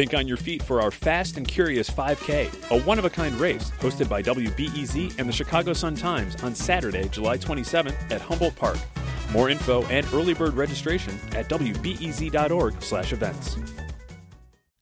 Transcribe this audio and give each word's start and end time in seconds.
Think 0.00 0.14
on 0.14 0.26
your 0.26 0.38
feet 0.38 0.62
for 0.62 0.80
our 0.80 0.90
Fast 0.90 1.36
and 1.36 1.46
Curious 1.46 1.90
5K, 1.90 2.70
a 2.70 2.80
one 2.84 2.98
of 2.98 3.04
a 3.04 3.10
kind 3.10 3.34
race 3.34 3.70
hosted 3.80 4.08
by 4.08 4.22
WBEZ 4.22 5.18
and 5.18 5.28
the 5.28 5.32
Chicago 5.32 5.74
Sun 5.74 5.96
Times 5.96 6.42
on 6.42 6.54
Saturday, 6.54 7.06
July 7.10 7.36
27th 7.36 8.10
at 8.10 8.22
Humboldt 8.22 8.56
Park. 8.56 8.78
More 9.30 9.50
info 9.50 9.84
and 9.88 10.06
early 10.14 10.32
bird 10.32 10.54
registration 10.54 11.20
at 11.32 11.50
wbez.org/events. 11.50 13.56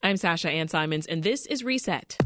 I'm 0.05 0.17
Sasha 0.17 0.51
Ann 0.51 0.69
Simons, 0.69 1.07
and 1.07 1.25
this 1.25 1.47
is 1.47 1.65
Reset. 1.65 2.17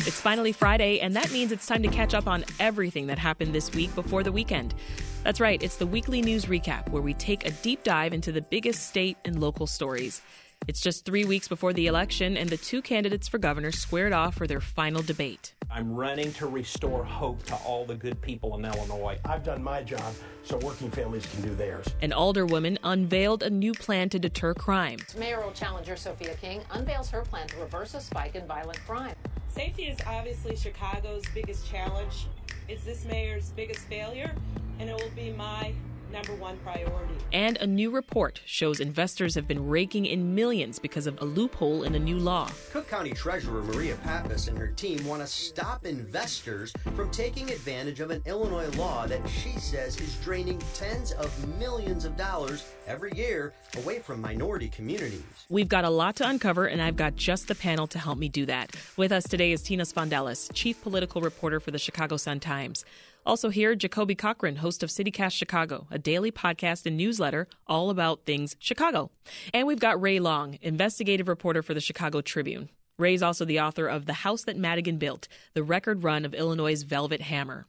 It's 0.00 0.20
finally 0.20 0.52
Friday, 0.52 1.00
and 1.00 1.16
that 1.16 1.32
means 1.32 1.50
it's 1.50 1.66
time 1.66 1.82
to 1.82 1.88
catch 1.88 2.12
up 2.12 2.26
on 2.26 2.44
everything 2.58 3.06
that 3.06 3.18
happened 3.18 3.54
this 3.54 3.72
week 3.72 3.94
before 3.94 4.22
the 4.22 4.32
weekend. 4.32 4.74
That's 5.22 5.38
right, 5.38 5.62
it's 5.62 5.76
the 5.76 5.86
weekly 5.86 6.22
news 6.22 6.46
recap 6.46 6.88
where 6.88 7.02
we 7.02 7.12
take 7.12 7.46
a 7.46 7.50
deep 7.50 7.84
dive 7.84 8.14
into 8.14 8.32
the 8.32 8.40
biggest 8.40 8.88
state 8.88 9.18
and 9.26 9.38
local 9.38 9.66
stories. 9.66 10.22
It's 10.66 10.80
just 10.80 11.04
three 11.04 11.26
weeks 11.26 11.46
before 11.46 11.74
the 11.74 11.86
election, 11.88 12.36
and 12.36 12.48
the 12.48 12.56
two 12.56 12.80
candidates 12.80 13.28
for 13.28 13.38
governor 13.38 13.70
squared 13.70 14.12
off 14.14 14.34
for 14.34 14.46
their 14.46 14.60
final 14.60 15.02
debate. 15.02 15.54
I'm 15.70 15.94
running 15.94 16.32
to 16.34 16.46
restore 16.46 17.04
hope 17.04 17.42
to 17.44 17.54
all 17.66 17.84
the 17.84 17.94
good 17.94 18.20
people 18.22 18.56
in 18.56 18.64
Illinois. 18.64 19.18
I've 19.26 19.44
done 19.44 19.62
my 19.62 19.82
job 19.82 20.14
so 20.42 20.56
working 20.58 20.90
families 20.90 21.26
can 21.26 21.42
do 21.42 21.54
theirs. 21.54 21.86
An 22.00 22.10
alderwoman 22.10 22.78
unveiled 22.82 23.42
a 23.42 23.50
new 23.50 23.72
plan 23.72 24.08
to 24.10 24.18
deter 24.18 24.54
crime. 24.54 24.98
Mayoral 25.18 25.52
challenger 25.52 25.96
Sophia 25.96 26.34
King 26.34 26.62
unveils 26.70 27.10
her 27.10 27.22
plan 27.22 27.46
to 27.48 27.56
reverse 27.58 27.94
a 27.94 28.00
spike 28.00 28.36
in 28.36 28.46
violent 28.46 28.80
crime. 28.86 29.14
Safety 29.48 29.84
is 29.84 29.98
obviously 30.06 30.56
Chicago's 30.56 31.24
biggest 31.34 31.68
challenge. 31.70 32.26
It's 32.70 32.84
this 32.84 33.04
mayor's 33.04 33.50
biggest 33.56 33.80
failure, 33.88 34.32
and 34.78 34.88
it 34.88 34.94
will 34.94 35.10
be 35.16 35.32
my 35.32 35.72
number 36.12 36.34
one 36.34 36.56
priority. 36.58 37.14
And 37.32 37.56
a 37.58 37.66
new 37.66 37.90
report 37.90 38.40
shows 38.44 38.80
investors 38.80 39.34
have 39.34 39.46
been 39.46 39.68
raking 39.68 40.06
in 40.06 40.34
millions 40.34 40.78
because 40.78 41.06
of 41.06 41.20
a 41.20 41.24
loophole 41.24 41.84
in 41.84 41.94
a 41.94 41.98
new 41.98 42.18
law. 42.18 42.50
Cook 42.72 42.88
County 42.88 43.12
Treasurer 43.12 43.62
Maria 43.62 43.96
Pappas 43.96 44.48
and 44.48 44.58
her 44.58 44.68
team 44.68 45.04
want 45.06 45.22
to 45.22 45.26
stop 45.26 45.86
investors 45.86 46.72
from 46.96 47.10
taking 47.10 47.50
advantage 47.50 48.00
of 48.00 48.10
an 48.10 48.22
Illinois 48.26 48.68
law 48.76 49.06
that 49.06 49.26
she 49.28 49.58
says 49.58 50.00
is 50.00 50.16
draining 50.16 50.60
tens 50.74 51.12
of 51.12 51.58
millions 51.58 52.04
of 52.04 52.16
dollars 52.16 52.64
every 52.86 53.12
year 53.14 53.52
away 53.78 53.98
from 54.00 54.20
minority 54.20 54.68
communities. 54.68 55.22
We've 55.48 55.68
got 55.68 55.84
a 55.84 55.90
lot 55.90 56.16
to 56.16 56.28
uncover, 56.28 56.66
and 56.66 56.82
I've 56.82 56.96
got 56.96 57.16
just 57.16 57.48
the 57.48 57.54
panel 57.54 57.86
to 57.88 57.98
help 57.98 58.18
me 58.18 58.28
do 58.28 58.46
that. 58.46 58.74
With 58.96 59.12
us 59.12 59.24
today 59.24 59.52
is 59.52 59.62
Tina 59.62 59.84
Sfondeles, 59.84 60.50
chief 60.52 60.80
political 60.82 61.20
reporter 61.20 61.60
for 61.60 61.70
the 61.70 61.78
Chicago 61.78 62.16
Sun 62.16 62.40
Times. 62.40 62.84
Also 63.26 63.50
here, 63.50 63.74
Jacoby 63.74 64.14
Cochran, 64.14 64.56
host 64.56 64.82
of 64.82 64.88
CityCast 64.88 65.32
Chicago, 65.32 65.86
a 65.90 65.98
daily 65.98 66.32
podcast 66.32 66.86
and 66.86 66.96
newsletter 66.96 67.48
all 67.66 67.90
about 67.90 68.24
things 68.24 68.56
Chicago. 68.58 69.10
And 69.52 69.66
we've 69.66 69.78
got 69.78 70.00
Ray 70.00 70.18
Long, 70.20 70.58
investigative 70.62 71.28
reporter 71.28 71.62
for 71.62 71.74
the 71.74 71.80
Chicago 71.80 72.22
Tribune. 72.22 72.70
Ray's 72.98 73.22
also 73.22 73.44
the 73.44 73.60
author 73.60 73.86
of 73.86 74.06
The 74.06 74.12
House 74.12 74.44
That 74.44 74.56
Madigan 74.56 74.98
Built, 74.98 75.28
the 75.54 75.62
record 75.62 76.04
run 76.04 76.24
of 76.24 76.34
Illinois' 76.34 76.82
Velvet 76.82 77.22
Hammer. 77.22 77.66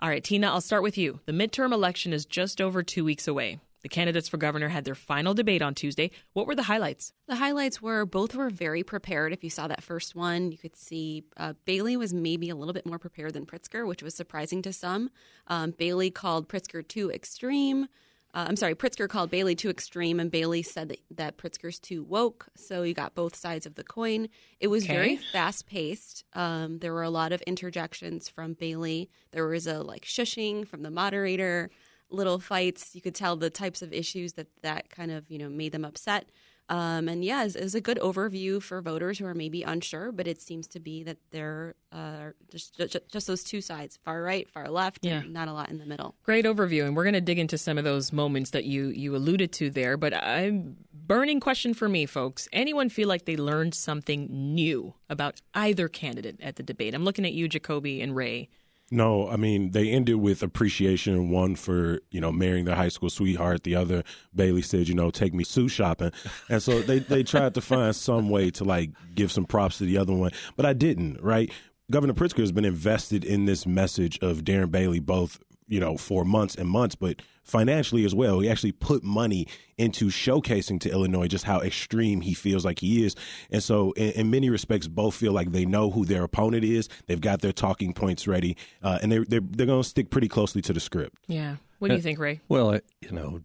All 0.00 0.08
right, 0.08 0.22
Tina, 0.22 0.48
I'll 0.48 0.60
start 0.60 0.82
with 0.82 0.98
you. 0.98 1.20
The 1.26 1.32
midterm 1.32 1.72
election 1.72 2.12
is 2.12 2.26
just 2.26 2.60
over 2.60 2.82
two 2.82 3.04
weeks 3.04 3.28
away. 3.28 3.60
The 3.84 3.88
candidates 3.90 4.30
for 4.30 4.38
governor 4.38 4.68
had 4.70 4.86
their 4.86 4.94
final 4.94 5.34
debate 5.34 5.60
on 5.60 5.74
Tuesday. 5.74 6.10
What 6.32 6.46
were 6.46 6.54
the 6.54 6.62
highlights? 6.62 7.12
The 7.28 7.34
highlights 7.36 7.82
were 7.82 8.06
both 8.06 8.34
were 8.34 8.48
very 8.48 8.82
prepared. 8.82 9.34
If 9.34 9.44
you 9.44 9.50
saw 9.50 9.68
that 9.68 9.82
first 9.82 10.14
one, 10.14 10.50
you 10.50 10.56
could 10.56 10.74
see 10.74 11.24
uh, 11.36 11.52
Bailey 11.66 11.98
was 11.98 12.14
maybe 12.14 12.48
a 12.48 12.54
little 12.56 12.72
bit 12.72 12.86
more 12.86 12.98
prepared 12.98 13.34
than 13.34 13.44
Pritzker, 13.44 13.86
which 13.86 14.02
was 14.02 14.14
surprising 14.14 14.62
to 14.62 14.72
some. 14.72 15.10
Um, 15.48 15.72
Bailey 15.72 16.10
called 16.10 16.48
Pritzker 16.48 16.86
too 16.88 17.10
extreme. 17.10 17.84
Uh, 18.32 18.46
I'm 18.48 18.56
sorry, 18.56 18.74
Pritzker 18.74 19.06
called 19.06 19.30
Bailey 19.30 19.54
too 19.54 19.68
extreme, 19.68 20.18
and 20.18 20.30
Bailey 20.30 20.62
said 20.62 20.88
that, 20.88 21.00
that 21.10 21.36
Pritzker's 21.36 21.78
too 21.78 22.02
woke. 22.02 22.46
So 22.56 22.84
you 22.84 22.94
got 22.94 23.14
both 23.14 23.36
sides 23.36 23.66
of 23.66 23.74
the 23.74 23.84
coin. 23.84 24.28
It 24.60 24.68
was 24.68 24.84
Okay. 24.84 24.94
very 24.94 25.16
fast 25.16 25.66
paced. 25.66 26.24
Um, 26.32 26.78
there 26.78 26.94
were 26.94 27.02
a 27.02 27.10
lot 27.10 27.32
of 27.32 27.42
interjections 27.42 28.30
from 28.30 28.54
Bailey. 28.54 29.10
There 29.32 29.46
was 29.46 29.66
a 29.66 29.82
like 29.82 30.06
shushing 30.06 30.66
from 30.66 30.82
the 30.82 30.90
moderator, 30.90 31.68
little 32.14 32.38
fights. 32.38 32.94
You 32.94 33.00
could 33.00 33.14
tell 33.14 33.36
the 33.36 33.50
types 33.50 33.82
of 33.82 33.92
issues 33.92 34.34
that 34.34 34.48
that 34.62 34.90
kind 34.90 35.10
of 35.10 35.30
you 35.30 35.38
know 35.38 35.48
made 35.48 35.72
them 35.72 35.84
upset. 35.84 36.26
Um, 36.70 37.08
and 37.10 37.22
yeah, 37.22 37.44
it's, 37.44 37.56
it's 37.56 37.74
a 37.74 37.80
good 37.82 37.98
overview 37.98 38.62
for 38.62 38.80
voters 38.80 39.18
who 39.18 39.26
are 39.26 39.34
maybe 39.34 39.62
unsure, 39.62 40.10
but 40.12 40.26
it 40.26 40.40
seems 40.40 40.66
to 40.68 40.80
be 40.80 41.02
that 41.02 41.18
there 41.30 41.74
are 41.92 42.34
just, 42.50 42.78
just 42.78 42.96
just 43.12 43.26
those 43.26 43.44
two 43.44 43.60
sides, 43.60 43.98
far 44.02 44.22
right, 44.22 44.48
far 44.48 44.70
left, 44.70 45.00
Yeah. 45.04 45.20
and 45.20 45.34
not 45.34 45.48
a 45.48 45.52
lot 45.52 45.68
in 45.68 45.76
the 45.76 45.84
middle. 45.84 46.14
Great 46.22 46.46
overview, 46.46 46.86
and 46.86 46.96
we're 46.96 47.04
going 47.04 47.12
to 47.12 47.20
dig 47.20 47.38
into 47.38 47.58
some 47.58 47.76
of 47.76 47.84
those 47.84 48.14
moments 48.14 48.50
that 48.52 48.64
you 48.64 48.86
you 48.86 49.14
alluded 49.14 49.52
to 49.52 49.68
there. 49.68 49.98
But 49.98 50.14
I'm 50.14 50.78
burning 50.94 51.38
question 51.38 51.74
for 51.74 51.86
me, 51.86 52.06
folks. 52.06 52.48
Anyone 52.50 52.88
feel 52.88 53.08
like 53.08 53.26
they 53.26 53.36
learned 53.36 53.74
something 53.74 54.28
new 54.30 54.94
about 55.10 55.42
either 55.52 55.86
candidate 55.88 56.40
at 56.40 56.56
the 56.56 56.62
debate? 56.62 56.94
I'm 56.94 57.04
looking 57.04 57.26
at 57.26 57.34
you, 57.34 57.46
Jacoby 57.46 58.00
and 58.00 58.16
Ray. 58.16 58.48
No, 58.90 59.28
I 59.28 59.36
mean 59.36 59.70
they 59.70 59.90
ended 59.90 60.16
with 60.16 60.42
appreciation. 60.42 61.30
One 61.30 61.56
for 61.56 62.00
you 62.10 62.20
know 62.20 62.30
marrying 62.30 62.64
their 62.64 62.76
high 62.76 62.88
school 62.88 63.10
sweetheart. 63.10 63.62
The 63.62 63.74
other, 63.76 64.04
Bailey 64.34 64.62
said, 64.62 64.88
you 64.88 64.94
know, 64.94 65.10
take 65.10 65.34
me 65.34 65.44
suit 65.44 65.68
shopping. 65.68 66.12
And 66.48 66.62
so 66.62 66.80
they 66.82 66.98
they 66.98 67.22
tried 67.22 67.54
to 67.54 67.60
find 67.60 67.96
some 67.96 68.28
way 68.28 68.50
to 68.52 68.64
like 68.64 68.90
give 69.14 69.32
some 69.32 69.46
props 69.46 69.78
to 69.78 69.84
the 69.84 69.98
other 69.98 70.12
one, 70.12 70.32
but 70.56 70.66
I 70.66 70.74
didn't. 70.74 71.20
Right, 71.22 71.50
Governor 71.90 72.14
Pritzker 72.14 72.40
has 72.40 72.52
been 72.52 72.64
invested 72.64 73.24
in 73.24 73.46
this 73.46 73.66
message 73.66 74.18
of 74.20 74.44
Darren 74.44 74.70
Bailey 74.70 75.00
both 75.00 75.38
you 75.66 75.80
know 75.80 75.96
for 75.96 76.24
months 76.24 76.54
and 76.54 76.68
months, 76.68 76.94
but 76.94 77.22
financially 77.42 78.04
as 78.04 78.14
well. 78.14 78.40
He 78.40 78.48
actually 78.48 78.72
put 78.72 79.04
money 79.04 79.46
into 79.76 80.06
showcasing 80.06 80.80
to 80.80 80.90
Illinois 80.90 81.28
just 81.28 81.44
how 81.44 81.60
extreme 81.60 82.22
he 82.22 82.34
feels 82.34 82.64
like 82.64 82.80
he 82.80 83.04
is. 83.04 83.14
And 83.50 83.62
so, 83.62 83.92
in, 83.92 84.12
in 84.12 84.30
many 84.30 84.50
respects, 84.50 84.88
both 84.88 85.14
feel 85.14 85.32
like 85.32 85.52
they 85.52 85.66
know 85.66 85.90
who 85.90 86.04
their 86.04 86.24
opponent 86.24 86.64
is. 86.64 86.88
They've 87.06 87.20
got 87.20 87.40
their 87.40 87.52
talking 87.52 87.92
points 87.92 88.26
ready, 88.26 88.56
uh, 88.82 88.98
and 89.02 89.12
they're, 89.12 89.24
they're, 89.24 89.40
they're 89.42 89.66
going 89.66 89.82
to 89.82 89.88
stick 89.88 90.10
pretty 90.10 90.28
closely 90.28 90.62
to 90.62 90.72
the 90.72 90.80
script. 90.80 91.18
Yeah. 91.26 91.56
What 91.78 91.88
do 91.88 91.94
you 91.94 92.02
think, 92.02 92.18
Ray? 92.18 92.40
Well, 92.48 92.80
you 93.00 93.12
know, 93.12 93.42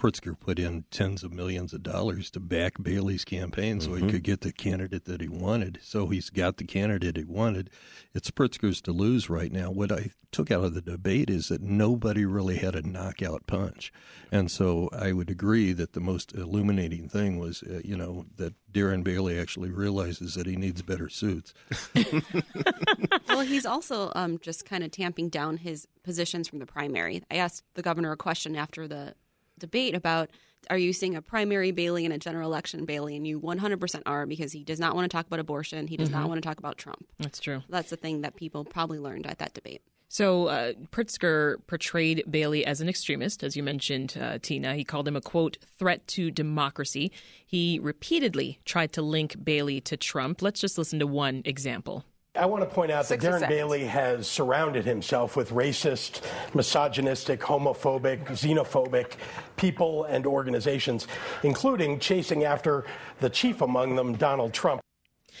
Pritzker 0.00 0.38
put 0.38 0.58
in 0.58 0.84
tens 0.90 1.22
of 1.22 1.30
millions 1.30 1.74
of 1.74 1.82
dollars 1.82 2.30
to 2.30 2.40
back 2.40 2.82
Bailey's 2.82 3.22
campaign 3.22 3.82
so 3.82 3.92
he 3.94 4.08
could 4.08 4.22
get 4.22 4.40
the 4.40 4.50
candidate 4.50 5.04
that 5.04 5.20
he 5.20 5.28
wanted. 5.28 5.78
So 5.82 6.06
he's 6.06 6.30
got 6.30 6.56
the 6.56 6.64
candidate 6.64 7.18
he 7.18 7.24
wanted. 7.24 7.68
It's 8.14 8.30
Pritzker's 8.30 8.80
to 8.82 8.92
lose 8.92 9.28
right 9.28 9.52
now. 9.52 9.70
What 9.70 9.92
I 9.92 10.12
took 10.32 10.50
out 10.50 10.64
of 10.64 10.72
the 10.72 10.80
debate 10.80 11.28
is 11.28 11.48
that 11.48 11.60
nobody 11.60 12.24
really 12.24 12.56
had 12.56 12.74
a 12.74 12.80
knockout 12.80 13.46
punch. 13.46 13.92
And 14.32 14.50
so 14.50 14.88
I 14.90 15.12
would 15.12 15.28
agree 15.28 15.74
that 15.74 15.92
the 15.92 16.00
most 16.00 16.32
illuminating 16.32 17.10
thing 17.10 17.38
was, 17.38 17.62
uh, 17.62 17.80
you 17.84 17.96
know, 17.96 18.24
that 18.36 18.54
Darren 18.72 19.04
Bailey 19.04 19.38
actually 19.38 19.70
realizes 19.70 20.34
that 20.34 20.46
he 20.46 20.56
needs 20.56 20.80
better 20.80 21.10
suits. 21.10 21.52
well, 23.28 23.40
he's 23.40 23.66
also 23.66 24.12
um, 24.14 24.38
just 24.38 24.64
kind 24.64 24.82
of 24.82 24.92
tamping 24.92 25.28
down 25.28 25.58
his 25.58 25.86
positions 26.04 26.48
from 26.48 26.58
the 26.58 26.66
primary. 26.66 27.22
I 27.30 27.36
asked 27.36 27.64
the 27.74 27.82
governor 27.82 28.12
a 28.12 28.16
question 28.16 28.56
after 28.56 28.88
the 28.88 29.14
debate 29.60 29.94
about 29.94 30.30
are 30.68 30.78
you 30.78 30.92
seeing 30.92 31.14
a 31.14 31.22
primary 31.22 31.70
Bailey 31.70 32.04
and 32.04 32.12
a 32.12 32.18
general 32.18 32.50
election 32.50 32.84
Bailey? 32.84 33.16
And 33.16 33.26
you 33.26 33.40
100% 33.40 34.02
are 34.04 34.26
because 34.26 34.52
he 34.52 34.62
does 34.62 34.78
not 34.78 34.94
want 34.94 35.10
to 35.10 35.16
talk 35.16 35.26
about 35.26 35.38
abortion. 35.38 35.86
He 35.86 35.96
does 35.96 36.10
not 36.10 36.28
want 36.28 36.42
to 36.42 36.46
talk 36.46 36.58
about 36.58 36.76
Trump. 36.76 37.06
That's 37.18 37.40
true. 37.40 37.62
That's 37.68 37.90
the 37.90 37.96
thing 37.96 38.20
that 38.22 38.36
people 38.36 38.64
probably 38.64 38.98
learned 38.98 39.26
at 39.26 39.38
that 39.38 39.54
debate. 39.54 39.80
So 40.12 40.48
uh, 40.48 40.72
Pritzker 40.90 41.58
portrayed 41.68 42.24
Bailey 42.28 42.66
as 42.66 42.80
an 42.80 42.88
extremist, 42.88 43.44
as 43.44 43.56
you 43.56 43.62
mentioned, 43.62 44.18
uh, 44.20 44.38
Tina. 44.42 44.74
He 44.74 44.82
called 44.82 45.06
him 45.06 45.14
a 45.14 45.20
quote 45.20 45.56
threat 45.78 46.04
to 46.08 46.32
democracy. 46.32 47.12
He 47.46 47.78
repeatedly 47.80 48.58
tried 48.64 48.92
to 48.94 49.02
link 49.02 49.36
Bailey 49.44 49.80
to 49.82 49.96
Trump. 49.96 50.42
Let's 50.42 50.60
just 50.60 50.76
listen 50.76 50.98
to 50.98 51.06
one 51.06 51.42
example. 51.44 52.04
I 52.36 52.46
want 52.46 52.62
to 52.62 52.72
point 52.72 52.92
out 52.92 53.08
that 53.08 53.18
Darren 53.18 53.40
seconds. 53.40 53.48
Bailey 53.48 53.84
has 53.86 54.28
surrounded 54.28 54.84
himself 54.84 55.36
with 55.36 55.50
racist, 55.50 56.22
misogynistic, 56.54 57.40
homophobic, 57.40 58.24
xenophobic 58.26 59.14
people 59.56 60.04
and 60.04 60.24
organizations, 60.24 61.08
including 61.42 61.98
chasing 61.98 62.44
after 62.44 62.84
the 63.18 63.30
chief 63.30 63.60
among 63.60 63.96
them, 63.96 64.14
Donald 64.14 64.52
Trump. 64.52 64.80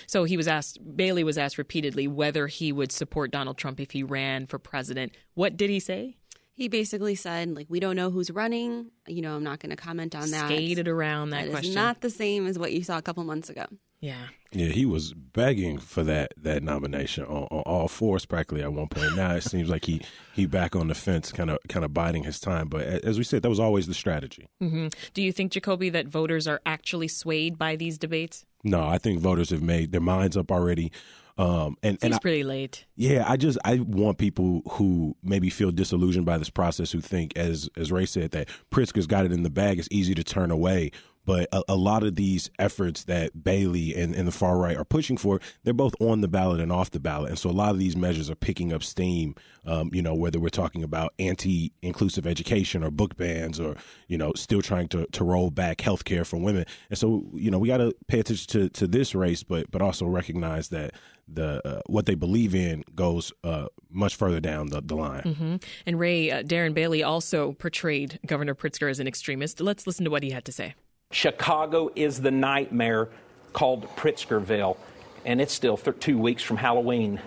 So 0.06 0.24
he 0.24 0.36
was 0.36 0.48
asked, 0.48 0.78
Bailey 0.96 1.22
was 1.22 1.38
asked 1.38 1.58
repeatedly 1.58 2.08
whether 2.08 2.48
he 2.48 2.72
would 2.72 2.90
support 2.90 3.30
Donald 3.30 3.56
Trump 3.56 3.78
if 3.78 3.92
he 3.92 4.02
ran 4.02 4.46
for 4.46 4.58
president. 4.58 5.12
What 5.34 5.56
did 5.56 5.70
he 5.70 5.78
say? 5.78 6.16
He 6.54 6.68
basically 6.68 7.14
said, 7.14 7.54
like, 7.54 7.66
we 7.70 7.80
don't 7.80 7.96
know 7.96 8.10
who's 8.10 8.30
running. 8.30 8.90
You 9.06 9.22
know, 9.22 9.36
I'm 9.36 9.44
not 9.44 9.60
going 9.60 9.70
to 9.70 9.76
comment 9.76 10.14
on 10.14 10.30
that. 10.30 10.46
Skated 10.46 10.88
around 10.88 11.30
that 11.30 11.42
That 11.42 11.46
is 11.46 11.50
question. 11.52 11.74
not 11.74 12.00
the 12.00 12.10
same 12.10 12.46
as 12.46 12.58
what 12.58 12.72
you 12.72 12.82
saw 12.82 12.98
a 12.98 13.02
couple 13.02 13.22
months 13.24 13.48
ago. 13.48 13.66
Yeah. 14.00 14.28
Yeah, 14.52 14.68
he 14.68 14.84
was 14.84 15.12
begging 15.12 15.78
for 15.78 16.02
that 16.04 16.32
that 16.36 16.62
nomination 16.62 17.24
on, 17.24 17.46
on 17.50 17.60
all 17.60 17.86
fours 17.86 18.26
practically 18.26 18.62
at 18.62 18.72
one 18.72 18.88
point. 18.88 19.14
Now 19.14 19.34
it 19.34 19.42
seems 19.42 19.68
like 19.68 19.84
he 19.84 20.00
he 20.32 20.46
back 20.46 20.74
on 20.74 20.88
the 20.88 20.94
fence, 20.94 21.30
kind 21.30 21.50
of 21.50 21.58
kind 21.68 21.84
of 21.84 21.94
biding 21.94 22.24
his 22.24 22.40
time. 22.40 22.68
But 22.68 22.82
as 22.82 23.18
we 23.18 23.24
said, 23.24 23.42
that 23.42 23.50
was 23.50 23.60
always 23.60 23.86
the 23.86 23.94
strategy. 23.94 24.48
hmm 24.58 24.88
Do 25.14 25.22
you 25.22 25.32
think, 25.32 25.52
Jacoby, 25.52 25.90
that 25.90 26.08
voters 26.08 26.48
are 26.48 26.60
actually 26.66 27.08
swayed 27.08 27.58
by 27.58 27.76
these 27.76 27.98
debates? 27.98 28.44
No, 28.64 28.86
I 28.86 28.98
think 28.98 29.20
voters 29.20 29.50
have 29.50 29.62
made 29.62 29.92
their 29.92 30.00
minds 30.00 30.36
up 30.36 30.50
already. 30.50 30.90
Um, 31.38 31.78
and 31.82 31.98
Seems 31.98 32.02
and 32.02 32.14
I, 32.14 32.18
pretty 32.18 32.44
late. 32.44 32.84
Yeah, 32.96 33.24
I 33.26 33.38
just 33.38 33.56
I 33.64 33.78
want 33.78 34.18
people 34.18 34.60
who 34.72 35.16
maybe 35.22 35.48
feel 35.48 35.70
disillusioned 35.70 36.26
by 36.26 36.36
this 36.36 36.50
process 36.50 36.92
who 36.92 37.00
think, 37.00 37.32
as 37.36 37.68
as 37.76 37.90
Ray 37.90 38.04
said, 38.04 38.32
that 38.32 38.48
Pritzker's 38.70 39.06
got 39.06 39.24
it 39.24 39.32
in 39.32 39.42
the 39.42 39.48
bag. 39.48 39.78
It's 39.78 39.88
easy 39.90 40.14
to 40.14 40.24
turn 40.24 40.50
away. 40.50 40.90
But 41.24 41.48
a, 41.52 41.62
a 41.68 41.76
lot 41.76 42.02
of 42.02 42.16
these 42.16 42.50
efforts 42.58 43.04
that 43.04 43.44
Bailey 43.44 43.94
and, 43.94 44.14
and 44.14 44.26
the 44.26 44.32
far 44.32 44.58
right 44.58 44.76
are 44.76 44.84
pushing 44.84 45.16
for, 45.16 45.40
they're 45.64 45.74
both 45.74 45.94
on 46.00 46.20
the 46.22 46.28
ballot 46.28 46.60
and 46.60 46.72
off 46.72 46.90
the 46.90 47.00
ballot. 47.00 47.30
And 47.30 47.38
so 47.38 47.50
a 47.50 47.52
lot 47.52 47.70
of 47.70 47.78
these 47.78 47.96
measures 47.96 48.30
are 48.30 48.34
picking 48.34 48.72
up 48.72 48.82
steam, 48.82 49.34
um, 49.66 49.90
you 49.92 50.02
know, 50.02 50.14
whether 50.14 50.40
we're 50.40 50.48
talking 50.48 50.82
about 50.82 51.12
anti 51.18 51.72
inclusive 51.82 52.26
education 52.26 52.82
or 52.82 52.90
book 52.90 53.16
bans 53.16 53.60
or, 53.60 53.76
you 54.08 54.18
know, 54.18 54.32
still 54.34 54.62
trying 54.62 54.88
to, 54.88 55.06
to 55.06 55.24
roll 55.24 55.50
back 55.50 55.80
health 55.80 56.04
care 56.04 56.24
for 56.24 56.38
women. 56.38 56.64
And 56.88 56.98
so, 56.98 57.30
you 57.34 57.50
know, 57.50 57.58
we 57.58 57.68
got 57.68 57.78
to 57.78 57.94
pay 58.08 58.20
attention 58.20 58.48
to, 58.48 58.68
to 58.70 58.86
this 58.86 59.14
race, 59.14 59.42
but, 59.42 59.70
but 59.70 59.82
also 59.82 60.06
recognize 60.06 60.68
that 60.70 60.94
the 61.32 61.66
uh, 61.66 61.80
what 61.86 62.06
they 62.06 62.14
believe 62.14 62.54
in 62.54 62.82
goes 62.94 63.32
uh, 63.44 63.66
much 63.88 64.16
further 64.16 64.40
down 64.40 64.68
the, 64.68 64.80
the 64.80 64.96
line. 64.96 65.22
hmm 65.22 65.56
And 65.86 65.98
Ray, 65.98 66.30
uh, 66.30 66.42
Darren 66.42 66.74
Bailey 66.74 67.02
also 67.02 67.52
portrayed 67.52 68.18
Governor 68.26 68.54
Pritzker 68.54 68.90
as 68.90 69.00
an 69.00 69.06
extremist. 69.06 69.60
Let's 69.60 69.86
listen 69.86 70.04
to 70.04 70.10
what 70.10 70.22
he 70.22 70.30
had 70.30 70.44
to 70.46 70.52
say. 70.52 70.74
Chicago 71.10 71.90
is 71.96 72.20
the 72.20 72.30
nightmare 72.30 73.08
called 73.52 73.84
Pritzkerville, 73.96 74.76
and 75.24 75.40
it's 75.40 75.52
still 75.52 75.76
th- 75.76 75.98
two 75.98 76.18
weeks 76.18 76.42
from 76.42 76.56
Halloween. 76.56 77.20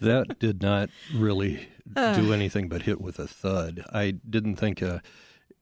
That 0.00 0.38
did 0.38 0.62
not 0.62 0.90
really 1.14 1.68
Ugh. 1.94 2.16
do 2.20 2.32
anything 2.32 2.68
but 2.68 2.82
hit 2.82 3.00
with 3.00 3.18
a 3.18 3.26
thud. 3.26 3.84
I 3.92 4.12
didn't 4.28 4.56
think 4.56 4.82
uh, 4.82 4.98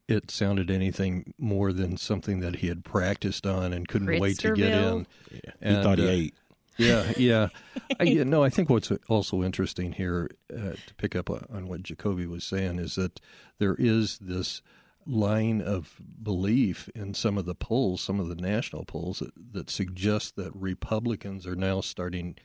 it 0.09 0.31
sounded 0.31 0.71
anything 0.71 1.35
more 1.39 1.73
than 1.73 1.97
something 1.97 2.41
that 2.41 2.57
he 2.57 2.69
had 2.69 2.85
practiced 2.85 3.47
on 3.47 3.73
and 3.73 3.87
couldn't 3.87 4.19
wait 4.21 4.39
to 4.39 4.53
get 4.53 4.73
in. 4.73 5.07
Yeah, 5.31 5.77
he 5.77 5.83
thought 5.83 5.99
he 5.99 6.07
ate. 6.07 6.35
Yeah, 6.79 7.13
yeah. 7.17 7.49
I, 8.01 8.05
yeah. 8.05 8.25
No, 8.25 8.43
I 8.43 8.49
think 8.49 8.71
what's 8.71 8.91
also 9.09 9.43
interesting 9.43 9.93
here 9.93 10.31
uh, 10.53 10.73
to 10.87 10.95
pick 10.97 11.15
up 11.15 11.29
on 11.29 11.69
what 11.69 11.83
Jacoby 11.83 12.27
was 12.27 12.45
saying 12.45 12.79
is 12.79 12.95
that 12.95 13.21
there 13.59 13.77
is 13.79 14.19
this 14.19 14.63
line 15.11 15.61
of 15.61 16.01
belief 16.23 16.89
in 16.95 17.13
some 17.15 17.37
of 17.37 17.45
the 17.45 17.55
polls, 17.55 18.01
some 18.01 18.21
of 18.21 18.29
the 18.29 18.37
national 18.37 18.85
polls 18.85 19.19
that, 19.19 19.33
that 19.53 19.69
suggest 19.71 20.37
that 20.37 20.55
Republicans 20.55 21.47
are 21.47 21.57
now 21.57 21.81
starting, 21.81 22.37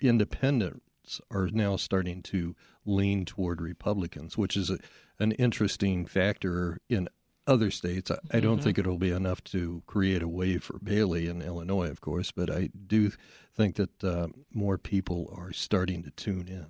independents 0.00 1.20
are 1.30 1.48
now 1.48 1.76
starting 1.76 2.22
to 2.22 2.54
lean 2.84 3.24
toward 3.24 3.60
Republicans, 3.60 4.38
which 4.38 4.56
is 4.56 4.70
a, 4.70 4.78
an 5.18 5.32
interesting 5.32 6.06
factor 6.06 6.78
in 6.88 7.08
other 7.46 7.70
states. 7.72 8.10
I, 8.10 8.18
I 8.30 8.40
don't 8.40 8.60
Mhm. 8.60 8.62
think 8.62 8.78
it'll 8.78 8.98
be 8.98 9.10
enough 9.10 9.42
to 9.44 9.82
create 9.86 10.22
a 10.22 10.28
wave 10.28 10.62
for 10.62 10.78
Bailey 10.78 11.26
in 11.26 11.42
Illinois, 11.42 11.88
of 11.90 12.00
course, 12.00 12.30
but 12.30 12.50
I 12.50 12.70
do 12.86 13.10
think 13.52 13.74
that 13.76 14.04
uh, 14.04 14.28
more 14.52 14.78
people 14.78 15.32
are 15.36 15.52
starting 15.52 16.04
to 16.04 16.10
tune 16.12 16.46
in. 16.46 16.66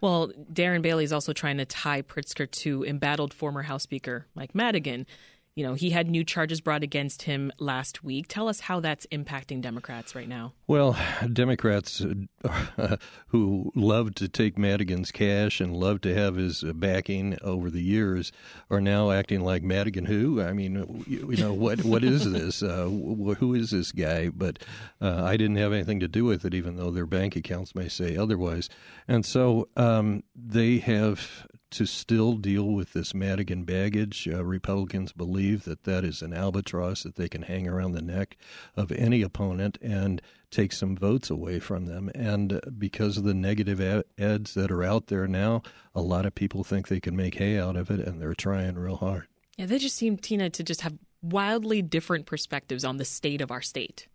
Well, 0.00 0.32
Darren 0.52 0.82
Bailey 0.82 1.04
is 1.04 1.12
also 1.12 1.32
trying 1.32 1.58
to 1.58 1.64
tie 1.64 2.02
Pritzker 2.02 2.50
to 2.50 2.84
embattled 2.84 3.34
former 3.34 3.62
House 3.62 3.82
Speaker 3.82 4.26
Mike 4.34 4.54
Madigan. 4.54 5.06
You 5.56 5.66
know, 5.66 5.74
he 5.74 5.90
had 5.90 6.08
new 6.08 6.22
charges 6.22 6.60
brought 6.60 6.82
against 6.82 7.22
him 7.22 7.52
last 7.58 8.04
week. 8.04 8.26
Tell 8.28 8.48
us 8.48 8.60
how 8.60 8.78
that's 8.80 9.06
impacting 9.06 9.60
Democrats 9.60 10.14
right 10.14 10.28
now. 10.28 10.52
Well, 10.68 10.96
Democrats 11.32 12.04
uh, 12.44 12.96
who 13.28 13.72
love 13.74 14.14
to 14.16 14.28
take 14.28 14.56
Madigan's 14.56 15.10
cash 15.10 15.60
and 15.60 15.76
love 15.76 16.00
to 16.02 16.14
have 16.14 16.36
his 16.36 16.62
backing 16.62 17.36
over 17.42 17.68
the 17.68 17.82
years 17.82 18.30
are 18.70 18.80
now 18.80 19.10
acting 19.10 19.40
like 19.40 19.64
Madigan. 19.64 20.04
Who? 20.04 20.40
I 20.40 20.52
mean, 20.52 21.04
you, 21.08 21.30
you 21.32 21.36
know 21.36 21.52
what? 21.52 21.84
What 21.84 22.04
is 22.04 22.30
this? 22.30 22.62
Uh, 22.62 22.84
who 22.84 23.54
is 23.54 23.70
this 23.70 23.90
guy? 23.90 24.28
But 24.28 24.60
uh, 25.00 25.24
I 25.24 25.36
didn't 25.36 25.56
have 25.56 25.72
anything 25.72 25.98
to 26.00 26.08
do 26.08 26.24
with 26.24 26.44
it, 26.44 26.54
even 26.54 26.76
though 26.76 26.92
their 26.92 27.06
bank 27.06 27.34
accounts 27.34 27.74
may 27.74 27.88
say 27.88 28.16
otherwise. 28.16 28.68
And 29.08 29.26
so 29.26 29.68
um, 29.76 30.22
they 30.36 30.78
have 30.78 31.46
to 31.70 31.86
still 31.86 32.34
deal 32.36 32.64
with 32.64 32.92
this 32.92 33.14
Madigan 33.14 33.64
baggage. 33.64 34.28
Uh, 34.28 34.44
Republicans 34.44 35.12
believe 35.12 35.64
that 35.64 35.84
that 35.84 36.04
is 36.04 36.22
an 36.22 36.32
albatross 36.32 37.04
that 37.04 37.16
they 37.16 37.28
can 37.28 37.42
hang 37.42 37.68
around 37.68 37.92
the 37.92 38.02
neck 38.02 38.36
of 38.76 38.90
any 38.92 39.22
opponent 39.22 39.78
and 39.80 40.20
take 40.50 40.72
some 40.72 40.96
votes 40.96 41.30
away 41.30 41.60
from 41.60 41.86
them. 41.86 42.10
And 42.14 42.54
uh, 42.54 42.60
because 42.76 43.16
of 43.16 43.24
the 43.24 43.34
negative 43.34 43.80
ad- 43.80 44.04
ads 44.18 44.54
that 44.54 44.70
are 44.70 44.82
out 44.82 45.06
there 45.06 45.26
now, 45.26 45.62
a 45.94 46.02
lot 46.02 46.26
of 46.26 46.34
people 46.34 46.64
think 46.64 46.88
they 46.88 47.00
can 47.00 47.16
make 47.16 47.36
hay 47.36 47.58
out 47.58 47.76
of 47.76 47.90
it, 47.90 48.00
and 48.00 48.20
they're 48.20 48.34
trying 48.34 48.74
real 48.74 48.96
hard. 48.96 49.26
Yeah, 49.56 49.66
they 49.66 49.78
just 49.78 49.96
seem, 49.96 50.16
Tina, 50.16 50.50
to 50.50 50.64
just 50.64 50.80
have 50.80 50.94
wildly 51.22 51.82
different 51.82 52.26
perspectives 52.26 52.84
on 52.84 52.96
the 52.96 53.04
state 53.04 53.40
of 53.40 53.50
our 53.50 53.60
state. 53.62 54.08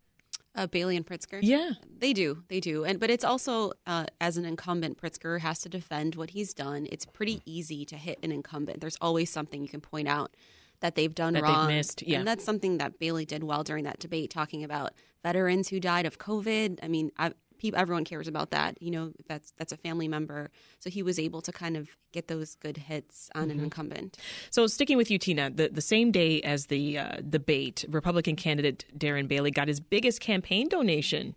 Uh, 0.56 0.68
Bailey 0.68 0.96
and 0.96 1.06
Pritzker. 1.06 1.40
Yeah, 1.42 1.72
they 2.00 2.14
do, 2.14 2.44
they 2.48 2.62
do, 2.62 2.86
and 2.86 3.00
but 3.00 3.10
it's 3.10 3.26
also 3.26 3.74
uh, 3.86 4.06
as 4.22 4.38
an 4.38 4.46
incumbent, 4.46 4.98
Pritzker 5.02 5.42
has 5.42 5.60
to 5.62 5.70
defend 5.70 6.16
what 6.16 6.30
he's 6.30 6.54
done. 6.54 6.88
It's 6.90 7.06
pretty 7.06 7.42
easy 7.46 7.84
to 7.86 7.98
hit 7.98 8.20
an 8.24 8.32
incumbent. 8.32 8.80
There's 8.80 8.98
always 9.02 9.30
something 9.30 9.62
you 9.62 9.68
can 9.68 9.82
point 9.82 10.08
out 10.08 10.34
that 10.80 10.96
they've 10.96 11.14
done 11.14 11.34
That 11.34 11.44
they've 11.44 11.50
wrong, 11.50 11.68
missed, 11.68 12.04
yeah. 12.04 12.20
and 12.20 12.28
that's 12.28 12.44
something 12.44 12.78
that 12.78 13.00
Bailey 13.00 13.26
did 13.26 13.44
well 13.44 13.64
during 13.64 13.84
that 13.84 14.00
debate, 14.00 14.30
talking 14.30 14.64
about 14.64 14.94
veterans 15.24 15.70
who 15.70 15.80
died 15.80 16.06
of 16.06 16.20
COVID. 16.20 16.80
I 16.84 16.88
mean, 16.88 17.12
I, 17.18 17.34
people, 17.58 17.80
everyone 17.80 18.04
cares 18.06 18.28
about 18.28 18.52
that. 18.52 18.82
You 18.82 18.92
know, 18.92 19.12
that's 19.28 19.52
that's 19.58 19.72
a 19.72 19.78
family 19.78 20.08
member, 20.08 20.50
so 20.80 20.90
he 20.90 21.02
was 21.04 21.18
able 21.20 21.42
to 21.42 21.52
kind 21.52 21.76
of 21.78 21.90
get 22.12 22.28
those 22.28 22.56
good 22.56 22.78
hits 22.78 23.30
on 23.36 23.52
an 23.52 23.60
Mhm. 23.60 23.64
incumbent. 23.64 24.18
So, 24.50 24.68
sticking 24.68 24.98
with 24.98 25.10
you, 25.12 25.18
Tina, 25.18 25.50
the, 25.50 25.70
the 25.70 25.82
same 25.82 26.12
day 26.12 26.42
as 26.42 26.68
the 26.68 26.98
uh, 26.98 27.18
debate, 27.30 27.84
Republican 27.90 28.36
candidate 28.36 28.86
Darren 28.98 29.28
Bailey 29.28 29.52
got 29.52 29.68
his 29.68 29.80
biggest 29.80 30.20
campaign 30.22 30.70
donation. 30.70 31.36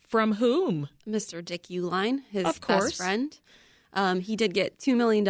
From 0.00 0.34
whom? 0.34 0.88
Mr. 1.06 1.44
Dick 1.44 1.64
Uihlein, 1.64 2.22
his 2.30 2.44
Of 2.46 2.60
course. 2.60 2.84
best 2.86 2.96
friend. 2.96 3.38
Um, 3.92 4.20
he 4.20 4.36
did 4.36 4.52
get 4.54 4.78
$2 4.78 4.94
million, 4.96 5.26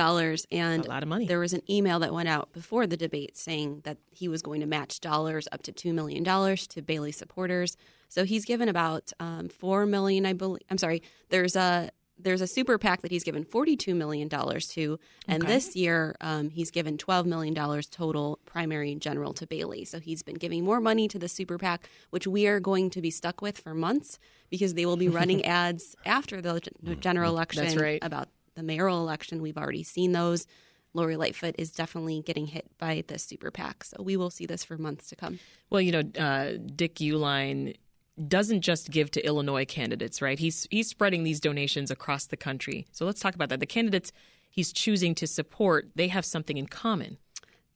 and 0.50 0.84
a 0.84 0.88
lot 0.88 1.02
of 1.02 1.08
money. 1.08 1.26
there 1.26 1.38
was 1.38 1.52
an 1.52 1.62
email 1.70 1.98
that 2.00 2.12
went 2.12 2.28
out 2.28 2.52
before 2.52 2.86
the 2.86 2.96
debate 2.96 3.36
saying 3.36 3.80
that 3.84 3.98
he 4.10 4.28
was 4.28 4.42
going 4.42 4.60
to 4.60 4.66
match 4.66 5.00
dollars 5.00 5.46
up 5.52 5.62
to 5.62 5.72
$2 5.72 5.94
million 5.94 6.24
to 6.24 6.82
Bailey 6.82 7.12
supporters. 7.12 7.76
So 8.08 8.24
he's 8.24 8.44
given 8.44 8.68
about 8.68 9.12
um, 9.20 9.48
4 9.48 9.86
million, 9.86 10.26
I 10.26 10.32
believe. 10.32 10.62
I'm 10.70 10.78
sorry, 10.78 11.02
there's 11.30 11.56
a. 11.56 11.90
There's 12.20 12.40
a 12.40 12.48
super 12.48 12.78
PAC 12.78 13.02
that 13.02 13.12
he's 13.12 13.22
given 13.22 13.44
$42 13.44 13.94
million 13.94 14.28
to. 14.28 14.98
And 15.28 15.44
Okay. 15.44 15.52
this 15.52 15.76
year, 15.76 16.16
um, 16.20 16.50
he's 16.50 16.72
given 16.72 16.98
$12 16.98 17.26
million 17.26 17.54
total 17.92 18.40
primary 18.44 18.90
and 18.90 19.00
general 19.00 19.32
to 19.34 19.46
Bailey. 19.46 19.84
So 19.84 20.00
he's 20.00 20.24
been 20.24 20.34
giving 20.34 20.64
more 20.64 20.80
money 20.80 21.06
to 21.06 21.18
the 21.20 21.28
super 21.28 21.58
PAC, 21.58 21.88
which 22.10 22.26
we 22.26 22.48
are 22.48 22.58
going 22.58 22.90
to 22.90 23.00
be 23.00 23.12
stuck 23.12 23.40
with 23.40 23.56
for 23.58 23.72
months 23.72 24.18
because 24.50 24.74
they 24.74 24.84
will 24.84 24.96
be 24.96 25.08
running 25.08 25.44
ads 25.44 25.94
after 26.04 26.40
the 26.42 26.60
general 26.98 27.30
election 27.30 27.62
That's 27.62 27.76
right. 27.76 28.00
about 28.02 28.28
the 28.56 28.64
mayoral 28.64 28.98
election. 28.98 29.40
We've 29.40 29.56
already 29.56 29.84
seen 29.84 30.10
those. 30.10 30.44
Lori 30.94 31.14
Lightfoot 31.14 31.54
is 31.56 31.70
definitely 31.70 32.22
getting 32.26 32.48
hit 32.48 32.66
by 32.78 33.04
the 33.06 33.20
super 33.20 33.52
PAC. 33.52 33.84
So 33.84 34.02
we 34.02 34.16
will 34.16 34.30
see 34.30 34.44
this 34.44 34.64
for 34.64 34.76
months 34.76 35.08
to 35.10 35.14
come. 35.14 35.38
Well, 35.70 35.80
you 35.82 35.92
know, 35.92 36.20
uh, 36.20 36.54
Dick 36.74 36.96
Uihlein 36.96 37.76
doesn't 38.26 38.62
just 38.62 38.90
give 38.90 39.10
to 39.12 39.24
Illinois 39.24 39.64
candidates, 39.64 40.20
right? 40.20 40.38
He's 40.38 40.66
he's 40.70 40.88
spreading 40.88 41.24
these 41.24 41.40
donations 41.40 41.90
across 41.90 42.26
the 42.26 42.36
country. 42.36 42.86
So 42.90 43.06
let's 43.06 43.20
talk 43.20 43.34
about 43.34 43.48
that. 43.50 43.60
The 43.60 43.66
candidates 43.66 44.12
he's 44.50 44.72
choosing 44.72 45.14
to 45.16 45.26
support, 45.26 45.88
they 45.94 46.08
have 46.08 46.24
something 46.24 46.56
in 46.56 46.66
common. 46.66 47.18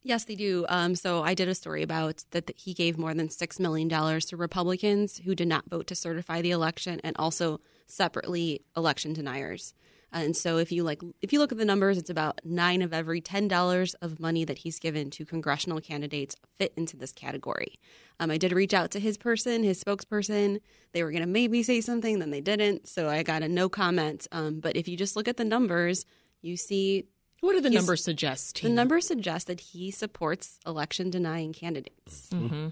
Yes, 0.04 0.25
they 0.25 0.34
do. 0.34 0.66
Um, 0.68 0.96
so 0.96 1.22
I 1.22 1.34
did 1.34 1.49
a 1.49 1.54
story 1.54 1.82
about 1.82 2.25
that 2.32 2.50
he 2.56 2.75
gave 2.75 2.99
more 2.99 3.14
than 3.14 3.28
$6 3.28 3.61
million 3.61 3.88
to 3.88 4.37
Republicans 4.37 5.18
who 5.25 5.37
did 5.37 5.46
not 5.46 5.70
vote 5.70 5.87
to 5.87 5.94
certify 5.94 6.42
the 6.42 6.50
election 6.50 7.00
and 7.04 7.14
also 7.18 7.61
separately 7.87 8.62
election 8.76 9.12
deniers. 9.12 9.75
And 10.12 10.37
so 10.37 10.59
if 10.59 10.71
you 10.71 10.85
like 10.85 11.00
if 11.21 11.33
you 11.33 11.38
look 11.38 11.52
at 11.52 11.59
the 11.59 11.64
numbers, 11.64 11.97
it's 11.97 12.11
about 12.11 12.40
nine 12.45 12.83
of 12.83 12.92
every 12.92 13.21
ten 13.21 13.49
dollars 13.49 13.95
of 13.95 14.21
money 14.21 14.45
that 14.45 14.59
he's 14.59 14.78
given 14.78 15.11
to 15.11 15.25
congressional 15.25 15.81
candidates 15.81 16.37
fit 16.59 16.73
into 16.76 16.97
this 16.97 17.12
category. 17.12 17.78
Um, 18.21 18.31
I 18.31 18.37
did 18.38 18.52
reach 18.52 18.75
out 18.75 18.90
to 18.92 19.00
his 19.00 19.16
person, 19.16 19.62
his 19.62 19.83
spokesperson. 19.83 20.61
They 20.92 21.02
were 21.02 21.11
going 21.11 21.23
to 21.23 21.28
maybe 21.28 21.62
say 21.62 21.81
something, 21.81 22.19
then 22.19 22.31
they 22.31 22.40
didn't. 22.42 22.87
So 22.88 23.09
I 23.09 23.23
got 23.23 23.42
a 23.42 23.49
no 23.49 23.69
comment. 23.69 24.26
Um, 24.33 24.61
but 24.61 24.76
if 24.76 24.87
you 24.87 24.97
just 24.97 25.16
look 25.16 25.28
at 25.28 25.38
the 25.38 25.45
numbers, 25.45 26.04
you 26.42 26.57
see 26.57 27.07
What 27.40 27.54
do 27.54 27.61
the 27.61 27.71
numbers 27.71 28.04
suggest? 28.04 28.61
The 28.62 28.69
numbers 28.69 29.07
suggest 29.07 29.47
that 29.47 29.61
he 29.61 29.90
supports 29.90 30.59
election 30.66 31.11
denying 31.11 31.52
candidates. 31.52 32.28
hmm 32.31 32.69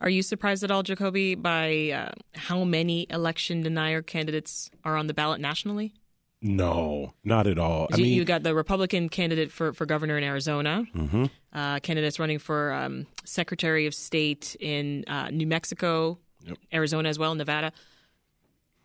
Are 0.00 0.08
you 0.08 0.22
surprised 0.22 0.64
at 0.64 0.70
all, 0.70 0.82
Jacoby, 0.82 1.34
by 1.34 1.90
uh, 1.90 2.12
how 2.34 2.64
many 2.64 3.06
election 3.10 3.62
denier 3.62 4.00
candidates 4.02 4.70
are 4.82 4.96
on 4.96 5.06
the 5.06 5.14
ballot 5.14 5.40
nationally? 5.40 5.92
No, 6.46 7.14
not 7.24 7.46
at 7.46 7.58
all. 7.58 7.88
I 7.90 7.96
you, 7.96 8.02
mean, 8.04 8.12
you 8.12 8.24
got 8.26 8.42
the 8.42 8.54
Republican 8.54 9.08
candidate 9.08 9.50
for, 9.50 9.72
for 9.72 9.86
governor 9.86 10.18
in 10.18 10.22
Arizona, 10.22 10.84
mhm. 10.94 11.30
uh, 11.54 11.80
candidates 11.80 12.20
running 12.20 12.38
for 12.38 12.70
um, 12.70 13.06
Secretary 13.24 13.86
of 13.86 13.94
State 13.94 14.54
in 14.60 15.04
uh, 15.08 15.30
New 15.30 15.46
Mexico, 15.46 16.18
Yep. 16.46 16.58
Arizona 16.72 17.08
as 17.08 17.18
well, 17.18 17.34
Nevada. 17.34 17.72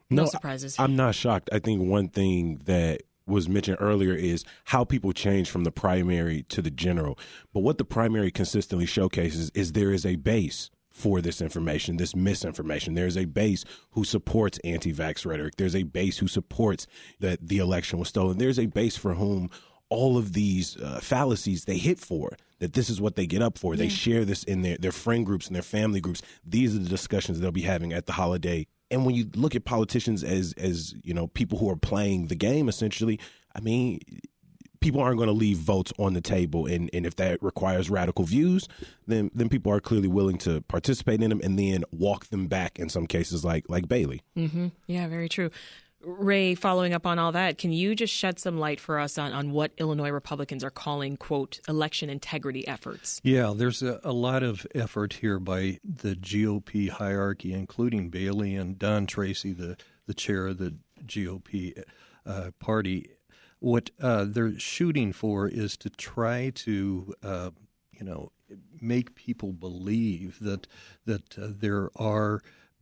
No, 0.09 0.23
no 0.23 0.29
surprises. 0.29 0.77
I'm 0.79 0.95
not 0.95 1.15
shocked. 1.15 1.49
I 1.51 1.59
think 1.59 1.81
one 1.81 2.07
thing 2.07 2.61
that 2.65 3.03
was 3.27 3.47
mentioned 3.47 3.77
earlier 3.79 4.13
is 4.13 4.43
how 4.65 4.83
people 4.83 5.13
change 5.13 5.49
from 5.49 5.63
the 5.63 5.71
primary 5.71 6.43
to 6.43 6.61
the 6.61 6.71
general. 6.71 7.19
But 7.53 7.59
what 7.59 7.77
the 7.77 7.85
primary 7.85 8.31
consistently 8.31 8.85
showcases 8.85 9.51
is 9.53 9.73
there 9.73 9.91
is 9.91 10.05
a 10.05 10.15
base 10.15 10.71
for 10.99 11.21
this 11.21 11.41
information, 11.41 11.97
this 11.97 12.15
misinformation. 12.15 12.93
There's 12.93 13.17
a 13.17 13.25
base 13.25 13.63
who 13.91 14.03
supports 14.03 14.59
anti 14.63 14.93
vax 14.93 15.25
rhetoric. 15.25 15.55
There's 15.55 15.75
a 15.75 15.83
base 15.83 16.17
who 16.17 16.27
supports 16.27 16.87
that 17.19 17.47
the 17.47 17.59
election 17.59 17.99
was 17.99 18.09
stolen. 18.09 18.37
There's 18.37 18.59
a 18.59 18.65
base 18.65 18.97
for 18.97 19.13
whom 19.13 19.49
all 19.89 20.17
of 20.17 20.33
these 20.33 20.77
uh, 20.77 20.99
fallacies 21.01 21.65
they 21.65 21.77
hit 21.77 21.99
for 21.99 22.31
that 22.59 22.73
this 22.73 22.89
is 22.89 22.99
what 22.99 23.15
they 23.15 23.25
get 23.25 23.41
up 23.41 23.57
for. 23.57 23.73
Yeah. 23.73 23.79
They 23.79 23.89
share 23.89 24.25
this 24.25 24.43
in 24.43 24.61
their, 24.61 24.77
their 24.77 24.91
friend 24.91 25.25
groups 25.25 25.47
and 25.47 25.55
their 25.55 25.63
family 25.63 26.01
groups. 26.01 26.21
These 26.45 26.75
are 26.75 26.79
the 26.79 26.89
discussions 26.89 27.39
they'll 27.39 27.51
be 27.51 27.61
having 27.61 27.93
at 27.93 28.05
the 28.05 28.13
holiday. 28.13 28.67
And 28.91 29.05
when 29.05 29.15
you 29.15 29.29
look 29.35 29.55
at 29.55 29.65
politicians 29.65 30.23
as 30.23 30.53
as 30.57 30.95
you 31.03 31.13
know 31.13 31.27
people 31.27 31.59
who 31.59 31.69
are 31.69 31.77
playing 31.77 32.27
the 32.27 32.35
game, 32.35 32.67
essentially, 32.67 33.19
I 33.55 33.61
mean, 33.61 33.99
people 34.81 35.01
aren't 35.01 35.17
going 35.17 35.27
to 35.27 35.33
leave 35.33 35.57
votes 35.57 35.91
on 35.97 36.13
the 36.13 36.21
table 36.21 36.65
and, 36.65 36.89
and 36.93 37.05
if 37.05 37.15
that 37.15 37.41
requires 37.41 37.89
radical 37.89 38.25
views 38.25 38.67
then 39.07 39.29
then 39.33 39.49
people 39.49 39.71
are 39.71 39.79
clearly 39.79 40.07
willing 40.07 40.37
to 40.37 40.61
participate 40.61 41.21
in 41.21 41.29
them 41.29 41.41
and 41.43 41.57
then 41.57 41.83
walk 41.91 42.27
them 42.27 42.47
back 42.47 42.79
in 42.79 42.89
some 42.89 43.07
cases 43.07 43.43
like 43.43 43.65
like 43.69 43.87
bailey. 43.87 44.21
Mm-hmm. 44.37 44.67
yeah 44.87 45.07
very 45.07 45.29
true. 45.29 45.49
Ray 46.01 46.55
following 46.55 46.93
up 46.93 47.05
on 47.05 47.19
all 47.19 47.33
that 47.33 47.57
can 47.57 47.73
you 47.73 47.93
just 47.93 48.13
shed 48.13 48.39
some 48.39 48.57
light 48.57 48.79
for 48.79 48.99
us 48.99 49.17
on, 49.17 49.33
on 49.33 49.51
what 49.51 49.71
illinois 49.77 50.09
republicans 50.09 50.63
are 50.63 50.69
calling 50.69 51.17
quote 51.17 51.59
election 51.67 52.09
integrity 52.09 52.67
efforts? 52.67 53.19
Yeah 53.23 53.53
there's 53.55 53.81
a, 53.81 53.99
a 54.03 54.13
lot 54.13 54.43
of 54.43 54.65
effort 54.73 55.13
here 55.13 55.39
by 55.39 55.79
the 55.83 56.15
gop 56.15 56.89
hierarchy 56.89 57.53
including 57.53 58.09
bailey 58.09 58.55
and 58.55 58.79
don 58.79 59.07
tracy 59.07 59.51
the, 59.51 59.75
the 60.05 60.13
chair 60.13 60.47
of 60.47 60.57
the 60.57 60.75
gop 61.05 61.83
uh, 62.25 62.51
party 62.59 63.09
what 63.59 63.91
uh, 64.01 64.25
they're 64.27 64.57
shooting 64.57 65.13
for 65.13 65.47
is 65.47 65.77
to 65.77 65.89
try 65.89 66.51
to, 66.55 67.13
uh, 67.23 67.51
you 67.91 68.05
know, 68.05 68.31
make 68.81 69.15
people 69.15 69.51
believe 69.53 70.39
that 70.39 70.67
that 71.05 71.37
uh, 71.37 71.47
there 71.49 71.89
are 71.95 72.41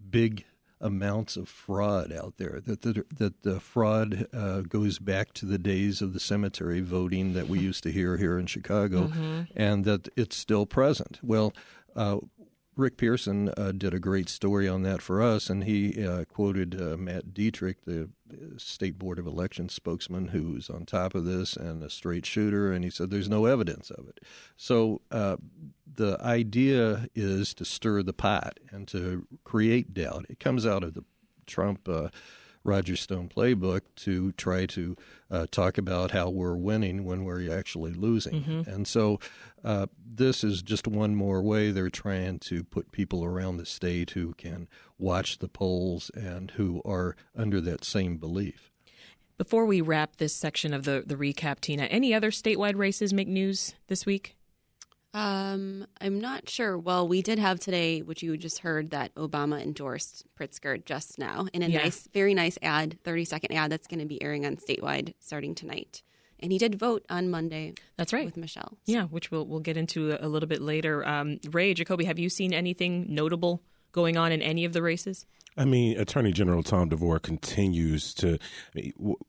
big 0.10 0.46
amounts 0.80 1.36
of 1.36 1.50
fraud 1.50 2.14
out 2.14 2.36
there. 2.38 2.62
That 2.64 2.84
the, 2.84 3.04
that 3.16 3.42
the 3.42 3.60
fraud 3.60 4.28
uh, 4.34 4.62
goes 4.62 5.00
back 5.00 5.34
to 5.34 5.46
the 5.46 5.58
days 5.58 6.02
of 6.02 6.14
the 6.14 6.20
cemetery 6.20 6.82
voting 6.82 7.34
that 7.34 7.48
we 7.48 7.60
used 7.72 7.84
to 7.84 7.92
hear 7.92 8.18
here 8.18 8.38
in 8.38 8.46
Chicago, 8.46 9.08
mm-hmm. 9.08 9.42
and 9.56 9.86
that 9.86 10.10
it's 10.16 10.38
still 10.38 10.66
present. 10.66 11.20
Well. 11.22 11.54
Uh, 11.96 12.20
Rick 12.78 12.98
Pearson 12.98 13.50
uh, 13.58 13.72
did 13.72 13.94
a 13.94 14.00
great 14.00 14.30
story 14.30 14.68
on 14.68 14.84
that 14.84 15.02
for 15.02 15.22
us, 15.22 15.50
and 15.50 15.64
he 15.64 16.06
uh, 16.06 16.26
quoted 16.26 16.80
uh, 16.80 16.96
Matt 16.96 17.34
Dietrich, 17.34 17.84
the 17.86 18.10
uh, 18.32 18.36
State 18.58 19.00
Board 19.00 19.18
of 19.18 19.26
Elections 19.26 19.74
spokesman, 19.74 20.28
who's 20.28 20.70
on 20.70 20.86
top 20.86 21.16
of 21.16 21.26
this 21.26 21.56
and 21.58 21.84
a 21.84 21.90
straight 21.90 22.26
shooter, 22.26 22.72
and 22.72 22.84
he 22.84 22.92
said 22.92 23.10
there's 23.10 23.30
no 23.30 23.46
evidence 23.46 23.90
of 23.90 24.08
it. 24.08 24.20
So 24.56 25.02
uh, 25.10 25.38
the 25.92 26.18
idea 26.22 27.08
is 27.16 27.56
to 27.56 27.66
stir 27.66 28.04
the 28.04 28.14
pot 28.14 28.60
and 28.72 28.88
to 28.90 29.26
create 29.44 29.96
doubt. 29.96 30.28
It 30.30 30.40
comes 30.40 30.66
out 30.66 30.84
of 30.84 30.94
the 30.94 31.04
Trump 31.48 31.90
uh, 31.90 32.10
Roger 32.68 32.96
Stone 32.96 33.30
playbook 33.36 33.82
to 33.98 34.32
try 34.34 34.66
to 34.68 34.96
uh, 35.32 35.48
talk 35.50 35.78
about 35.78 36.12
how 36.12 36.30
we're 36.30 36.56
winning 36.56 37.06
when 37.06 37.24
we're 37.24 37.52
actually 37.58 37.94
losing. 37.94 38.44
Mm-hmm. 38.44 38.70
And 38.70 38.88
so 38.88 39.20
uh, 39.64 39.88
this 40.06 40.44
is 40.44 40.62
just 40.62 40.88
one 40.88 41.16
more 41.16 41.42
way 41.42 41.72
they're 41.72 41.90
trying 41.90 42.40
to 42.40 42.64
put 42.64 42.92
people 42.92 43.24
around 43.24 43.58
the 43.58 43.66
state 43.66 44.12
who 44.12 44.34
can 44.34 44.68
watch 45.00 45.40
the 45.40 45.48
polls 45.48 46.12
and 46.14 46.52
who 46.52 46.82
are 46.86 47.16
under 47.36 47.60
that 47.62 47.84
same 47.84 48.18
belief. 48.18 48.72
Before 49.38 49.66
we 49.66 49.82
wrap 49.82 50.16
this 50.16 50.34
section 50.36 50.74
of 50.74 50.84
the, 50.84 51.04
the 51.06 51.16
recap, 51.16 51.60
Tina, 51.60 51.84
any 51.84 52.14
other 52.14 52.32
statewide 52.32 52.76
races 52.76 53.14
make 53.14 53.28
news 53.28 53.76
this 53.88 54.06
week? 54.06 54.37
Um, 55.14 55.88
I'm 56.00 56.20
not 56.20 56.50
sure. 56.50 56.78
Well, 56.78 57.08
we 57.08 57.22
did 57.22 57.40
have 57.40 57.60
today, 57.60 58.02
which 58.02 58.22
you 58.22 58.38
just 58.38 58.60
heard, 58.60 58.92
that 58.92 59.14
Obama 59.16 59.62
endorsed 59.62 60.26
Pritzker 60.40 60.84
just 60.84 61.18
now 61.18 61.48
in 61.54 61.64
a 61.64 61.68
yeah. 61.68 61.84
nice, 61.84 62.08
very 62.14 62.34
nice 62.34 62.58
ad, 62.62 63.00
30 63.04 63.26
second 63.26 63.54
ad 63.54 63.72
that's 63.72 63.88
going 63.88 64.00
to 64.00 64.06
be 64.06 64.22
airing 64.22 64.46
on 64.46 64.58
statewide 64.58 65.14
starting 65.20 65.56
tonight. 65.56 66.04
And 66.40 66.52
he 66.52 66.58
did 66.60 66.76
vote 66.76 67.04
on 67.10 67.32
Monday. 67.32 67.74
That's 67.96 68.14
right 68.14 68.26
with 68.26 68.38
Michelle. 68.38 68.78
So. 68.84 68.94
Yeah, 68.94 69.04
which 69.06 69.32
we'll 69.32 69.48
we'll 69.48 69.60
get 69.60 69.76
into 69.76 70.12
a, 70.12 70.28
a 70.28 70.30
little 70.30 70.48
bit 70.48 70.62
later. 70.62 71.08
Um, 71.08 71.40
Ray 71.50 71.74
Jacoby, 71.74 72.06
have 72.06 72.20
you 72.20 72.30
seen 72.30 72.54
anything 72.54 73.08
notable 73.10 73.64
going 73.92 74.18
on 74.18 74.32
in 74.32 74.44
any 74.44 74.66
of 74.66 74.74
the 74.74 74.84
races? 74.84 75.26
I 75.58 75.66
mean, 75.66 76.00
Attorney 76.00 76.32
General 76.32 76.62
Tom 76.62 76.90
DeVore 76.90 77.20
continues 77.20 78.14
to. 78.16 78.38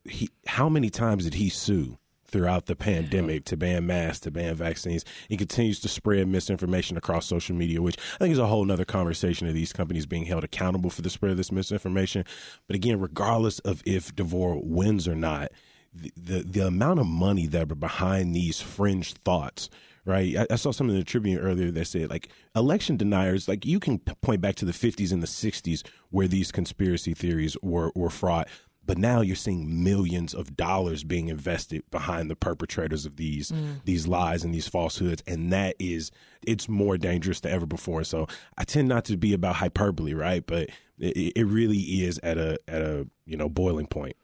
He, 0.05 0.29
how 0.47 0.69
many 0.69 0.91
times 0.91 1.25
did 1.25 1.35
he 1.35 1.49
sue? 1.49 1.97
Throughout 2.31 2.67
the 2.67 2.77
pandemic 2.77 3.45
to 3.47 3.57
ban 3.57 3.87
masks, 3.87 4.21
to 4.21 4.31
ban 4.31 4.55
vaccines. 4.55 5.05
He 5.29 5.37
continues 5.37 5.81
to 5.81 5.89
spread 5.89 6.29
misinformation 6.29 6.97
across 6.97 7.27
social 7.27 7.57
media, 7.57 7.83
which 7.83 7.97
I 8.17 8.19
think 8.19 8.33
is 8.33 8.39
a 8.39 8.47
whole 8.47 8.71
other 8.71 8.85
conversation 8.85 9.49
of 9.49 9.55
these 9.55 9.73
companies 9.73 10.07
being 10.07 10.27
held 10.27 10.45
accountable 10.45 10.91
for 10.91 11.03
the 11.03 11.11
spread 11.11 11.33
of 11.33 11.37
this 11.37 11.53
misinformation. 11.53 12.25
But 12.67 12.77
again, 12.77 13.01
regardless 13.01 13.59
of 13.61 13.83
if 13.87 14.15
DeVore 14.15 14.61
wins 14.63 15.09
or 15.09 15.17
not, 15.17 15.51
the, 15.95 16.13
the, 16.17 16.43
the 16.43 16.67
amount 16.67 17.01
of 17.01 17.07
money 17.07 17.47
that 17.47 17.73
are 17.73 17.75
behind 17.75 18.35
these 18.35 18.61
fringe 18.61 19.15
thoughts 19.15 19.71
right? 20.09 20.37
I, 20.39 20.47
I, 20.51 20.57
saw 20.57 20.73
something 20.73 20.95
in 20.95 21.01
the 21.01 21.05
Tribune 21.05 21.39
earlier 21.39 21.71
that 21.71 21.85
said 21.85 22.09
like 22.09 22.31
election 22.57 22.97
deniers, 22.97 23.47
like 23.47 23.67
you 23.67 23.79
can 23.79 23.99
point 23.99 24.41
back 24.41 24.55
to 24.57 24.65
the 24.65 24.73
50s 24.73 25.13
and 25.13 25.23
the 25.23 25.27
60s 25.27 25.87
where 26.11 26.27
these 26.27 26.51
conspiracy 26.51 27.15
theories 27.15 27.57
were 27.63 27.93
were 27.95 28.11
fraught. 28.11 28.49
But 28.89 28.97
now 28.97 29.21
you're 29.21 29.37
seeing 29.37 29.85
millions 29.85 30.33
of 30.33 30.57
dollars 30.57 31.05
being 31.05 31.29
invested 31.29 31.83
behind 31.91 32.31
the 32.31 32.35
perpetrators 32.35 33.05
of 33.05 33.17
these 33.17 33.53
mm. 33.53 33.85
these 33.85 34.09
lies 34.09 34.45
and 34.45 34.55
these 34.55 34.67
falsehoods, 34.67 35.23
and 35.27 35.53
that 35.53 35.77
is 35.79 36.11
it's 36.47 36.71
more 36.71 36.97
dangerous 36.97 37.41
than 37.41 37.53
ever 37.53 37.67
before. 37.67 38.03
So 38.03 38.27
I 38.57 38.65
tend 38.65 38.89
not 38.89 39.05
to 39.05 39.19
be 39.19 39.35
about 39.35 39.57
hyperbole, 39.57 40.15
right? 40.15 40.43
But 40.45 40.71
it, 40.99 41.35
it 41.37 41.45
really 41.45 41.77
is 41.79 42.19
at 42.23 42.39
a 42.39 42.59
at 42.67 42.81
a 42.81 43.07
you 43.27 43.37
know 43.37 43.51
boiling 43.51 43.89
point. 43.89 44.17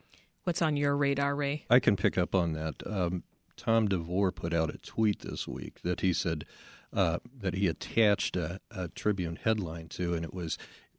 What's 0.45 0.63
on 0.63 0.79
your 0.79 0.97
radar, 0.97 1.37
Ray? 1.37 1.67
I 1.69 1.79
can 1.79 1.95
pick 1.95 2.17
up 2.17 2.35
on 2.35 2.55
that. 2.55 2.77
Um, 2.87 3.23
Tom 3.59 3.87
DeVore 3.87 4.33
put 4.33 4.55
out 4.55 4.75
a 4.75 4.79
tweet 4.79 5.21
this 5.21 5.47
week 5.47 5.83
that 5.83 6.01
he 6.01 6.15
said 6.15 6.47
uh, 6.91 7.19
that 7.39 7.55
he 7.55 7.69
attached 7.69 8.35
a, 8.35 8.61
a 8.71 8.89
Tribune 8.89 9.37
headline 9.37 9.89
to, 9.89 10.15
and 10.15 10.25
it 10.25 10.33
was 10.33 10.57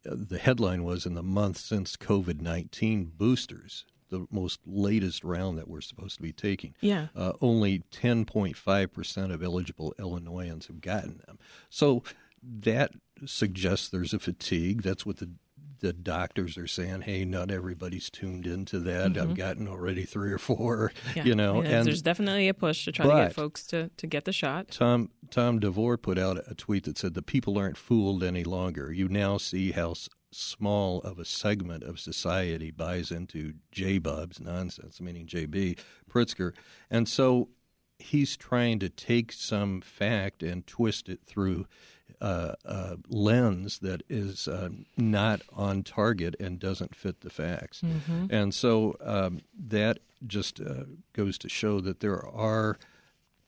the 0.08 0.38
headline 0.38 0.84
was 0.84 1.06
in 1.06 1.14
the 1.14 1.22
month 1.22 1.58
since 1.58 1.96
COVID 1.96 2.40
19 2.40 3.12
boosters, 3.16 3.84
the 4.10 4.26
most 4.30 4.60
latest 4.66 5.24
round 5.24 5.58
that 5.58 5.68
we're 5.68 5.80
supposed 5.80 6.16
to 6.16 6.22
be 6.22 6.32
taking. 6.32 6.74
Yeah. 6.80 7.08
Uh, 7.14 7.32
only 7.40 7.82
10.5% 7.92 9.32
of 9.32 9.42
eligible 9.42 9.94
Illinoisans 9.98 10.66
have 10.66 10.80
gotten 10.80 11.20
them. 11.26 11.38
So 11.70 12.02
that 12.42 12.92
suggests 13.24 13.88
there's 13.88 14.14
a 14.14 14.18
fatigue. 14.18 14.82
That's 14.82 15.04
what 15.04 15.18
the 15.18 15.30
the 15.86 15.92
doctors 15.92 16.58
are 16.58 16.66
saying, 16.66 17.02
"Hey, 17.02 17.24
not 17.24 17.48
everybody's 17.48 18.10
tuned 18.10 18.44
into 18.44 18.80
that. 18.80 19.12
Mm-hmm. 19.12 19.22
I've 19.22 19.36
gotten 19.36 19.68
already 19.68 20.02
three 20.04 20.32
or 20.32 20.38
four, 20.38 20.90
yeah. 21.14 21.22
you 21.22 21.36
know." 21.36 21.62
Yeah, 21.62 21.78
and 21.78 21.86
there's 21.86 22.02
definitely 22.02 22.48
a 22.48 22.54
push 22.54 22.84
to 22.86 22.92
try 22.92 23.06
to 23.06 23.26
get 23.28 23.34
folks 23.34 23.64
to, 23.68 23.88
to 23.96 24.06
get 24.08 24.24
the 24.24 24.32
shot. 24.32 24.72
Tom 24.72 25.10
Tom 25.30 25.60
DeVore 25.60 25.96
put 25.96 26.18
out 26.18 26.42
a 26.50 26.56
tweet 26.56 26.84
that 26.84 26.98
said, 26.98 27.14
"The 27.14 27.22
people 27.22 27.56
aren't 27.56 27.76
fooled 27.76 28.24
any 28.24 28.42
longer. 28.42 28.92
You 28.92 29.08
now 29.08 29.36
see 29.38 29.70
how 29.70 29.92
s- 29.92 30.08
small 30.32 31.00
of 31.02 31.20
a 31.20 31.24
segment 31.24 31.84
of 31.84 32.00
society 32.00 32.72
buys 32.72 33.12
into 33.12 33.54
J. 33.70 33.98
Bob's 33.98 34.40
nonsense, 34.40 35.00
meaning 35.00 35.26
J.B. 35.26 35.76
Pritzker, 36.10 36.52
and 36.90 37.08
so." 37.08 37.48
He's 37.98 38.36
trying 38.36 38.78
to 38.80 38.90
take 38.90 39.32
some 39.32 39.80
fact 39.80 40.42
and 40.42 40.66
twist 40.66 41.08
it 41.08 41.20
through 41.24 41.64
uh, 42.20 42.54
uh, 42.64 42.96
lens 43.08 43.78
that 43.80 44.02
is 44.08 44.48
uh, 44.48 44.68
not 44.96 45.42
on 45.52 45.82
target 45.82 46.34
and 46.40 46.58
doesn't 46.58 46.94
fit 46.94 47.20
the 47.20 47.30
facts. 47.30 47.82
Mm-hmm. 47.82 48.26
And 48.30 48.54
so 48.54 48.96
um, 49.00 49.40
that 49.68 49.98
just 50.26 50.60
uh, 50.60 50.84
goes 51.12 51.38
to 51.38 51.48
show 51.48 51.80
that 51.80 52.00
there 52.00 52.24
are 52.26 52.78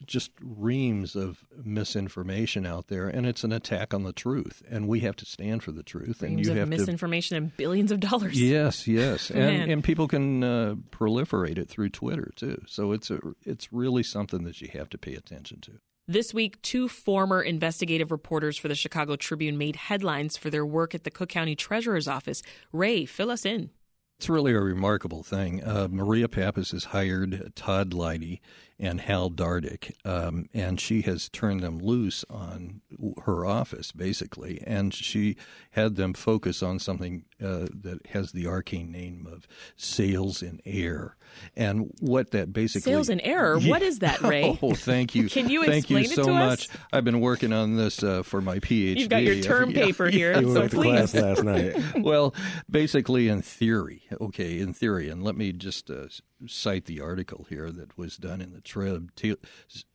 just 0.05 0.31
reams 0.41 1.15
of 1.15 1.43
misinformation 1.61 2.65
out 2.65 2.87
there, 2.87 3.07
and 3.09 3.25
it's 3.25 3.43
an 3.43 3.51
attack 3.51 3.93
on 3.93 4.03
the 4.03 4.13
truth. 4.13 4.63
And 4.69 4.87
we 4.87 5.01
have 5.01 5.15
to 5.17 5.25
stand 5.25 5.61
for 5.63 5.71
the 5.71 5.83
truth. 5.83 6.21
Reams 6.21 6.23
and 6.23 6.45
you 6.45 6.51
of 6.51 6.57
have 6.57 6.69
misinformation 6.69 7.35
to, 7.35 7.43
and 7.43 7.57
billions 7.57 7.91
of 7.91 7.99
dollars. 7.99 8.39
Yes, 8.39 8.87
yes, 8.87 9.29
and 9.31 9.71
and 9.71 9.83
people 9.83 10.07
can 10.07 10.43
uh, 10.43 10.75
proliferate 10.91 11.57
it 11.57 11.69
through 11.69 11.89
Twitter 11.89 12.31
too. 12.35 12.61
So 12.67 12.91
it's 12.91 13.11
a 13.11 13.19
it's 13.43 13.73
really 13.73 14.03
something 14.03 14.43
that 14.43 14.61
you 14.61 14.69
have 14.73 14.89
to 14.89 14.97
pay 14.97 15.15
attention 15.15 15.59
to. 15.61 15.79
This 16.09 16.33
week, 16.33 16.59
two 16.63 16.87
former 16.87 17.39
investigative 17.39 18.09
reporters 18.09 18.57
for 18.57 18.67
the 18.67 18.73
Chicago 18.73 19.15
Tribune 19.15 19.59
made 19.59 19.75
headlines 19.75 20.37
for 20.37 20.49
their 20.49 20.65
work 20.65 20.95
at 20.95 21.03
the 21.03 21.11
Cook 21.11 21.29
County 21.29 21.55
Treasurer's 21.55 22.07
Office. 22.07 22.41
Ray, 22.73 23.05
fill 23.05 23.29
us 23.29 23.45
in. 23.45 23.69
It's 24.17 24.27
really 24.27 24.53
a 24.53 24.59
remarkable 24.59 25.21
thing. 25.21 25.63
Uh, 25.63 25.87
Maria 25.87 26.27
Pappas 26.27 26.71
has 26.71 26.85
hired 26.85 27.51
Todd 27.55 27.91
Lighty, 27.91 28.39
and 28.79 29.01
Hal 29.01 29.29
Dardick, 29.29 29.91
um, 30.05 30.47
and 30.53 30.79
she 30.79 31.01
has 31.01 31.27
turned 31.27 31.61
them 31.61 31.79
loose 31.79 32.23
on 32.29 32.81
her 33.25 33.45
office 33.45 33.91
basically, 33.91 34.63
and 34.65 34.93
she 34.93 35.35
had 35.71 35.95
them 35.95 36.13
focus 36.13 36.63
on 36.63 36.79
something 36.79 37.25
uh, 37.43 37.67
that 37.73 37.99
has 38.11 38.31
the 38.31 38.47
arcane 38.47 38.91
name 38.91 39.27
of 39.29 39.47
sales 39.75 40.41
in 40.41 40.61
error, 40.65 41.17
and 41.55 41.91
what 41.99 42.31
that 42.31 42.51
basically 42.53 42.91
Sales 42.91 43.09
in 43.09 43.19
error. 43.21 43.57
Yeah. 43.57 43.69
What 43.71 43.81
is 43.81 43.99
that, 43.99 44.21
Ray? 44.23 44.57
Oh, 44.61 44.73
thank 44.73 45.15
you. 45.15 45.29
Can 45.29 45.49
you 45.49 45.63
thank 45.65 45.85
explain 45.85 46.03
you 46.05 46.11
it 46.11 46.15
so 46.15 46.23
to 46.25 46.33
us? 46.33 46.67
I've 46.91 47.03
been 47.03 47.19
working 47.19 47.53
on 47.53 47.75
this 47.75 48.03
uh, 48.03 48.23
for 48.23 48.41
my 48.41 48.59
PhD. 48.59 48.99
You've 48.99 49.09
got 49.09 49.23
your 49.23 49.41
term 49.41 49.71
Yeah, 49.79 49.85
paper 49.85 50.09
here, 50.09 50.31
yeah. 50.33 50.39
We 50.39 50.53
so 50.53 50.59
went 50.59 50.71
to 50.71 50.77
please. 50.77 51.11
class 51.11 51.15
last 51.15 51.43
night. 51.43 51.75
well, 51.97 52.33
basically, 52.69 53.27
in 53.27 53.41
theory, 53.41 54.03
okay, 54.19 54.59
in 54.59 54.73
theory, 54.73 55.09
and 55.09 55.23
let 55.23 55.35
me 55.35 55.51
just 55.51 55.89
uh, 55.89 56.07
cite 56.47 56.85
the 56.85 57.01
article 57.01 57.45
here 57.49 57.71
that 57.71 57.97
was 57.97 58.17
done 58.17 58.41
in 58.41 58.53
the 58.53 58.61
Trib. 58.61 59.13
T- 59.15 59.35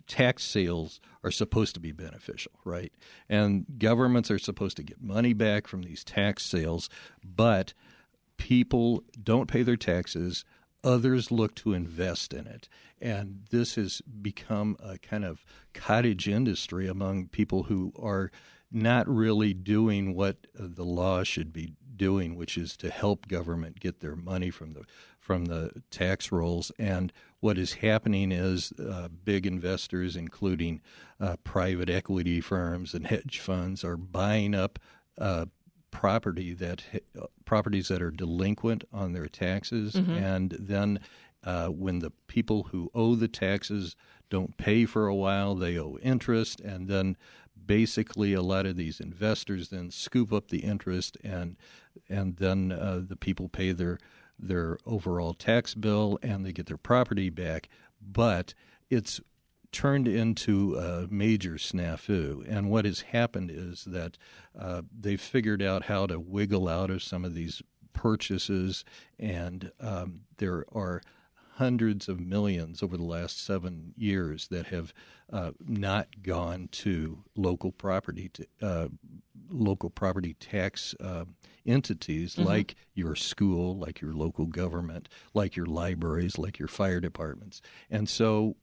tax 0.06 0.44
sales 0.44 1.00
are 1.22 1.30
supposed 1.30 1.74
to 1.74 1.80
be 1.80 1.92
beneficial, 1.92 2.52
right? 2.64 2.92
And 3.28 3.64
governments 3.78 4.30
are 4.30 4.38
supposed 4.38 4.76
to 4.76 4.82
get 4.82 5.02
money 5.02 5.32
back 5.32 5.66
from 5.66 5.82
these 5.82 6.04
tax 6.04 6.44
sales, 6.44 6.88
but 7.24 7.72
people 8.36 9.02
don't 9.22 9.48
pay 9.48 9.62
their 9.62 9.76
taxes. 9.76 10.44
Others 10.84 11.32
look 11.32 11.54
to 11.56 11.72
invest 11.72 12.32
in 12.32 12.46
it. 12.46 12.68
And 13.00 13.46
this 13.50 13.74
has 13.74 14.00
become 14.02 14.76
a 14.80 14.98
kind 14.98 15.24
of 15.24 15.44
cottage 15.72 16.28
industry 16.28 16.86
among 16.86 17.28
people 17.28 17.64
who 17.64 17.92
are 17.98 18.30
not 18.70 19.08
really 19.08 19.54
doing 19.54 20.14
what 20.14 20.46
uh, 20.58 20.64
the 20.68 20.84
law 20.84 21.22
should 21.22 21.52
be 21.52 21.72
doing, 21.96 22.34
which 22.36 22.58
is 22.58 22.76
to 22.76 22.90
help 22.90 23.28
government 23.28 23.80
get 23.80 24.00
their 24.00 24.16
money 24.16 24.50
from 24.50 24.72
the 24.72 24.84
from 25.18 25.46
the 25.46 25.70
tax 25.90 26.30
rolls. 26.30 26.70
And 26.78 27.10
what 27.40 27.56
is 27.56 27.74
happening 27.74 28.30
is 28.30 28.72
uh, 28.72 29.08
big 29.24 29.46
investors, 29.46 30.16
including 30.16 30.82
uh, 31.18 31.36
private 31.44 31.88
equity 31.88 32.42
firms 32.42 32.92
and 32.92 33.06
hedge 33.06 33.38
funds, 33.38 33.84
are 33.84 33.96
buying 33.96 34.54
up 34.54 34.78
uh, 35.16 35.46
property 35.94 36.52
that 36.54 36.82
uh, 37.18 37.26
properties 37.46 37.88
that 37.88 38.02
are 38.02 38.10
delinquent 38.10 38.84
on 38.92 39.12
their 39.12 39.26
taxes, 39.26 39.94
Mhm. 39.94 40.08
and 40.20 40.50
then 40.58 41.00
uh, 41.44 41.68
when 41.68 41.98
the 42.00 42.10
people 42.26 42.64
who 42.64 42.90
owe 42.94 43.14
the 43.14 43.28
taxes 43.28 43.96
don't 44.30 44.56
pay 44.56 44.84
for 44.86 45.06
a 45.06 45.14
while, 45.14 45.54
they 45.54 45.78
owe 45.78 45.96
interest, 46.02 46.60
and 46.60 46.88
then 46.88 47.16
basically 47.66 48.32
a 48.34 48.42
lot 48.42 48.66
of 48.66 48.76
these 48.76 48.98
investors 49.00 49.68
then 49.68 49.90
scoop 49.90 50.32
up 50.32 50.48
the 50.48 50.60
interest, 50.60 51.16
and 51.22 51.56
and 52.08 52.36
then 52.36 52.72
uh, 52.72 53.00
the 53.06 53.16
people 53.16 53.48
pay 53.48 53.72
their 53.72 53.98
their 54.38 54.78
overall 54.84 55.32
tax 55.32 55.74
bill 55.74 56.18
and 56.22 56.44
they 56.44 56.52
get 56.52 56.66
their 56.66 56.76
property 56.76 57.30
back, 57.30 57.68
but 58.02 58.52
it's 58.90 59.20
turned 59.74 60.06
into 60.08 60.76
a 60.76 61.06
major 61.10 61.54
snafu. 61.54 62.44
And 62.48 62.70
what 62.70 62.84
has 62.84 63.00
happened 63.02 63.50
is 63.50 63.84
that 63.84 64.16
uh, 64.58 64.82
they've 64.98 65.20
figured 65.20 65.60
out 65.60 65.84
how 65.84 66.06
to 66.06 66.18
wiggle 66.18 66.68
out 66.68 66.90
of 66.90 67.02
some 67.02 67.24
of 67.24 67.34
these 67.34 67.60
purchases, 67.92 68.84
and 69.18 69.70
um, 69.80 70.20
there 70.38 70.64
are 70.72 71.02
hundreds 71.56 72.08
of 72.08 72.18
millions 72.18 72.82
over 72.82 72.96
the 72.96 73.04
last 73.04 73.44
seven 73.44 73.92
years 73.96 74.48
that 74.48 74.66
have 74.66 74.92
uh, 75.32 75.52
not 75.66 76.08
gone 76.22 76.68
to 76.72 77.22
local 77.36 77.70
property 77.70 78.28
to, 78.30 78.46
uh, 78.60 78.88
local 79.50 79.88
property 79.90 80.34
tax 80.34 80.94
uh, 81.00 81.24
entities 81.66 82.34
Mhm. 82.34 82.44
like 82.44 82.74
your 82.94 83.14
school, 83.14 83.76
like 83.78 84.00
your 84.00 84.12
local 84.14 84.46
government, 84.46 85.08
like 85.32 85.54
your 85.56 85.66
libraries, 85.66 86.38
like 86.38 86.58
your 86.58 86.68
fire 86.68 87.00
departments, 87.00 87.62
and 87.90 88.08
so 88.08 88.56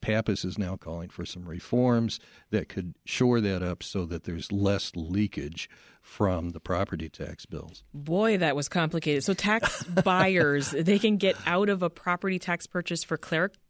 Pappas 0.00 0.44
is 0.44 0.58
now 0.58 0.76
calling 0.76 1.08
for 1.08 1.24
some 1.24 1.44
reforms 1.44 2.20
that 2.50 2.68
could 2.68 2.94
shore 3.04 3.40
that 3.40 3.62
up 3.62 3.82
so 3.82 4.04
that 4.06 4.24
there's 4.24 4.50
less 4.50 4.92
leakage 4.94 5.68
from 6.00 6.50
the 6.50 6.60
property 6.60 7.08
tax 7.08 7.46
bills. 7.46 7.84
Boy, 7.92 8.38
that 8.38 8.56
was 8.56 8.68
complicated. 8.68 9.24
So 9.24 9.34
tax 9.34 9.82
buyers, 10.04 10.70
they 10.70 10.98
can 10.98 11.16
get 11.16 11.36
out 11.46 11.68
of 11.68 11.82
a 11.82 11.90
property 11.90 12.38
tax 12.38 12.66
purchase 12.66 13.04
for 13.04 13.16
clerical 13.16 13.60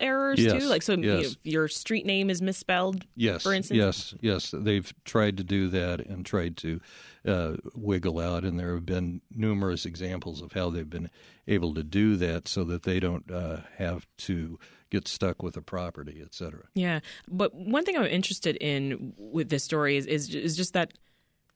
errors 0.00 0.38
Yes, 0.40 0.62
too. 0.62 0.68
Like 0.68 0.82
so, 0.82 0.94
yes. 0.94 1.26
if 1.32 1.36
your 1.44 1.68
street 1.68 2.04
name 2.06 2.30
is 2.30 2.42
misspelled. 2.42 3.04
Yes, 3.14 3.42
for 3.42 3.52
instance. 3.54 3.78
yes, 3.78 4.14
yes. 4.20 4.54
They've 4.56 4.92
tried 5.04 5.36
to 5.38 5.44
do 5.44 5.68
that 5.68 6.00
and 6.00 6.24
tried 6.26 6.56
to 6.58 6.80
uh, 7.26 7.56
wiggle 7.74 8.18
out, 8.18 8.44
and 8.44 8.58
there 8.58 8.74
have 8.74 8.86
been 8.86 9.20
numerous 9.30 9.84
examples 9.86 10.42
of 10.42 10.52
how 10.52 10.70
they've 10.70 10.88
been 10.88 11.10
able 11.46 11.74
to 11.74 11.82
do 11.82 12.16
that 12.16 12.48
so 12.48 12.64
that 12.64 12.82
they 12.82 13.00
don't 13.00 13.30
uh, 13.30 13.58
have 13.78 14.06
to 14.18 14.58
get 14.90 15.06
stuck 15.06 15.42
with 15.42 15.56
a 15.56 15.62
property, 15.62 16.20
et 16.22 16.34
cetera. 16.34 16.64
Yeah, 16.74 17.00
but 17.28 17.54
one 17.54 17.84
thing 17.84 17.96
I'm 17.96 18.04
interested 18.06 18.56
in 18.56 19.12
with 19.16 19.48
this 19.50 19.62
story 19.64 19.96
is 19.96 20.06
is, 20.06 20.34
is 20.34 20.56
just 20.56 20.72
that 20.74 20.92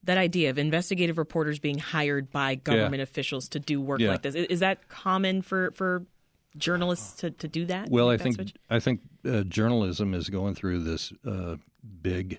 that 0.05 0.19
idea 0.19 0.51
of 0.51 0.59
investigative 0.59 1.17
reporters 1.17 1.59
being 1.59 1.79
hired 1.79 2.31
by 2.31 2.55
government 2.57 3.01
officials 3.03 3.49
to 3.49 3.59
do 3.59 3.81
work 3.81 4.01
Yeah. 4.01 4.11
like 4.11 4.21
this. 4.23 4.35
Is, 4.35 4.47
is 4.47 4.61
that 4.61 4.89
common 4.89 5.41
for 5.41 5.71
for 5.73 6.05
journalists 6.57 7.17
to, 7.21 7.31
to 7.31 7.49
do 7.49 7.65
that? 7.67 7.91
Well, 7.91 8.11
I 8.11 8.17
think 8.17 8.37
switch? 8.37 8.55
I 8.71 8.81
think 8.81 9.01
uh, 9.29 9.43
journalism 9.43 10.15
is 10.15 10.29
going 10.29 10.55
through 10.55 10.81
this 10.81 11.13
uh, 11.27 11.57
big 12.03 12.39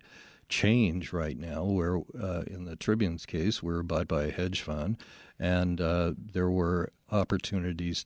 change 0.49 1.13
right 1.13 1.37
now. 1.37 1.63
Where 1.63 1.97
uh, 1.97 2.43
in 2.47 2.65
the 2.65 2.75
Tribune's 2.75 3.25
case, 3.25 3.61
we're 3.61 3.83
bought 3.83 4.07
by 4.07 4.25
a 4.25 4.31
hedge 4.31 4.61
fund, 4.61 4.97
and 5.39 5.81
uh, 5.81 6.13
there 6.17 6.49
were 6.49 6.91
opportunities 7.11 8.05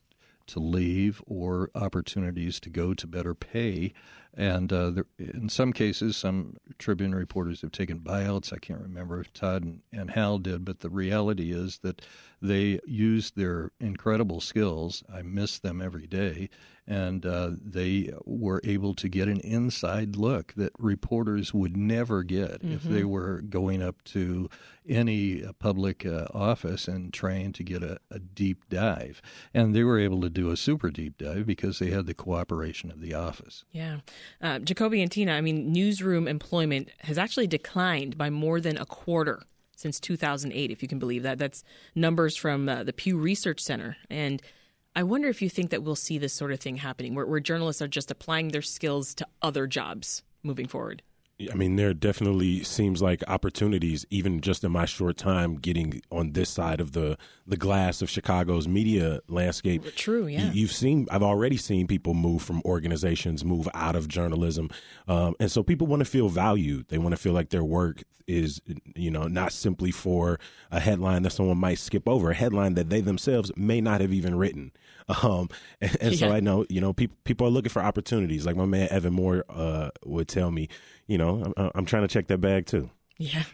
to 0.50 0.58
leave 0.58 1.22
or 1.26 1.70
opportunities 1.74 2.58
to 2.60 2.70
go 2.70 2.92
to 2.92 3.06
better 3.06 3.34
pay. 3.34 3.92
And 4.34 4.72
uh, 4.72 4.90
there, 4.90 5.06
in 5.18 5.48
some 5.48 5.72
cases, 5.72 6.16
some 6.16 6.56
Tribune 6.78 7.14
reporters 7.14 7.62
have 7.62 7.72
taken 7.72 8.00
buyouts. 8.00 8.52
I 8.52 8.58
can't 8.58 8.80
remember 8.80 9.20
if 9.20 9.32
Todd 9.32 9.64
and, 9.64 9.80
and 9.92 10.10
Hal 10.10 10.38
did, 10.38 10.64
but 10.64 10.80
the 10.80 10.90
reality 10.90 11.52
is 11.52 11.78
that 11.82 12.02
they 12.42 12.80
used 12.86 13.36
their 13.36 13.70
incredible 13.80 14.40
skills. 14.40 15.02
I 15.12 15.22
miss 15.22 15.58
them 15.58 15.80
every 15.82 16.06
day. 16.06 16.48
And 16.86 17.24
uh, 17.24 17.52
they 17.62 18.10
were 18.24 18.60
able 18.64 18.94
to 18.94 19.08
get 19.08 19.28
an 19.28 19.38
inside 19.40 20.16
look 20.16 20.54
that 20.54 20.72
reporters 20.76 21.54
would 21.54 21.76
never 21.76 22.24
get 22.24 22.62
if 22.64 22.82
Mhm. 22.82 22.88
they 22.92 23.04
were 23.04 23.42
going 23.42 23.80
up 23.80 24.02
to 24.06 24.48
any 24.88 25.44
uh, 25.44 25.52
public 25.52 26.04
uh, 26.04 26.26
office 26.34 26.88
and 26.88 27.12
trying 27.12 27.52
to 27.52 27.62
get 27.62 27.84
a, 27.84 27.98
a 28.10 28.18
deep 28.18 28.64
dive. 28.70 29.22
And 29.54 29.72
they 29.72 29.84
were 29.84 30.00
able 30.00 30.20
to 30.22 30.30
do 30.30 30.50
a 30.50 30.56
super 30.56 30.90
deep 30.90 31.16
dive 31.18 31.46
because 31.46 31.78
they 31.78 31.90
had 31.90 32.06
the 32.06 32.14
cooperation 32.14 32.90
of 32.90 33.00
the 33.00 33.14
office. 33.14 33.64
Yeah. 33.70 33.98
Uh, 34.40 34.58
Jacoby 34.58 35.00
and 35.00 35.12
Tina, 35.12 35.32
I 35.34 35.42
mean, 35.42 35.70
newsroom 35.70 36.26
employment 36.26 36.88
has 37.02 37.18
actually 37.18 37.46
declined 37.46 38.18
by 38.18 38.30
more 38.30 38.60
than 38.60 38.76
a 38.76 38.86
quarter 38.86 39.42
since 39.80 39.98
2008, 39.98 40.70
if 40.70 40.82
you 40.82 40.88
can 40.88 40.98
believe 40.98 41.22
that. 41.22 41.38
That's 41.38 41.64
numbers 41.94 42.36
from 42.36 42.68
uh, 42.68 42.84
the 42.84 42.92
Pew 42.92 43.16
Research 43.16 43.60
Center. 43.60 43.96
And 44.08 44.42
I 44.94 45.02
wonder 45.02 45.28
if 45.28 45.40
you 45.40 45.48
think 45.48 45.70
that 45.70 45.82
we'll 45.82 45.96
see 45.96 46.18
this 46.18 46.32
sort 46.32 46.52
of 46.52 46.60
thing 46.60 46.76
happening, 46.76 47.14
where, 47.14 47.26
where 47.26 47.40
journalists 47.40 47.80
are 47.80 47.88
just 47.88 48.10
applying 48.10 48.48
their 48.48 48.62
skills 48.62 49.14
to 49.14 49.26
other 49.40 49.66
jobs 49.66 50.22
moving 50.42 50.66
forward. 50.66 51.02
I 51.50 51.54
mean, 51.54 51.76
there 51.76 51.94
definitely 51.94 52.62
seems 52.64 53.00
like 53.00 53.22
opportunities, 53.28 54.04
even 54.10 54.40
just 54.40 54.64
in 54.64 54.72
my 54.72 54.84
short 54.84 55.16
time 55.16 55.54
getting 55.56 56.02
on 56.10 56.32
this 56.32 56.50
side 56.50 56.80
of 56.80 56.92
the 56.92 57.16
the 57.46 57.56
glass 57.56 58.02
of 58.02 58.10
Chicago's 58.10 58.68
media 58.68 59.20
landscape. 59.28 59.82
True, 59.96 60.26
yeah. 60.26 60.52
You, 60.52 60.66
have 60.66 60.74
seen, 60.74 61.08
I've 61.10 61.22
already 61.22 61.56
seen 61.56 61.86
people 61.88 62.14
move 62.14 62.42
from 62.42 62.62
organizations, 62.64 63.44
move 63.44 63.68
out 63.74 63.96
of 63.96 64.06
journalism, 64.06 64.70
um, 65.08 65.34
and 65.40 65.50
so 65.50 65.62
people 65.62 65.86
want 65.86 66.00
to 66.00 66.04
feel 66.04 66.28
valued. 66.28 66.88
They 66.88 66.98
want 66.98 67.12
to 67.12 67.16
feel 67.20 67.32
like 67.32 67.48
their 67.50 67.64
work 67.64 68.02
is, 68.26 68.60
you 68.94 69.10
know, 69.10 69.24
not 69.26 69.52
simply 69.52 69.90
for 69.90 70.38
a 70.70 70.78
headline 70.78 71.22
that 71.24 71.30
someone 71.30 71.58
might 71.58 71.78
skip 71.78 72.08
over, 72.08 72.30
a 72.30 72.34
headline 72.34 72.74
that 72.74 72.88
they 72.88 73.00
themselves 73.00 73.50
may 73.56 73.80
not 73.80 74.00
have 74.00 74.12
even 74.12 74.34
written. 74.36 74.72
Um, 75.24 75.48
and, 75.80 75.96
and 76.00 76.16
so 76.16 76.28
Yeah. 76.28 76.34
I 76.34 76.38
know, 76.38 76.64
you 76.68 76.80
know, 76.80 76.92
people 76.92 77.16
people 77.24 77.44
are 77.44 77.50
looking 77.50 77.70
for 77.70 77.82
opportunities. 77.82 78.46
Like 78.46 78.54
my 78.54 78.64
man 78.64 78.86
Evan 78.92 79.12
Moore 79.12 79.44
uh, 79.48 79.90
would 80.04 80.28
tell 80.28 80.52
me, 80.52 80.68
you 81.10 81.18
know, 81.18 81.42
I'm, 81.44 81.52
uh, 81.56 81.70
I'm 81.74 81.84
trying 81.84 82.02
to 82.02 82.08
check 82.08 82.28
that 82.28 82.38
bag 82.40 82.66
too. 82.66 82.90
Yeah. 83.18 83.42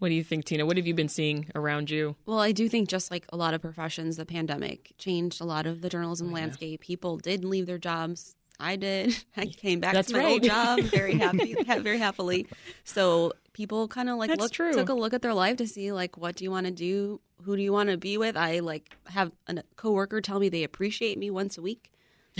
What 0.00 0.08
do 0.08 0.14
you 0.14 0.24
think, 0.24 0.44
Tina? 0.44 0.66
What 0.66 0.76
have 0.76 0.88
you 0.88 0.94
been 0.94 1.08
seeing 1.08 1.52
around 1.54 1.88
you? 1.88 2.16
Well, 2.26 2.40
I 2.40 2.50
do 2.50 2.68
think 2.68 2.88
just 2.88 3.12
like 3.12 3.24
a 3.32 3.36
lot 3.36 3.54
of 3.54 3.60
professions, 3.60 4.16
the 4.16 4.26
pandemic 4.26 4.92
changed 4.98 5.40
a 5.40 5.44
lot 5.44 5.66
of 5.66 5.82
the 5.82 5.86
Oh, 5.86 5.90
journalism 5.90 6.32
landscape. 6.32 6.80
People 6.80 7.16
did 7.16 7.44
leave 7.44 7.66
their 7.66 7.78
jobs. 7.78 8.34
I 8.58 8.74
did. 8.74 9.14
I 9.36 9.46
came 9.46 9.78
back 9.78 9.94
That's 9.94 10.08
to 10.08 10.14
my 10.14 10.24
right. 10.24 10.32
old 10.32 10.42
job 10.54 10.80
very 10.80 11.14
happy, 11.14 11.54
very 11.62 11.98
happily. 11.98 12.48
So 12.82 13.34
people 13.52 13.86
kind 13.86 14.08
of 14.08 14.16
like 14.18 14.30
That's 14.30 14.40
look, 14.40 14.52
true. 14.52 14.72
took 14.72 14.88
a 14.88 14.94
look 14.94 15.14
at 15.14 15.22
their 15.22 15.34
life 15.34 15.58
to 15.58 15.68
see 15.68 15.92
like 15.92 16.16
what 16.16 16.34
do 16.34 16.42
you 16.42 16.50
want 16.50 16.66
to 16.66 16.72
do, 16.72 17.20
who 17.44 17.54
do 17.56 17.62
you 17.62 17.72
want 17.72 17.90
to 17.90 17.96
be 17.96 18.18
with. 18.18 18.36
I 18.36 18.58
like 18.58 18.96
have 19.06 19.30
a 19.46 19.62
coworker 19.76 20.20
tell 20.20 20.40
me 20.40 20.48
they 20.48 20.64
appreciate 20.64 21.18
me 21.18 21.30
once 21.30 21.56
a 21.56 21.62
week. 21.62 21.92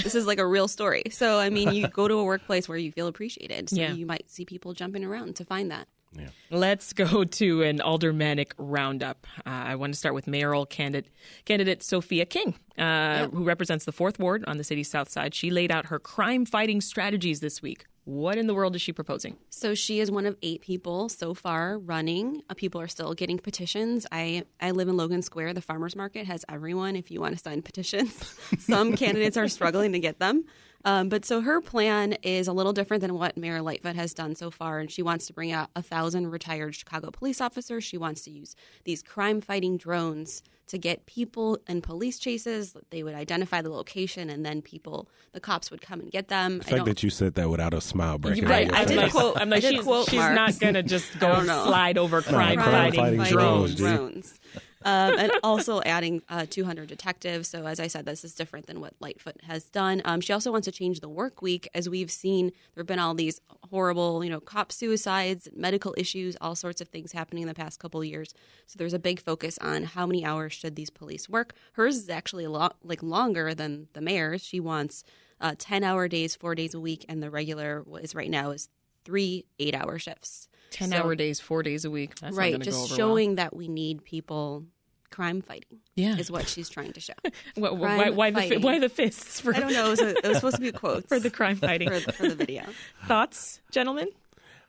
This 0.03 0.15
is 0.15 0.27
like 0.27 0.39
a 0.39 0.47
real 0.47 0.69
story. 0.69 1.05
So 1.11 1.39
I 1.39 1.51
mean, 1.51 1.73
you 1.73 1.89
go 2.01 2.09
to 2.09 2.15
a 2.19 2.25
workplace 2.25 2.69
where 2.69 2.79
you 2.79 2.93
feel 2.93 3.07
appreciated. 3.09 3.71
So 3.71 3.77
Yeah. 3.77 3.93
you 3.93 4.07
might 4.07 4.31
see 4.31 4.45
people 4.45 4.73
jumping 4.75 5.05
around 5.05 5.37
to 5.37 5.45
find 5.45 5.71
that. 5.71 5.89
Yeah. 6.19 6.29
Let's 6.51 6.95
go 6.95 7.25
to 7.25 7.63
an 7.63 7.81
aldermanic 7.83 8.53
roundup. 8.57 9.27
Uh, 9.45 9.51
I 9.51 9.75
want 9.77 9.93
to 9.93 9.99
start 9.99 10.15
with 10.15 10.27
mayoral 10.27 10.65
candidate 10.65 11.13
candidate 11.45 11.83
Sophia 11.83 12.25
King, 12.25 12.55
uh, 12.79 13.29
who 13.29 13.45
represents 13.45 13.85
the 13.85 13.93
fourth 13.93 14.19
ward 14.19 14.43
on 14.47 14.57
the 14.57 14.65
city's 14.65 14.89
south 14.89 15.11
side. 15.11 15.35
She 15.35 15.51
laid 15.51 15.71
out 15.71 15.87
her 15.87 15.99
crime 15.99 16.47
fighting 16.47 16.81
strategies 16.81 17.41
this 17.41 17.61
week. 17.61 17.85
What 18.09 18.39
in 18.39 18.47
the 18.47 18.55
world 18.55 18.75
is 18.75 18.81
she 18.81 18.95
proposing? 18.95 19.37
So 19.51 19.75
she 19.75 20.01
is 20.01 20.11
one 20.11 20.25
of 20.25 20.35
eight 20.41 20.63
people 20.63 21.11
so 21.11 21.35
far 21.35 21.79
running. 21.79 22.41
Uh, 22.49 22.55
people 22.55 22.81
are 22.81 22.89
still 22.89 23.13
getting 23.13 23.39
petitions. 23.39 24.07
I 24.11 24.45
I 24.63 24.71
live 24.71 24.89
in 24.89 24.97
Logan 24.97 25.21
Square. 25.21 25.53
The 25.53 25.61
farmers 25.61 25.95
market 25.95 26.25
has 26.25 26.43
everyone. 26.49 26.97
If 26.97 27.11
you 27.11 27.21
want 27.21 27.37
to 27.37 27.39
sign 27.39 27.61
petitions, 27.61 28.35
some 28.61 28.97
candidates 28.97 29.37
are 29.37 29.47
struggling 29.47 29.93
to 29.93 29.99
get 29.99 30.21
them. 30.21 30.47
Um, 30.85 31.09
but 31.09 31.25
so 31.25 31.41
her 31.41 31.61
plan 31.61 32.15
is 32.23 32.47
a 32.49 32.53
little 32.53 32.73
different 32.73 33.01
than 33.01 33.15
what 33.15 33.37
Mayor 33.37 33.61
Lightfoot 33.61 33.97
has 33.97 34.15
done 34.15 34.35
so 34.35 34.51
far, 34.51 34.79
and 34.79 34.91
she 34.91 35.03
wants 35.03 35.27
to 35.27 35.33
bring 35.33 35.53
out 35.53 35.71
a 35.75 35.83
thousand 35.83 36.29
retired 36.31 36.75
Chicago 36.75 37.11
police 37.11 37.41
officers. 37.41 37.85
She 37.85 37.99
wants 37.99 38.23
to 38.23 38.31
use 38.31 38.55
these 38.85 39.03
crime 39.03 39.41
fighting 39.41 39.77
drones 39.77 40.43
to 40.69 40.79
get 40.79 41.07
people 41.07 41.59
in 41.67 41.81
police 41.81 42.19
chases. 42.19 42.77
They 42.91 43.03
would 43.03 43.15
identify 43.15 43.61
the 43.63 43.71
location, 43.71 44.31
and 44.31 44.45
then 44.47 44.63
people, 44.63 45.09
the 45.33 45.41
cops 45.41 45.71
would 45.71 45.81
come 45.81 45.99
and 46.01 46.11
get 46.11 46.29
them. 46.29 46.59
The 46.59 46.65
fact 46.65 46.85
that 46.85 47.03
you 47.03 47.11
said 47.11 47.35
that 47.35 47.49
without 47.49 47.75
a 47.75 47.81
smile 47.81 48.19
breaking 48.19 48.45
Right, 48.45 48.73
I 48.73 48.85
did 48.85 48.99
face. 49.01 49.13
quote. 49.13 49.37
I'm 49.39 49.51
like, 49.51 49.63
she's, 49.63 49.83
quote 49.83 50.09
she's 50.09 50.21
not 50.21 50.59
gonna 50.61 50.83
just 50.83 51.19
go 51.21 51.43
slide 51.43 51.99
over 51.99 52.23
crime, 52.23 52.59
crime 52.59 52.93
fighting, 52.93 53.01
fighting 53.01 53.23
drones. 53.25 53.75
drones. 53.75 54.39
Um, 54.85 55.19
and 55.19 55.33
also 55.43 55.83
adding 55.83 56.23
uh, 56.29 56.47
200 56.49 56.89
detectives. 56.89 57.49
So, 57.49 57.67
as 57.67 57.81
I 57.81 57.87
said, 57.87 58.07
this 58.07 58.25
is 58.25 58.35
different 58.35 58.67
than 58.67 58.81
what 58.81 58.95
Lightfoot 59.01 59.41
has 59.45 59.65
done. 59.65 60.03
Um, 60.05 60.21
she 60.21 60.33
also 60.33 60.53
wants 60.53 60.67
to 60.67 60.73
change 60.73 61.01
the 61.01 61.09
work 61.09 61.43
week. 61.43 61.69
As 61.75 61.89
we've 61.89 62.11
seen, 62.11 62.49
there 62.75 62.83
have 62.83 62.87
been 62.87 62.99
all 62.99 63.15
these 63.15 63.41
horrible, 63.71 64.23
you 64.25 64.31
know, 64.31 64.41
cop 64.41 64.73
suicides, 64.73 65.49
medical 65.55 65.95
issues, 65.97 66.37
all 66.41 66.55
sorts 66.55 66.81
of 66.81 66.89
things 66.89 67.13
happening 67.13 67.43
in 67.43 67.49
the 67.49 67.55
past 67.55 67.81
couple 67.81 68.03
years. 68.05 68.35
So, 68.67 68.77
there's 68.79 68.95
a 68.95 68.99
big 68.99 69.21
focus 69.21 69.59
on 69.59 69.85
how 69.85 70.07
many 70.07 70.25
hours 70.25 70.53
should 70.53 70.77
these 70.77 70.91
police 70.91 71.29
work. 71.29 71.55
Hers 71.73 71.97
is 71.97 72.11
actually 72.11 72.45
a 72.45 72.51
lot 72.51 72.77
like 72.83 73.03
longer 73.03 73.55
than 73.55 73.89
the 73.93 74.01
mayor's. 74.01 74.43
She 74.43 74.61
wants 74.61 75.05
uh, 75.41 75.55
10 75.59 75.85
hour 75.85 76.09
days, 76.09 76.37
four 76.37 76.55
days 76.55 76.75
a 76.75 76.81
week, 76.81 77.05
and 77.09 77.23
the 77.23 77.31
regular 77.31 77.85
is 78.01 78.15
right 78.15 78.31
now 78.31 78.51
is 78.51 78.69
three 79.05 79.47
eight 79.59 79.75
hour 79.75 79.99
shifts. 79.99 80.49
Ten 80.71 80.91
So- 80.91 80.97
hour 80.97 81.15
days, 81.15 81.41
four 81.41 81.63
days 81.63 81.85
a 81.85 81.91
week. 81.91 82.15
That's 82.21 82.37
right, 82.37 82.53
gonna 82.53 82.65
go 82.65 82.71
just 82.71 82.79
over 82.79 82.89
well. 82.91 82.97
showing 82.97 83.35
that 83.37 83.55
we 83.57 83.69
need 83.69 84.05
people 84.05 84.65
crime 85.11 85.41
fighting. 85.41 85.79
Yeah. 85.95 86.17
is 86.17 86.31
what 86.31 86.47
she's 86.49 86.69
trying 86.69 86.93
to 86.93 87.01
show. 87.01 87.15
Why, 87.57 87.71
why, 87.71 88.11
why 88.11 88.31
the 88.31 88.59
why 88.59 88.79
the 88.79 88.89
fists 88.89 89.41
for 89.41 89.55
I 89.55 89.61
don't 89.61 89.73
know. 89.73 89.87
It 89.87 89.91
was, 89.91 90.01
a, 90.01 90.09
it 90.19 90.25
was 90.29 90.37
supposed 90.37 90.57
to 90.57 90.63
be 90.63 90.71
quotes 90.73 91.09
for 91.09 91.19
the 91.19 91.31
crime 91.31 91.57
fighting 91.57 91.91
for, 91.91 92.13
for 92.13 92.29
the 92.29 92.35
video. 92.37 92.65
thoughts, 93.07 93.61
gentlemen? 93.73 94.09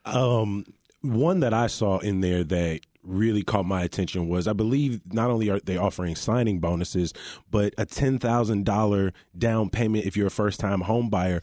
Um, 0.06 0.66
one 1.02 1.42
that 1.42 1.54
I 1.54 1.68
saw 1.68 2.00
in 2.00 2.22
there 2.22 2.44
that 2.46 2.80
really 3.04 3.44
caught 3.44 3.66
my 3.66 3.84
attention 3.84 4.28
was 4.28 4.48
I 4.48 4.54
believe 4.54 5.02
not 5.14 5.30
only 5.30 5.50
are 5.50 5.60
they 5.60 5.78
offering 5.78 6.16
signing 6.16 6.60
bonuses, 6.60 7.14
but 7.52 7.74
a 7.78 7.86
ten 7.86 8.18
thousand 8.18 8.66
dollar 8.66 9.14
down 9.38 9.70
payment 9.70 10.06
if 10.06 10.18
you're 10.18 10.28
a 10.28 10.32
first 10.32 10.60
time 10.60 10.82
home 10.82 11.10
buyer. 11.10 11.42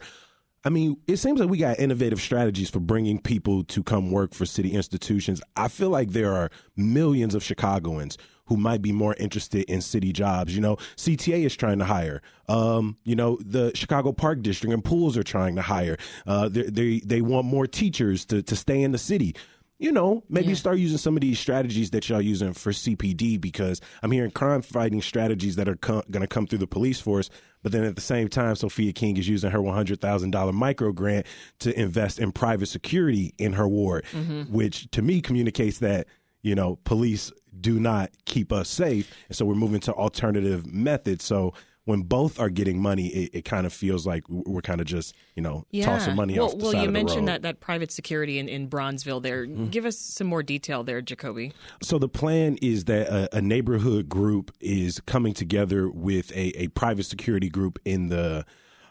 I 0.63 0.69
mean, 0.69 0.97
it 1.07 1.17
seems 1.17 1.39
like 1.39 1.49
we 1.49 1.57
got 1.57 1.79
innovative 1.79 2.19
strategies 2.19 2.69
for 2.69 2.79
bringing 2.79 3.21
people 3.21 3.63
to 3.65 3.83
come 3.83 4.11
work 4.11 4.33
for 4.33 4.45
city 4.45 4.73
institutions. 4.73 5.41
I 5.55 5.67
feel 5.67 5.89
like 5.89 6.09
there 6.09 6.33
are 6.33 6.49
millions 6.75 7.35
of 7.35 7.43
Chicagoans 7.43 8.17
who 8.47 8.57
might 8.57 8.81
be 8.81 8.91
more 8.91 9.15
interested 9.19 9.63
in 9.69 9.81
city 9.81 10.11
jobs. 10.11 10.55
You 10.55 10.61
know, 10.61 10.77
CTA 10.95 11.45
is 11.45 11.55
trying 11.55 11.79
to 11.79 11.85
hire. 11.85 12.21
Um, 12.49 12.97
you 13.03 13.15
know, 13.15 13.37
the 13.45 13.71
Chicago 13.75 14.11
Park 14.11 14.41
District 14.41 14.73
and 14.73 14.83
pools 14.83 15.17
are 15.17 15.23
trying 15.23 15.55
to 15.55 15.61
hire. 15.61 15.97
Uh, 16.25 16.49
they, 16.49 16.63
they 16.63 16.99
they 16.99 17.21
want 17.21 17.45
more 17.45 17.67
teachers 17.67 18.25
to 18.25 18.41
to 18.41 18.55
stay 18.55 18.81
in 18.81 18.91
the 18.91 18.97
city. 18.97 19.35
You 19.79 19.91
know, 19.91 20.23
maybe 20.27 20.55
start 20.55 20.79
using 20.79 20.97
some 20.97 21.15
of 21.15 21.21
these 21.21 21.37
strategies 21.37 21.91
that 21.91 22.09
y'all 22.09 22.19
using 22.19 22.53
for 22.53 22.71
CPD 22.71 23.39
because 23.39 23.79
I'm 24.01 24.11
hearing 24.11 24.31
crime 24.31 24.63
fighting 24.63 25.03
strategies 25.03 25.55
that 25.57 25.69
are 25.69 25.75
co- 25.75 26.01
going 26.09 26.21
to 26.21 26.27
come 26.27 26.47
through 26.47 26.57
the 26.57 26.67
police 26.67 26.99
force. 26.99 27.29
But 27.63 27.71
then 27.71 27.83
at 27.83 27.95
the 27.95 28.01
same 28.01 28.27
time, 28.27 28.55
Sophia 28.55 28.93
King 28.93 29.17
is 29.17 29.27
using 29.27 29.51
her 29.51 29.59
$100,000 29.59 30.53
micro 30.53 30.91
grant 30.91 31.25
to 31.59 31.79
invest 31.79 32.19
in 32.19 32.31
private 32.31 32.67
security 32.67 33.33
in 33.37 33.53
her 33.53 33.67
ward, 33.67 34.05
mm-hmm. 34.11 34.43
which 34.43 34.89
to 34.91 35.01
me 35.01 35.21
communicates 35.21 35.79
that, 35.79 36.07
you 36.43 36.55
know, 36.55 36.77
police 36.83 37.31
do 37.59 37.79
not 37.79 38.11
keep 38.25 38.51
us 38.51 38.69
safe. 38.69 39.11
And 39.27 39.35
so 39.35 39.45
we're 39.45 39.55
moving 39.55 39.81
to 39.81 39.93
alternative 39.93 40.65
methods. 40.67 41.25
So 41.25 41.53
when 41.87 42.01
both 42.01 42.37
are 42.37 42.49
getting 42.49 42.81
money, 42.81 43.07
it, 43.07 43.29
it 43.33 43.45
kind 43.45 43.65
of 43.65 43.71
feels 43.71 44.05
like 44.05 44.25
we're 44.27 44.59
kind 44.59 44.81
of 44.81 44.87
just, 44.87 45.15
you 45.35 45.41
know, 45.41 45.65
tossing 45.83 46.17
money 46.17 46.37
well, 46.37 46.47
off 46.47 46.57
the 46.57 46.57
well, 46.57 46.71
side 46.73 46.79
you 46.79 46.87
of 46.87 46.87
the 46.87 46.91
mentioned 46.91 47.29
that 47.29 47.43
that 47.43 47.61
private 47.61 47.93
security 47.93 48.39
in, 48.39 48.49
in 48.49 48.69
Bronzeville. 48.69 49.23
There, 49.23 49.47
mm-hmm. 49.47 49.67
give 49.67 49.85
us 49.85 49.97
some 49.97 50.27
more 50.27 50.43
detail 50.43 50.83
there, 50.83 51.01
Jacoby. 51.01 51.53
So 51.81 51.97
the 51.97 52.09
plan 52.09 52.57
is 52.61 52.83
that 52.85 53.07
a, 53.07 53.37
a 53.37 53.41
neighborhood 53.41 54.09
group 54.09 54.51
is 54.59 54.99
coming 55.05 55.33
together 55.33 55.89
with 55.89 56.29
a, 56.31 56.49
a 56.61 56.67
private 56.67 57.05
security 57.05 57.49
group 57.49 57.79
in 57.85 58.09
the. 58.09 58.45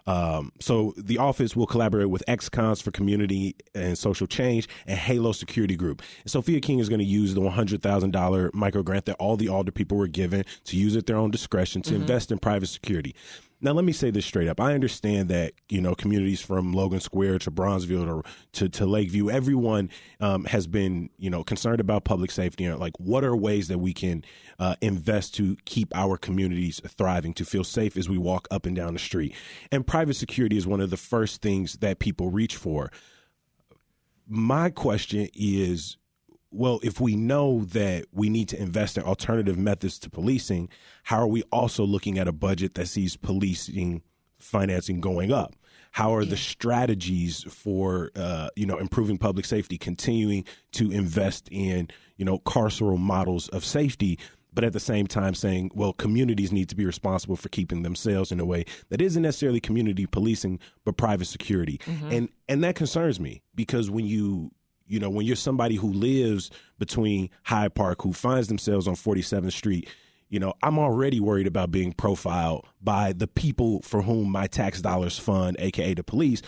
Um, 0.07 0.53
so 0.61 0.95
the 0.97 1.19
office 1.19 1.57
will 1.57 1.67
collaborate 1.67 2.11
with 2.11 2.23
Ex-Cons 2.29 2.81
for 2.81 2.91
community 2.91 3.57
and 3.75 3.99
social 3.99 4.27
change 4.27 4.69
and 4.87 4.99
Halo 4.99 5.33
Security 5.33 5.77
Group. 5.77 6.03
And 6.23 6.31
Sophia 6.31 6.61
King 6.61 6.79
is 6.79 6.89
going 6.89 7.01
to 7.01 7.05
use 7.05 7.35
the 7.35 7.41
one 7.41 7.53
hundred 7.53 7.83
thousand 7.83 8.13
dollar 8.13 8.51
micro 8.55 8.83
grant 8.83 9.07
that 9.07 9.17
all 9.19 9.37
the 9.37 9.49
alder 9.49 9.73
people 9.73 9.97
were 9.99 10.07
given 10.07 10.45
to 10.65 10.77
use 10.77 10.97
at 10.97 11.07
their 11.07 11.17
own 11.17 11.31
discretion 11.31 11.83
to 11.83 11.95
invest 11.95 12.31
in 12.31 12.39
private 12.39 12.69
security. 12.69 13.15
Now, 13.59 13.73
let 13.73 13.87
me 13.87 13.93
say 13.93 14.11
this 14.11 14.27
straight 14.27 14.49
up. 14.49 14.61
I 14.61 14.75
understand 14.75 15.31
that 15.31 15.55
you 15.71 15.81
know 15.81 15.95
communities 15.95 16.43
from 16.43 16.73
Logan 16.73 17.01
Square 17.01 17.39
to 17.41 17.51
Bronzeville 17.51 18.23
to 18.23 18.31
to, 18.53 18.69
to 18.69 18.87
Lakeview, 18.87 19.31
everyone 19.31 19.91
um, 20.21 20.45
has 20.45 20.67
been 20.67 21.09
you 21.19 21.31
know 21.31 21.43
concerned 21.43 21.81
about 21.81 22.05
public 22.05 22.31
safety 22.31 22.65
and 22.65 22.79
like 22.79 22.93
what 22.99 23.25
are 23.25 23.35
ways 23.35 23.69
that 23.69 23.79
we 23.79 23.95
can 23.95 24.25
uh, 24.59 24.77
invest 24.83 25.35
to 25.37 25.57
keep 25.65 25.95
our 25.97 26.19
communities 26.19 26.83
thriving, 26.87 27.33
to 27.35 27.45
feel 27.45 27.65
safe 27.65 27.97
as 27.97 28.09
we 28.09 28.19
walk 28.19 28.47
up 28.51 28.67
and 28.67 28.77
down 28.77 28.93
the 28.93 28.99
street. 28.99 29.35
And 29.73 29.87
private 29.87 30.15
security 30.15 30.59
is 30.59 30.67
one 30.67 30.83
of 30.83 30.91
the 30.91 30.99
first 30.99 31.41
things 31.41 31.79
that 31.79 31.99
people 31.99 32.31
reach 32.31 32.57
for. 32.57 32.93
My 34.29 34.69
question 34.69 35.29
is 35.35 35.97
well, 36.57 36.81
if 36.83 37.01
we 37.01 37.17
know 37.17 37.65
that 37.67 38.07
we 38.13 38.29
need 38.29 38.49
to 38.49 38.61
invest 38.61 38.97
in 38.97 39.05
alternative 39.05 39.59
methods 39.59 39.99
to 40.01 40.11
policing, 40.11 40.69
how 41.05 41.19
are 41.19 41.27
we 41.27 41.43
also 41.53 41.85
looking 41.85 42.19
at 42.19 42.27
a 42.27 42.33
budget 42.33 42.75
that 42.75 42.89
sees 42.89 43.17
policing 43.17 44.03
financing 44.39 45.01
going 45.01 45.33
up? 45.33 45.55
How 45.93 46.15
are 46.15 46.25
the 46.27 46.37
strategies 46.37 47.43
for 47.45 48.11
uh, 48.17 48.49
you 48.55 48.67
know 48.67 48.77
improving 48.77 49.17
public 49.17 49.47
safety, 49.47 49.79
continuing 49.79 50.45
to 50.73 50.91
invest 50.91 51.49
in 51.51 51.89
you 52.17 52.25
know 52.25 52.39
carceral 52.41 52.99
models 52.99 53.49
of 53.49 53.65
safety, 53.65 54.19
but 54.53 54.63
at 54.63 54.75
the 54.75 54.81
same 54.81 55.07
time 55.07 55.35
saying, 55.35 55.71
well, 55.75 55.95
communities 55.95 56.53
need 56.53 56.69
to 56.69 56.77
be 56.77 56.85
responsible 56.85 57.37
for 57.37 57.49
keeping 57.49 57.83
themselves 57.83 58.31
in 58.31 58.41
a 58.41 58.45
way 58.45 58.65
that 58.91 59.01
isn't 59.01 59.23
necessarily 59.23 59.61
community 59.61 60.05
policing, 60.07 60.59
but 60.85 60.99
private 60.99 61.27
security, 61.27 61.81
and 62.11 62.29
and 62.47 62.63
that 62.63 62.75
concerns 62.75 63.19
me 63.19 63.43
because 63.55 63.91
when 63.91 64.05
you 64.05 64.51
you 64.87 65.01
know, 65.01 65.11
when 65.11 65.27
you're 65.27 65.37
somebody 65.37 65.77
who 65.77 65.93
lives 65.93 66.51
between 66.79 67.31
Hyde 67.45 67.75
Park, 67.75 68.03
who 68.03 68.13
finds 68.13 68.49
themselves 68.49 68.87
on 68.87 68.95
47th 68.95 69.53
Street, 69.53 69.89
you 70.29 70.41
know, 70.41 70.55
I'm 70.63 70.79
already 70.79 71.21
worried 71.21 71.47
about 71.47 71.71
being 71.71 71.93
profiled 71.93 72.67
by 72.81 73.13
the 73.13 73.27
people 73.27 73.81
for 73.83 74.03
whom 74.03 74.31
my 74.31 74.47
tax 74.47 74.81
dollars 74.81 75.19
fund, 75.19 75.57
aka 75.61 75.95
the 75.95 76.03
police. 76.03 76.43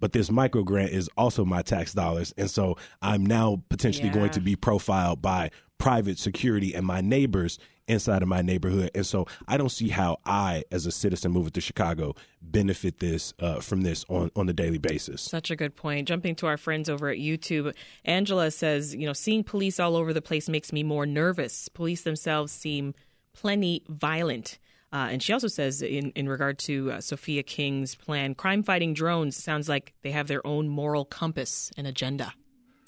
But 0.00 0.12
this 0.12 0.30
micro 0.30 0.64
grant 0.64 0.90
is 0.90 1.08
also 1.16 1.44
my 1.44 1.62
tax 1.62 1.92
dollars. 1.92 2.34
And 2.36 2.50
so 2.50 2.76
I'm 3.00 3.24
now 3.24 3.62
potentially 3.68 4.10
going 4.10 4.30
to 4.30 4.40
be 4.40 4.56
profiled 4.56 5.22
by 5.22 5.50
private 5.78 6.18
security 6.18 6.74
and 6.74 6.84
my 6.84 7.00
neighbors 7.00 7.58
inside 7.88 8.22
of 8.22 8.28
my 8.28 8.42
neighborhood. 8.42 8.90
And 8.94 9.04
so 9.04 9.26
I 9.48 9.56
don't 9.56 9.70
see 9.70 9.88
how 9.88 10.18
I, 10.24 10.64
as 10.70 10.86
a 10.86 10.92
citizen 10.92 11.32
moving 11.32 11.50
to 11.52 11.60
Chicago, 11.60 12.14
benefit 12.40 12.98
this 12.98 13.34
uh, 13.40 13.60
from 13.60 13.82
this 13.82 14.04
on, 14.08 14.30
on 14.36 14.48
a 14.48 14.52
daily 14.52 14.78
basis. 14.78 15.22
Such 15.22 15.50
a 15.50 15.56
good 15.56 15.74
point. 15.76 16.08
Jumping 16.08 16.34
to 16.36 16.46
our 16.46 16.56
friends 16.56 16.88
over 16.88 17.08
at 17.08 17.18
YouTube, 17.18 17.74
Angela 18.04 18.50
says, 18.50 18.94
you 18.94 19.06
know, 19.06 19.12
seeing 19.12 19.44
police 19.44 19.80
all 19.80 19.96
over 19.96 20.12
the 20.12 20.22
place 20.22 20.48
makes 20.48 20.72
me 20.72 20.82
more 20.82 21.06
nervous. 21.06 21.68
Police 21.68 22.02
themselves 22.02 22.52
seem 22.52 22.94
plenty 23.34 23.82
violent. 23.88 24.58
Uh, 24.92 25.08
and 25.10 25.22
she 25.22 25.32
also 25.32 25.48
says, 25.48 25.80
in, 25.80 26.10
in 26.10 26.28
regard 26.28 26.58
to 26.58 26.92
uh, 26.92 27.00
Sophia 27.00 27.42
King's 27.42 27.94
plan, 27.94 28.34
crime 28.34 28.62
fighting 28.62 28.92
drones 28.92 29.36
sounds 29.42 29.66
like 29.68 29.94
they 30.02 30.10
have 30.10 30.28
their 30.28 30.46
own 30.46 30.68
moral 30.68 31.06
compass 31.06 31.70
and 31.78 31.86
agenda. 31.86 32.34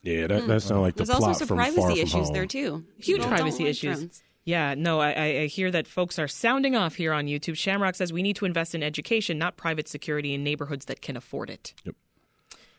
Yeah, 0.02 0.26
that, 0.26 0.46
that 0.46 0.60
sounds 0.60 0.82
like 0.82 0.96
the 0.96 1.04
There's 1.04 1.16
plot 1.16 1.28
also 1.28 1.38
some 1.38 1.48
from 1.48 1.56
privacy 1.56 1.80
Far 1.80 1.90
From 1.90 1.98
issues 1.98 2.12
Home. 2.26 2.32
there 2.34 2.46
too. 2.46 2.84
Huge 2.98 3.22
privacy 3.22 3.62
like 3.62 3.70
issues. 3.70 3.96
drones. 3.96 4.22
Yeah, 4.44 4.74
no, 4.76 5.00
I, 5.00 5.24
I 5.24 5.46
hear 5.46 5.70
that 5.70 5.86
folks 5.86 6.18
are 6.18 6.28
sounding 6.28 6.76
off 6.76 6.96
here 6.96 7.12
on 7.12 7.26
YouTube. 7.26 7.56
Shamrock 7.56 7.94
says 7.94 8.12
we 8.12 8.22
need 8.22 8.36
to 8.36 8.44
invest 8.44 8.74
in 8.74 8.82
education, 8.82 9.38
not 9.38 9.56
private 9.56 9.88
security 9.88 10.34
in 10.34 10.44
neighborhoods 10.44 10.84
that 10.86 11.00
can 11.00 11.16
afford 11.16 11.48
it. 11.48 11.72
Yep. 11.84 11.94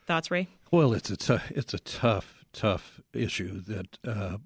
Thoughts, 0.05 0.29
Ray? 0.29 0.47
Well, 0.69 0.93
it's 0.93 1.29
a 1.29 1.41
it's 1.49 1.73
a 1.73 1.79
tough 1.79 2.45
tough 2.53 3.01
issue 3.13 3.61
that 3.61 3.97
uh, 4.05 4.37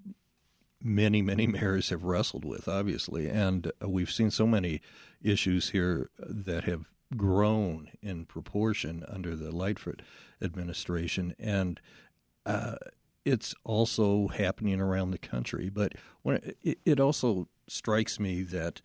many 0.82 1.22
many 1.22 1.46
mayors 1.48 1.90
have 1.90 2.06
wrestled 2.06 2.46
with, 2.46 2.70
obviously, 2.70 3.30
and 3.30 3.70
we've 3.86 4.12
seen 4.12 4.32
so 4.32 4.48
many 4.48 4.82
issues 5.22 5.72
here 5.72 6.10
that 6.18 6.64
have 6.64 6.86
grown 7.18 7.90
in 8.02 8.26
proportion 8.26 9.04
under 9.08 9.36
the 9.36 9.52
Lightfoot 9.52 10.02
administration, 10.42 11.36
and 11.38 11.82
uh, 12.46 12.76
it's 13.26 13.54
also 13.64 14.28
happening 14.30 14.80
around 14.80 15.12
the 15.12 15.18
country. 15.18 15.70
But 15.70 15.94
when 16.22 16.38
it, 16.64 16.80
it 16.86 17.00
also 17.00 17.48
strikes 17.68 18.20
me 18.20 18.42
that 18.44 18.82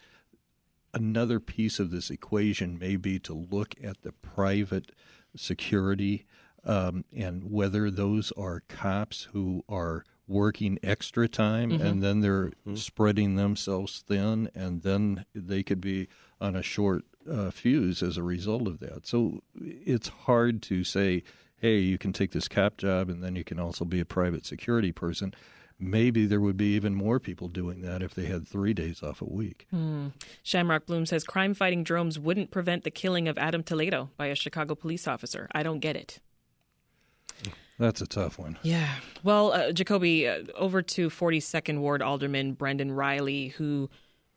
another 0.93 1.41
piece 1.41 1.79
of 1.81 1.91
this 1.91 2.11
equation 2.11 2.79
may 2.79 2.97
be 2.97 3.19
to 3.21 3.35
look 3.35 3.75
at 3.83 4.03
the 4.03 4.13
private 4.13 4.93
security 5.37 6.27
um, 6.65 7.05
and 7.15 7.51
whether 7.51 7.91
those 7.91 8.33
are 8.33 8.63
cops 8.69 9.29
who 9.33 9.65
are 9.69 10.05
working 10.27 10.79
extra 10.83 11.29
time 11.29 11.71
Mhm. 11.71 11.81
and 11.81 12.03
then 12.03 12.21
they're 12.21 12.53
spreading 12.75 13.35
themselves 13.35 14.01
thin 14.07 14.49
and 14.55 14.83
then 14.83 15.27
they 15.35 15.63
could 15.63 15.81
be 15.81 16.09
on 16.41 16.57
a 16.57 16.63
short 16.63 17.05
uh, 17.31 17.51
fuse 17.51 18.03
as 18.03 18.17
a 18.17 18.23
result 18.23 18.67
of 18.67 18.79
that. 18.81 19.07
So 19.07 19.43
it's 19.61 20.09
hard 20.09 20.63
to 20.63 20.85
say, 20.85 21.23
hey, 21.65 21.79
you 21.79 21.97
can 21.97 22.13
take 22.13 22.33
this 22.33 22.47
cap 22.47 22.77
job 22.77 23.09
and 23.09 23.25
then 23.25 23.35
you 23.35 23.43
can 23.43 23.59
also 23.59 23.87
be 23.87 23.99
a 23.99 24.05
private 24.05 24.45
security 24.45 24.93
person. 24.93 25.33
Maybe 25.79 26.27
there 26.27 26.39
would 26.39 26.59
be 26.59 26.75
even 26.75 26.95
more 26.95 27.19
people 27.19 27.49
doing 27.49 27.81
that 27.81 28.03
if 28.03 28.13
they 28.13 28.27
had 28.27 28.47
three 28.47 28.75
days 28.75 29.03
off 29.03 29.23
a 29.23 29.25
week. 29.25 29.67
Hmm. 29.71 30.09
Shamrock 30.43 30.85
Bloom 30.85 31.07
says 31.07 31.25
crime 31.25 31.55
fighting 31.55 31.83
drones 31.83 32.19
wouldn't 32.19 32.51
prevent 32.51 32.85
the 32.85 32.91
killing 32.91 33.29
of 33.29 33.39
Adam 33.39 33.63
Toledo 33.63 34.11
by 34.19 34.27
a 34.27 34.35
Chicago 34.35 34.75
police 34.75 35.09
officer. 35.09 35.49
I 35.55 35.63
don't 35.63 35.79
get 35.79 35.97
it. 35.97 36.21
That's 37.79 38.03
a 38.03 38.07
tough 38.07 38.39
one. 38.39 38.59
Yeah. 38.63 38.97
Well, 39.23 39.53
uh, 39.53 39.73
Jacoby, 39.73 40.29
uh, 40.29 40.43
over 40.55 40.83
to 40.83 41.09
42nd 41.09 41.79
Ward 41.79 42.03
Alderman 42.03 42.53
Brendan 42.53 42.93
Reilly, 42.93 43.49
who 43.49 43.89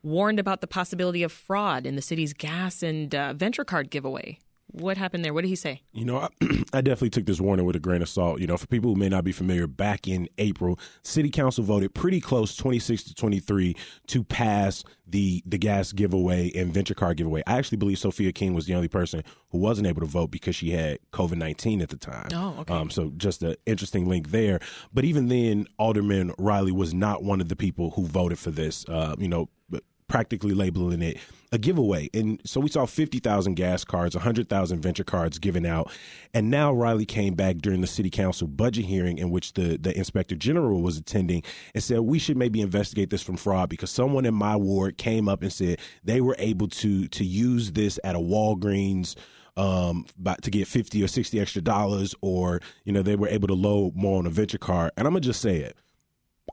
warned 0.01 0.39
about 0.39 0.61
the 0.61 0.67
possibility 0.67 1.23
of 1.23 1.33
fraud 1.33 1.85
in 1.85 1.97
the 1.97 2.01
city's 2.01 2.31
gas 2.31 2.81
and 2.81 3.13
uh, 3.13 3.33
Ventra 3.33 3.65
card 3.65 3.89
giveaway. 3.89 4.39
What 4.71 4.97
happened 4.97 5.23
there? 5.23 5.33
What 5.33 5.41
did 5.41 5.47
he 5.47 5.55
say? 5.55 5.81
You 5.93 6.05
know, 6.05 6.17
I, 6.17 6.27
I 6.73 6.81
definitely 6.81 7.09
took 7.09 7.25
this 7.25 7.39
warning 7.39 7.65
with 7.65 7.75
a 7.75 7.79
grain 7.79 8.01
of 8.01 8.09
salt. 8.09 8.41
You 8.41 8.47
know, 8.47 8.57
for 8.57 8.67
people 8.67 8.93
who 8.93 8.99
may 8.99 9.09
not 9.09 9.23
be 9.23 9.31
familiar, 9.31 9.65
back 9.65 10.07
in 10.07 10.27
April, 10.37 10.79
City 11.03 11.29
Council 11.29 11.63
voted 11.63 11.93
pretty 11.93 12.19
close, 12.19 12.55
26 12.55 13.03
to 13.03 13.15
23, 13.15 13.75
to 14.07 14.23
pass 14.23 14.83
the 15.07 15.41
the 15.45 15.57
gas 15.57 15.93
giveaway 15.93 16.51
and 16.53 16.73
Ventra 16.73 16.95
car 16.95 17.13
giveaway. 17.13 17.41
I 17.47 17.57
actually 17.57 17.77
believe 17.77 17.97
Sophia 17.97 18.31
King 18.33 18.53
was 18.53 18.65
the 18.65 18.75
only 18.75 18.89
person 18.89 19.23
who 19.51 19.57
wasn't 19.59 19.87
able 19.87 20.01
to 20.01 20.07
vote 20.07 20.31
because 20.31 20.55
she 20.55 20.71
had 20.71 20.99
COVID 21.13 21.37
19 21.37 21.81
at 21.81 21.89
the 21.89 21.97
time. 21.97 22.27
Oh, 22.33 22.55
okay. 22.59 22.73
Um, 22.73 22.89
so 22.89 23.11
just 23.15 23.41
an 23.43 23.55
interesting 23.65 24.07
link 24.07 24.31
there. 24.31 24.59
But 24.93 25.05
even 25.05 25.29
then, 25.29 25.65
Alderman 25.79 26.33
Reilly 26.37 26.73
was 26.73 26.93
not 26.93 27.23
one 27.23 27.39
of 27.39 27.47
the 27.47 27.55
people 27.55 27.91
who 27.91 28.05
voted 28.05 28.37
for 28.37 28.51
this. 28.51 28.85
Uh, 28.87 29.15
you 29.17 29.29
know, 29.29 29.49
but 29.69 29.83
practically 30.07 30.53
labeling 30.53 31.01
it 31.01 31.17
a 31.51 31.57
giveaway. 31.57 32.09
And 32.13 32.41
so 32.45 32.59
we 32.59 32.69
saw 32.69 32.85
50,000 32.85 33.55
gas 33.55 33.83
cards, 33.83 34.15
100,000 34.15 34.81
Ventra 34.81 35.05
cards 35.05 35.39
given 35.39 35.65
out. 35.65 35.91
And 36.33 36.49
now 36.49 36.73
Reilly 36.73 37.05
came 37.05 37.35
back 37.35 37.57
during 37.57 37.81
the 37.81 37.87
city 37.87 38.09
council 38.09 38.47
budget 38.47 38.85
hearing 38.85 39.17
in 39.17 39.29
which 39.29 39.53
the, 39.53 39.77
the 39.77 39.95
inspector 39.97 40.35
general 40.35 40.81
was 40.81 40.97
attending 40.97 41.43
and 41.73 41.83
said, 41.83 42.01
we 42.01 42.19
should 42.19 42.37
maybe 42.37 42.61
investigate 42.61 43.09
this 43.09 43.21
from 43.21 43.37
fraud 43.37 43.69
because 43.69 43.91
someone 43.91 44.25
in 44.25 44.33
my 44.33 44.55
ward 44.55 44.97
came 44.97 45.29
up 45.29 45.41
and 45.41 45.53
said 45.53 45.79
they 46.03 46.21
were 46.21 46.35
able 46.37 46.67
to, 46.67 47.07
to 47.07 47.23
use 47.23 47.71
this 47.71 47.99
at 48.03 48.15
a 48.15 48.19
Walgreens 48.19 49.15
um, 49.55 50.05
to 50.41 50.51
get 50.51 50.67
50 50.67 51.03
or 51.03 51.07
60 51.07 51.39
extra 51.39 51.61
dollars, 51.61 52.13
or, 52.21 52.61
you 52.83 52.93
know, 52.93 53.01
they 53.01 53.15
were 53.15 53.27
able 53.27 53.47
to 53.47 53.55
load 53.55 53.95
more 53.95 54.19
on 54.19 54.27
a 54.27 54.29
Ventra 54.29 54.59
card. 54.59 54.91
And 54.95 55.07
I'm 55.07 55.13
going 55.13 55.23
to 55.23 55.29
just 55.29 55.41
say 55.41 55.57
it. 55.57 55.75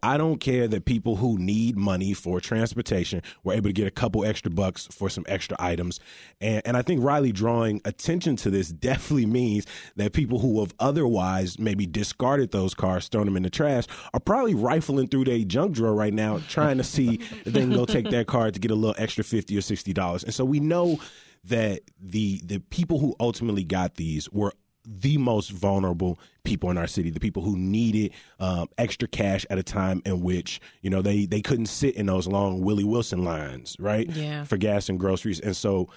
I 0.02 0.16
don't 0.16 0.38
care 0.38 0.68
that 0.68 0.84
people 0.84 1.16
who 1.16 1.38
need 1.38 1.76
money 1.76 2.14
for 2.14 2.40
transportation 2.40 3.22
were 3.42 3.52
able 3.52 3.68
to 3.68 3.72
get 3.72 3.86
a 3.86 3.90
couple 3.90 4.24
extra 4.24 4.50
bucks 4.50 4.86
for 4.86 5.08
some 5.08 5.24
extra 5.28 5.56
items. 5.60 6.00
And, 6.40 6.62
and 6.64 6.76
I 6.76 6.82
think 6.82 7.02
Reilly 7.02 7.32
drawing 7.32 7.80
attention 7.84 8.36
to 8.36 8.50
this 8.50 8.68
definitely 8.84 9.26
means 9.26 9.66
that 9.96 10.12
people 10.12 10.38
who 10.38 10.60
have 10.60 10.74
otherwise 10.78 11.58
maybe 11.58 11.86
discarded 11.86 12.50
those 12.50 12.74
cars, 12.74 13.08
thrown 13.08 13.26
them 13.26 13.36
in 13.36 13.42
the 13.42 13.50
trash, 13.50 13.84
are 14.12 14.20
probably 14.20 14.54
rifling 14.54 15.08
through 15.08 15.24
their 15.24 15.38
junk 15.44 15.72
drawer 15.72 15.94
right 15.94 16.14
now 16.14 16.40
trying 16.48 16.78
to 16.78 16.84
see 16.84 17.20
if 17.44 17.52
they 17.52 17.60
can 17.60 17.72
go 17.72 17.84
take 17.84 18.10
that 18.10 18.26
car 18.26 18.50
to 18.50 18.58
get 18.58 18.70
a 18.70 18.74
little 18.74 18.96
extra 18.98 19.24
50 19.24 19.56
or 19.56 19.60
$60. 19.60 20.24
And 20.24 20.34
so 20.34 20.44
we 20.44 20.60
know 20.60 20.98
that 21.44 21.82
the 22.00 22.40
the 22.44 22.58
people 22.58 22.98
who 22.98 23.14
ultimately 23.20 23.64
got 23.64 23.96
these 23.96 24.30
were 24.30 24.52
the 24.84 25.16
most 25.18 25.50
vulnerable 25.50 26.18
people 26.44 26.70
in 26.70 26.78
our 26.78 26.86
city, 26.86 27.10
the 27.10 27.20
people 27.20 27.42
who 27.42 27.56
needed 27.56 28.12
um, 28.38 28.68
extra 28.78 29.08
cash 29.08 29.46
at 29.50 29.58
a 29.58 29.62
time 29.62 30.02
in 30.04 30.20
which 30.20 30.60
you 30.82 30.90
know 30.90 31.02
they 31.02 31.26
they 31.26 31.40
couldn't 31.40 31.66
sit 31.66 31.94
in 31.96 32.06
those 32.06 32.26
long 32.26 32.60
Willie 32.60 32.84
Wilson 32.84 33.24
lines, 33.24 33.76
right? 33.78 34.08
Yeah. 34.10 34.44
For 34.44 34.56
gas 34.56 34.88
and 34.88 34.98
groceries, 34.98 35.40
and 35.40 35.56
so 35.56 35.88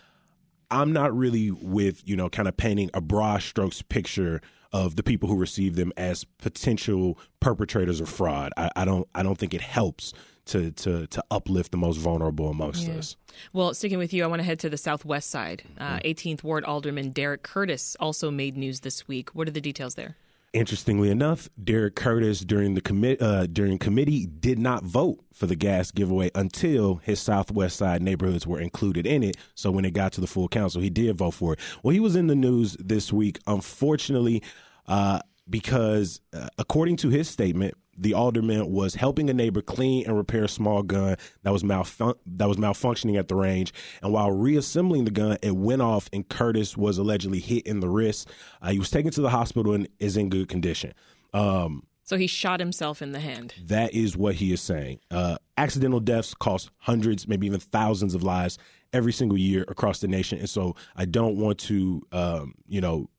I'm 0.71 0.93
not 0.93 1.15
really 1.15 1.51
with 1.51 2.07
you 2.07 2.15
know 2.15 2.29
kind 2.29 2.47
of 2.47 2.55
painting 2.57 2.89
a 2.93 3.01
broad 3.01 3.41
strokes 3.41 3.81
picture 3.81 4.41
of 4.73 4.95
the 4.95 5.03
people 5.03 5.29
who 5.29 5.37
receive 5.37 5.75
them 5.75 5.93
as 5.97 6.23
potential 6.23 7.17
perpetrators 7.39 8.01
of 8.01 8.09
fraud. 8.09 8.51
I, 8.57 8.69
I 8.75 8.85
don't 8.85 9.07
I 9.15 9.23
don't 9.23 9.37
think 9.37 9.53
it 9.53 9.61
helps 9.61 10.13
to 10.47 10.71
to 10.71 11.07
to 11.07 11.23
uplift 11.31 11.71
the 11.71 11.77
most 11.77 11.97
vulnerable 11.97 12.49
amongst 12.49 12.87
Yeah. 12.87 12.95
us. 12.95 13.15
Well, 13.53 13.73
sticking 13.73 13.97
with 13.97 14.13
you, 14.13 14.23
I 14.23 14.27
want 14.27 14.39
to 14.39 14.43
head 14.45 14.59
to 14.59 14.69
the 14.69 14.77
southwest 14.77 15.29
side. 15.29 15.63
Uh, 15.77 15.99
18th 16.05 16.43
Ward 16.43 16.63
Alderman 16.65 17.11
Derrick 17.11 17.43
Curtis 17.43 17.95
also 17.99 18.31
made 18.31 18.57
news 18.57 18.81
this 18.81 19.07
week. 19.07 19.29
What 19.35 19.47
are 19.47 19.51
the 19.51 19.61
details 19.61 19.95
there? 19.95 20.15
Interestingly 20.53 21.11
enough, 21.11 21.49
Derrick 21.61 21.95
Curtis 21.95 22.39
during 22.39 22.73
the 22.73 22.81
commit 22.81 23.21
uh, 23.21 23.45
during 23.47 23.77
committee 23.77 24.25
did 24.25 24.57
not 24.57 24.83
vote 24.83 25.19
for 25.33 25.45
the 25.45 25.55
gas 25.57 25.91
giveaway 25.91 26.31
until 26.33 26.95
his 26.95 27.19
Southwest 27.19 27.75
Side 27.77 28.01
neighborhoods 28.01 28.47
were 28.47 28.59
included 28.59 29.05
in 29.05 29.23
it. 29.23 29.35
So 29.55 29.69
when 29.71 29.83
it 29.85 29.91
got 29.91 30.13
to 30.13 30.21
the 30.21 30.25
full 30.25 30.47
council, 30.47 30.81
he 30.81 30.89
did 30.89 31.15
vote 31.17 31.31
for 31.31 31.53
it. 31.53 31.59
Well, 31.83 31.93
he 31.93 31.99
was 31.99 32.15
in 32.15 32.27
the 32.27 32.35
news 32.35 32.75
this 32.79 33.11
week, 33.13 33.39
unfortunately, 33.45 34.41
uh, 34.87 35.19
because 35.49 36.21
uh, 36.33 36.47
according 36.57 36.95
to 36.97 37.09
his 37.09 37.27
statement, 37.29 37.75
the 37.97 38.13
alderman 38.13 38.71
was 38.71 38.95
helping 38.95 39.29
a 39.29 39.33
neighbor 39.33 39.61
clean 39.61 40.05
and 40.05 40.15
repair 40.15 40.43
a 40.43 40.49
small 40.49 40.83
gun 40.83 41.15
that 41.43 41.51
was 41.51 41.63
malfun- 41.63 42.17
that 42.25 42.47
was 42.47 42.57
malfunctioning 42.57 43.17
at 43.17 43.27
the 43.27 43.35
range. 43.35 43.73
And 44.03 44.13
while 44.13 44.31
reassembling 44.31 45.05
the 45.05 45.11
gun, 45.11 45.37
it 45.41 45.55
went 45.55 45.81
off, 45.81 46.09
and 46.13 46.27
Curtis 46.27 46.77
was 46.77 46.97
allegedly 46.97 47.39
hit 47.39 47.65
in 47.65 47.79
the 47.79 47.89
wrist. 47.89 48.29
Uh, 48.61 48.69
he 48.71 48.79
was 48.79 48.89
taken 48.91 49.11
to 49.11 49.21
the 49.21 49.29
hospital 49.31 49.73
and 49.73 49.87
is 49.99 50.15
in 50.17 50.29
good 50.29 50.47
condition. 50.47 50.93
Um, 51.33 51.83
So 52.03 52.17
he 52.17 52.27
shot 52.27 52.59
himself 52.59 53.01
in 53.01 53.11
the 53.11 53.19
hand. 53.19 53.53
that 53.65 53.93
is 53.93 54.15
what 54.15 54.35
he 54.35 54.53
is 54.53 54.61
saying. 54.61 54.99
Uh, 55.11 55.37
accidental 55.57 55.99
deaths 55.99 56.33
cost 56.33 56.69
hundreds, 56.77 57.27
maybe 57.27 57.47
even 57.47 57.59
thousands 57.59 58.13
of 58.15 58.23
lives 58.23 58.57
every 58.93 59.11
single 59.11 59.37
year 59.37 59.65
across 59.67 59.99
the 59.99 60.07
nation. 60.07 60.37
And 60.39 60.49
so 60.49 60.75
I 60.95 61.05
don't 61.05 61.35
want 61.37 61.57
to, 61.59 62.01
um, 62.13 62.53
you 62.67 62.79
know, 62.79 63.09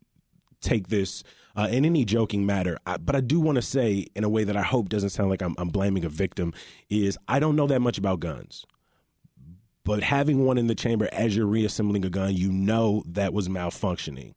take 0.60 0.88
this 0.88 1.22
uh, 1.58 1.66
in 1.70 1.84
any 1.84 2.04
joking 2.04 2.46
matter. 2.46 2.78
I, 2.86 2.96
but 2.96 3.14
I 3.16 3.20
do 3.20 3.40
want 3.40 3.56
to 3.56 3.62
say, 3.62 4.06
in 4.14 4.22
a 4.24 4.28
way 4.28 4.44
that 4.44 4.56
I 4.56 4.62
hope 4.62 4.88
doesn't 4.88 5.10
sound 5.10 5.28
like 5.30 5.42
I'm, 5.42 5.54
I'm 5.58 5.68
blaming 5.68 6.04
a 6.04 6.08
victim, 6.08 6.52
is 6.88 7.18
I 7.26 7.38
don't 7.40 7.56
know 7.56 7.66
that 7.66 7.80
much 7.80 7.98
about 7.98 8.20
guns. 8.20 8.64
But 9.84 10.02
having 10.02 10.44
one 10.44 10.58
in 10.58 10.66
the 10.66 10.74
chamber 10.74 11.08
as 11.12 11.34
you're 11.34 11.46
reassembling 11.46 12.04
a 12.04 12.10
gun, 12.10 12.34
you 12.34 12.52
know 12.52 13.02
that 13.06 13.32
was 13.32 13.48
malfunctioning. 13.48 14.34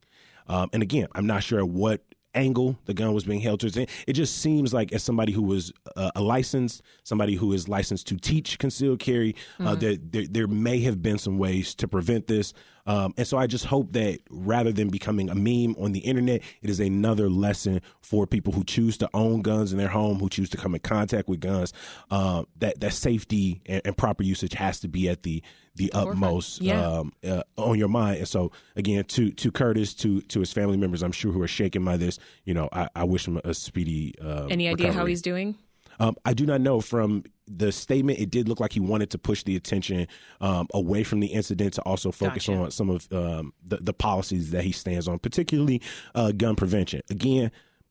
Um, 0.48 0.70
and 0.72 0.82
again, 0.82 1.08
I'm 1.14 1.26
not 1.26 1.42
sure 1.42 1.58
at 1.60 1.68
what 1.68 2.02
angle 2.34 2.78
the 2.86 2.94
gun 2.94 3.12
was 3.12 3.24
being 3.24 3.40
held 3.40 3.60
to. 3.60 3.86
It 4.06 4.14
just 4.14 4.38
seems 4.38 4.72
like 4.72 4.92
as 4.94 5.02
somebody 5.02 5.32
who 5.32 5.42
was 5.42 5.70
uh, 5.94 6.10
a 6.16 6.22
licensed, 6.22 6.80
somebody 7.04 7.34
who 7.34 7.52
is 7.52 7.68
licensed 7.68 8.06
to 8.06 8.16
teach 8.16 8.58
concealed 8.58 8.98
carry, 9.00 9.36
uh, 9.60 9.76
Mhm. 9.76 9.80
there, 9.80 9.96
there 9.96 10.26
there 10.26 10.46
may 10.46 10.80
have 10.80 11.02
been 11.02 11.18
some 11.18 11.36
ways 11.36 11.74
to 11.74 11.86
prevent 11.86 12.26
this. 12.28 12.54
Um, 12.86 13.14
and 13.16 13.26
so 13.26 13.38
I 13.38 13.46
just 13.46 13.64
hope 13.64 13.92
that 13.92 14.18
rather 14.30 14.72
than 14.72 14.88
becoming 14.88 15.30
a 15.30 15.34
meme 15.34 15.76
on 15.82 15.92
the 15.92 16.00
internet, 16.00 16.42
it 16.62 16.68
is 16.70 16.80
another 16.80 17.28
lesson 17.30 17.80
for 18.00 18.26
people 18.26 18.52
who 18.52 18.64
choose 18.64 18.98
to 18.98 19.08
own 19.14 19.42
guns 19.42 19.72
in 19.72 19.78
their 19.78 19.88
home, 19.88 20.18
who 20.18 20.28
choose 20.28 20.50
to 20.50 20.56
come 20.56 20.74
in 20.74 20.80
contact 20.80 21.28
with 21.28 21.40
guns. 21.40 21.72
Uh, 22.10 22.42
that 22.58 22.80
that 22.80 22.92
safety 22.92 23.60
and, 23.66 23.82
and 23.84 23.96
proper 23.96 24.22
usage 24.22 24.54
has 24.54 24.80
to 24.80 24.88
be 24.88 25.08
at 25.08 25.22
the 25.22 25.42
the 25.74 25.90
utmost 25.94 26.60
Yeah. 26.60 26.86
um, 26.86 27.12
uh, 27.26 27.42
on 27.56 27.78
your 27.78 27.88
mind. 27.88 28.18
And 28.18 28.28
so 28.28 28.52
again, 28.76 29.04
to 29.04 29.30
to 29.30 29.50
Curtis, 29.50 29.94
to 29.94 30.20
to 30.22 30.40
his 30.40 30.52
family 30.52 30.76
members, 30.76 31.02
I'm 31.02 31.12
sure 31.12 31.32
who 31.32 31.40
are 31.42 31.48
shaken 31.48 31.84
by 31.84 31.96
this. 31.96 32.18
You 32.44 32.54
know, 32.54 32.68
I, 32.72 32.88
I 32.94 33.04
wish 33.04 33.26
him 33.26 33.40
a 33.44 33.54
speedy. 33.54 34.14
Uh, 34.20 34.46
Any 34.50 34.68
idea 34.68 34.92
how 34.92 35.06
he's 35.06 35.22
doing? 35.22 35.56
Um, 36.00 36.16
I 36.24 36.32
do 36.34 36.46
not 36.46 36.60
know. 36.60 36.80
From 36.80 37.24
the 37.46 37.70
statement, 37.72 38.18
it 38.18 38.30
did 38.30 38.48
look 38.48 38.60
like 38.60 38.72
he 38.72 38.80
wanted 38.80 39.10
to 39.10 39.18
push 39.18 39.42
the 39.42 39.56
attention 39.56 40.06
um, 40.40 40.66
away 40.72 41.04
from 41.04 41.20
the 41.20 41.26
incident 41.28 41.74
to 41.74 41.82
also 41.82 42.10
focus 42.10 42.46
Gotcha. 42.46 42.58
on 42.58 42.70
some 42.70 42.88
of 42.90 43.06
um, 43.12 43.52
the, 43.66 43.76
the 43.78 43.92
policies 43.92 44.50
that 44.52 44.64
he 44.64 44.72
stands 44.72 45.06
on, 45.08 45.18
particularly 45.18 45.80
uh, 46.14 46.32
gun 46.32 46.56
prevention. 46.56 47.02
Again, 47.10 47.50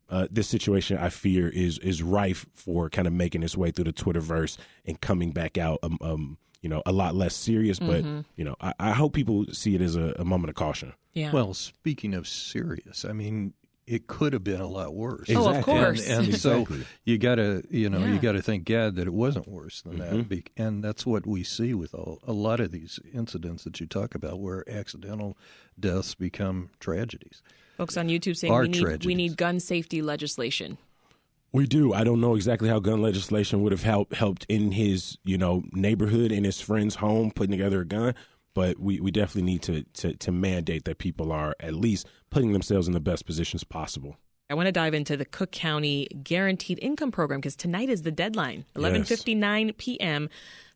uh, 0.09 0.27
this 0.31 0.47
situation 0.47 0.97
I 0.97 1.09
fear 1.09 1.47
is 1.47 1.77
is 1.79 2.03
rife 2.03 2.45
for 2.53 2.89
kind 2.89 3.07
of 3.07 3.13
making 3.13 3.43
its 3.43 3.55
way 3.55 3.71
through 3.71 3.85
the 3.85 3.93
Twitterverse 3.93 4.57
and 4.85 4.99
coming 4.99 5.31
back 5.31 5.57
out. 5.57 5.79
Um, 5.83 5.97
um, 6.01 6.37
you 6.61 6.69
know, 6.69 6.83
a 6.85 6.91
lot 6.91 7.15
less 7.15 7.33
serious, 7.35 7.79
but 7.79 8.03
Mhm. 8.03 8.23
you 8.35 8.43
know, 8.45 8.55
I, 8.61 8.73
I 8.79 8.91
hope 8.91 9.13
people 9.13 9.45
see 9.51 9.73
it 9.73 9.81
as 9.81 9.95
a, 9.95 10.13
a 10.19 10.25
moment 10.25 10.49
of 10.49 10.55
caution. 10.55 10.93
Yeah. 11.13 11.31
Well, 11.31 11.53
speaking 11.55 12.13
of 12.13 12.27
serious, 12.27 13.03
I 13.03 13.13
mean, 13.13 13.53
it 13.91 14.07
could 14.07 14.33
have 14.33 14.43
been 14.43 14.61
a 14.61 14.67
lot 14.67 14.93
worse. 14.95 15.27
Oh, 15.35 15.49
of 15.53 15.63
course. 15.65 16.07
And, 16.07 16.27
and 16.27 16.35
so 16.39 16.61
Exactly. 16.61 16.85
you 17.03 17.17
got 17.17 17.35
to, 17.35 17.63
you 17.69 17.89
know, 17.89 17.99
Yeah. 17.99 18.13
you 18.13 18.19
got 18.19 18.31
to 18.33 18.41
thank 18.41 18.63
God 18.65 18.95
that 18.95 19.05
it 19.07 19.13
wasn't 19.13 19.47
worse 19.47 19.81
than 19.81 19.97
Mhm. 19.99 20.29
that. 20.29 20.49
And 20.55 20.83
that's 20.83 21.05
what 21.05 21.27
we 21.27 21.43
see 21.43 21.73
with 21.73 21.93
all, 21.93 22.19
a 22.25 22.31
lot 22.33 22.59
of 22.59 22.71
these 22.71 22.99
incidents 23.13 23.63
that 23.65 23.79
you 23.79 23.87
talk 23.87 24.15
about, 24.15 24.39
where 24.39 24.63
accidental 24.69 25.37
deaths 25.79 26.15
become 26.15 26.69
tragedies. 26.79 27.41
Folks 27.77 27.97
on 27.97 28.07
YouTube 28.07 28.37
saying 28.37 28.53
we 28.57 28.67
need 28.69 29.05
we 29.05 29.15
need 29.15 29.37
gun 29.37 29.59
safety 29.59 30.01
legislation. 30.01 30.77
We 31.53 31.65
do. 31.67 31.91
I 31.93 32.05
don't 32.05 32.21
know 32.21 32.35
exactly 32.35 32.69
how 32.69 32.79
gun 32.79 33.01
legislation 33.01 33.61
would 33.61 33.73
have 33.73 33.83
helped 33.83 34.13
helped 34.15 34.45
in 34.47 34.71
his, 34.71 35.17
you 35.25 35.37
know, 35.37 35.63
neighborhood 35.73 36.31
in 36.31 36.45
his 36.45 36.61
friend's 36.61 36.95
home 36.95 37.29
putting 37.31 37.51
together 37.51 37.81
a 37.81 37.85
gun, 37.85 38.13
but 38.53 38.79
we, 38.79 38.99
we 38.99 39.11
definitely 39.11 39.43
need 39.43 39.61
to, 39.63 39.83
to 39.93 40.15
to 40.17 40.31
mandate 40.31 40.85
that 40.85 40.97
people 40.97 41.31
are 41.31 41.55
at 41.59 41.73
least 41.73 42.07
putting 42.29 42.53
themselves 42.53 42.87
in 42.87 42.93
the 42.93 42.99
best 42.99 43.25
positions 43.25 43.63
possible. 43.63 44.17
I 44.49 44.53
want 44.53 44.67
to 44.67 44.73
dive 44.73 44.93
into 44.93 45.15
the 45.15 45.25
Cook 45.25 45.51
County 45.51 46.07
Guaranteed 46.23 46.77
Income 46.81 47.11
Program 47.11 47.39
because 47.39 47.55
tonight 47.55 47.89
is 47.89 48.01
the 48.01 48.11
deadline, 48.11 48.65
11:59 48.75 49.77
p.m. 49.77 50.29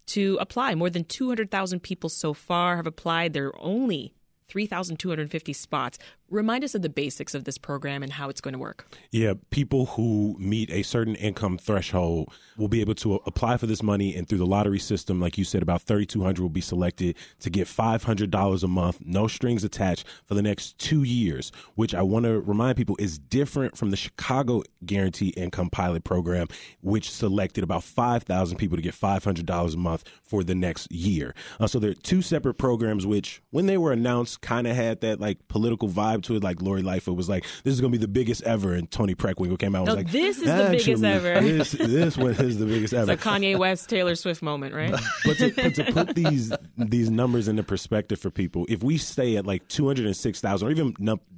to 0.08 0.38
apply. 0.40 0.76
More 0.76 0.90
than 0.90 1.04
200,000 1.04 1.82
people 1.82 2.10
so 2.10 2.34
far 2.34 2.78
have 2.78 2.88
applied. 2.88 3.34
There 3.34 3.48
are 3.48 3.62
only 3.62 4.14
3,250 4.48 5.54
spots. 5.54 5.98
Remind 6.30 6.64
us 6.64 6.74
of 6.74 6.82
the 6.82 6.90
basics 6.90 7.36
of 7.36 7.44
this 7.44 7.58
program 7.58 8.02
and 8.02 8.12
how 8.12 8.30
it's 8.30 8.42
going 8.42 8.54
to 8.54 8.60
work. 8.60 8.88
Yeah, 9.12 9.34
people 9.52 9.86
who 9.86 10.36
meet 10.40 10.72
a 10.72 10.82
certain 10.82 11.16
income 11.16 11.58
threshold 11.58 12.34
will 12.58 12.68
be 12.68 12.82
able 12.82 12.96
to 12.96 13.16
apply 13.26 13.58
for 13.58 13.68
this 13.68 13.84
money, 13.84 14.16
and 14.16 14.28
through 14.28 14.40
the 14.40 14.46
lottery 14.46 14.80
system, 14.80 15.20
like 15.20 15.38
you 15.38 15.44
said, 15.44 15.62
about 15.62 15.84
3,200 15.84 16.42
will 16.42 16.50
be 16.50 16.62
selected 16.62 17.16
to 17.42 17.50
get 17.50 17.68
$500 17.68 18.64
a 18.64 18.68
month, 18.68 19.02
no 19.06 19.28
strings 19.28 19.64
attached, 19.64 20.06
for 20.26 20.34
the 20.34 20.42
next 20.42 20.78
two 20.80 21.04
years, 21.04 21.52
which 21.76 21.94
I 21.94 22.02
want 22.02 22.26
to 22.26 22.40
remind 22.40 22.78
people 22.78 22.96
is 23.00 23.20
different 23.20 23.78
from 23.78 23.92
the 23.92 23.98
Chicago 23.98 24.64
Guarantee 24.86 25.30
Income 25.30 25.70
Pilot 25.70 26.04
Program, 26.04 26.48
which 26.82 27.12
selected 27.12 27.64
about 27.64 27.84
5,000 27.84 28.58
people 28.58 28.78
to 28.78 28.82
get 28.82 28.96
$500 28.96 29.74
a 29.74 29.78
month 29.78 30.04
for 30.24 30.44
the 30.44 30.56
next 30.56 30.92
year. 30.92 31.36
Uh, 31.60 31.68
so 31.68 31.78
there 31.80 31.92
are 31.92 31.96
two 31.96 32.22
separate 32.22 32.56
programs, 32.56 33.06
which, 33.06 33.42
when 33.52 33.68
they 33.68 33.78
were 33.78 33.92
announced, 33.92 34.35
kind 34.42 34.68
of 34.68 34.76
had 34.76 35.02
that 35.02 35.20
like 35.20 35.48
political 35.48 35.90
vibe 35.90 36.24
to 36.24 36.36
it. 36.36 36.44
Like 36.44 36.62
Lori 36.62 36.82
Lightfoot 36.82 37.16
was 37.16 37.30
like, 37.30 37.46
"This 37.64 37.74
is 37.74 37.82
going 37.82 37.92
to 37.92 37.98
be 37.98 38.02
the 38.02 38.08
biggest 38.08 38.44
ever," 38.44 38.74
and 38.74 38.90
Toni 38.90 39.16
Preckwinkle 39.16 39.58
came 39.58 39.76
out 39.76 39.88
and 39.88 39.88
was 39.88 39.96
like, 39.96 40.12
this 40.12 40.38
is 40.38 40.46
the 40.46 40.68
biggest 40.72 41.04
ever." 41.04 41.42
This, 41.42 41.72
this 41.72 42.18
one 42.18 42.32
is 42.32 42.58
the 42.58 42.66
biggest 42.66 42.94
ever." 42.94 43.12
It's 43.14 43.26
a 43.26 43.30
Kanye 43.30 43.58
West 43.58 43.90
Taylor 43.90 44.16
Swift 44.16 44.42
moment, 44.42 44.74
right? 44.74 44.96
but, 45.26 45.38
to, 45.38 45.52
but 45.56 45.76
to 45.76 45.92
put 45.92 46.16
these 46.16 46.52
these 46.78 47.10
numbers 47.10 47.48
into 47.48 47.64
perspective 47.64 48.20
for 48.20 48.30
people, 48.30 48.66
if 48.70 48.84
we 48.84 48.98
stay 48.98 49.38
at 49.38 49.46
like 49.46 49.68
two 49.68 49.88
hundred 49.88 50.06
and 50.06 50.16
six 50.16 50.42
thousand, 50.42 50.68
or 50.68 50.72
even 50.72 50.94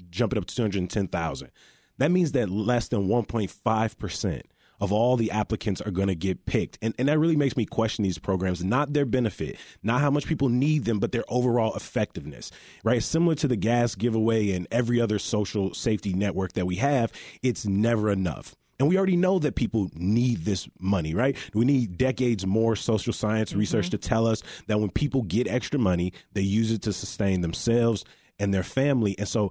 jump 0.10 0.34
it 0.34 0.38
up 0.38 0.46
to 0.46 0.56
two 0.56 0.62
hundred 0.62 0.80
and 0.80 0.90
ten 0.90 1.08
thousand, 1.08 1.52
that 1.98 2.12
means 2.12 2.34
that 2.34 2.50
less 2.50 2.88
than 2.88 3.08
one 3.08 3.26
point 3.26 3.52
five 3.52 3.98
percent 3.98 4.46
of 4.80 4.92
all 4.92 5.18
the 5.18 5.32
applicants 5.32 5.82
are 5.82 5.92
going 5.92 6.08
to 6.08 6.16
get 6.16 6.46
picked. 6.46 6.78
And, 6.82 6.94
and 6.98 7.08
that 7.08 7.20
really 7.20 7.36
makes 7.36 7.58
me 7.58 7.66
question 7.66 8.04
these 8.04 8.20
programs, 8.20 8.64
not 8.64 8.94
their 8.94 9.06
benefit, 9.06 9.58
not 9.84 10.02
how 10.02 10.12
much 10.12 10.26
people 10.26 10.50
need 10.50 10.86
them, 10.86 11.00
but 11.00 11.12
their 11.12 11.26
overall 11.28 11.76
effectiveness, 11.76 12.52
right? 12.84 13.02
Similar 13.02 13.36
to 13.36 13.48
the 13.48 13.56
gas 13.56 13.96
giveaway 13.96 14.52
and 14.52 14.68
every 14.72 15.02
other 15.02 15.20
social 15.20 15.74
safety 15.74 16.14
network 16.14 16.54
that 16.54 16.66
we 16.66 16.76
have, 16.76 17.12
it's 17.42 17.66
never 17.66 18.12
enough. 18.12 18.56
And 18.80 18.88
we 18.88 18.98
already 18.98 19.16
know 19.16 19.40
that 19.40 19.56
people 19.56 19.90
need 19.96 20.46
this 20.46 20.70
money, 20.80 21.16
right? 21.16 21.36
We 21.54 21.66
need 21.66 21.98
decades 21.98 22.46
more 22.46 22.76
social 22.76 23.14
science 23.14 23.50
mm-hmm. 23.50 23.60
research 23.60 23.90
to 23.90 23.98
tell 23.98 24.28
us 24.28 24.44
that 24.68 24.80
when 24.80 24.92
people 24.92 25.24
get 25.24 25.48
extra 25.48 25.80
money, 25.80 26.14
they 26.34 26.42
use 26.42 26.72
it 26.72 26.84
to 26.84 26.94
sustain 26.94 27.42
themselves 27.42 28.06
and 28.40 28.54
their 28.54 28.64
family. 28.64 29.16
And 29.18 29.28
so 29.28 29.50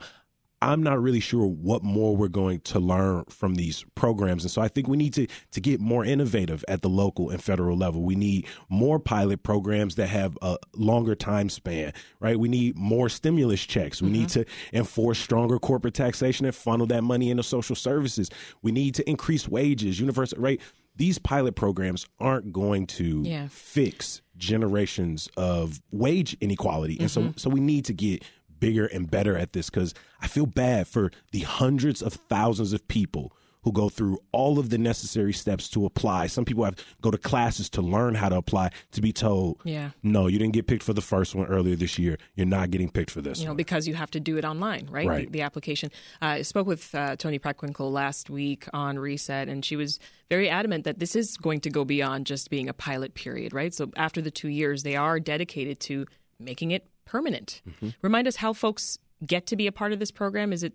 I'm 0.66 0.82
not 0.82 1.00
really 1.00 1.20
sure 1.20 1.46
what 1.46 1.84
more 1.84 2.16
we're 2.16 2.26
going 2.26 2.60
to 2.60 2.80
learn 2.80 3.24
from 3.28 3.54
these 3.54 3.84
programs. 3.94 4.42
And 4.42 4.50
so 4.50 4.60
I 4.60 4.66
think 4.66 4.88
we 4.88 4.96
need 4.96 5.14
to, 5.14 5.28
to 5.52 5.60
get 5.60 5.80
more 5.80 6.04
innovative 6.04 6.64
at 6.66 6.82
the 6.82 6.88
local 6.88 7.30
and 7.30 7.40
federal 7.42 7.76
level. 7.76 8.02
We 8.02 8.16
need 8.16 8.46
more 8.68 8.98
pilot 8.98 9.44
programs 9.44 9.94
that 9.94 10.08
have 10.08 10.36
a 10.42 10.58
longer 10.74 11.14
time 11.14 11.50
span, 11.50 11.92
right? 12.18 12.38
We 12.38 12.48
need 12.48 12.76
more 12.76 13.08
stimulus 13.08 13.64
checks. 13.64 14.02
We 14.02 14.10
need 14.10 14.28
mm-hmm. 14.28 14.42
to 14.42 14.76
enforce 14.76 15.20
stronger 15.20 15.60
corporate 15.60 15.94
taxation 15.94 16.46
and 16.46 16.54
funnel 16.54 16.86
that 16.88 17.04
money 17.04 17.30
into 17.30 17.44
social 17.44 17.76
services. 17.76 18.28
We 18.62 18.72
need 18.72 18.96
to 18.96 19.08
increase 19.08 19.46
wages, 19.46 20.00
universal, 20.00 20.40
right? 20.40 20.60
These 20.96 21.18
pilot 21.18 21.54
programs 21.54 22.06
aren't 22.18 22.52
going 22.52 22.86
to 22.88 23.22
Yeah. 23.24 23.48
fix 23.50 24.20
generations 24.36 25.28
of 25.36 25.80
wage 25.92 26.36
inequality. 26.40 26.98
And 26.98 27.10
so 27.10 27.20
mm-hmm. 27.20 27.36
so 27.36 27.50
we 27.50 27.60
need 27.60 27.84
to 27.86 27.92
get 27.92 28.24
bigger 28.60 28.86
and 28.86 29.10
better 29.10 29.36
at 29.36 29.52
this 29.52 29.70
because 29.70 29.94
I 30.20 30.28
feel 30.28 30.46
bad 30.46 30.88
for 30.88 31.10
the 31.32 31.40
hundreds 31.40 32.02
of 32.02 32.14
thousands 32.14 32.72
of 32.72 32.86
people 32.88 33.32
who 33.62 33.72
go 33.72 33.88
through 33.88 34.16
all 34.30 34.60
of 34.60 34.70
the 34.70 34.78
necessary 34.78 35.32
steps 35.32 35.68
to 35.68 35.84
apply. 35.84 36.28
Some 36.28 36.44
people 36.44 36.62
have 36.64 36.76
to 36.76 36.84
go 37.02 37.10
to 37.10 37.18
classes 37.18 37.68
to 37.70 37.82
learn 37.82 38.14
how 38.14 38.28
to 38.28 38.36
apply 38.36 38.70
to 38.92 39.00
be 39.00 39.12
told, 39.12 39.60
Yeah. 39.64 39.90
no, 40.04 40.28
you 40.28 40.38
didn't 40.38 40.52
get 40.54 40.68
picked 40.68 40.84
for 40.84 40.92
the 40.92 41.00
first 41.00 41.34
one 41.34 41.48
earlier 41.48 41.74
this 41.74 41.98
year. 41.98 42.16
You're 42.36 42.46
not 42.46 42.70
getting 42.70 42.88
picked 42.88 43.10
for 43.10 43.20
this 43.20 43.40
you 43.40 43.46
know, 43.46 43.50
one. 43.50 43.56
because 43.56 43.88
you 43.88 43.94
have 43.94 44.12
to 44.12 44.20
do 44.20 44.36
it 44.36 44.44
online, 44.44 44.86
right? 44.88 45.08
Right. 45.08 45.26
The, 45.26 45.38
the 45.38 45.42
application. 45.42 45.90
Uh, 46.22 46.26
I 46.26 46.42
spoke 46.42 46.68
with 46.68 46.94
uh, 46.94 47.16
Toni 47.16 47.40
Preckwinkle 47.40 47.90
last 47.90 48.30
week 48.30 48.68
on 48.72 49.00
Reset, 49.00 49.48
and 49.48 49.64
she 49.64 49.74
was 49.74 49.98
very 50.30 50.48
adamant 50.48 50.84
that 50.84 51.00
this 51.00 51.16
is 51.16 51.36
going 51.36 51.58
to 51.62 51.70
go 51.70 51.84
beyond 51.84 52.26
just 52.26 52.50
being 52.50 52.68
a 52.68 52.72
pilot 52.72 53.14
period, 53.14 53.52
right? 53.52 53.74
So 53.74 53.90
after 53.96 54.22
the 54.22 54.30
two 54.30 54.48
years, 54.48 54.84
they 54.84 54.94
are 54.94 55.18
dedicated 55.18 55.80
to 55.80 56.06
making 56.38 56.70
it 56.70 56.86
permanent. 57.06 57.62
Mm-hmm. 57.68 57.88
Remind 58.02 58.28
us 58.28 58.36
how 58.36 58.52
folks 58.52 58.98
get 59.24 59.46
to 59.46 59.56
be 59.56 59.66
a 59.66 59.72
part 59.72 59.92
of 59.92 59.98
this 59.98 60.10
program. 60.10 60.52
Is 60.52 60.62
it 60.62 60.74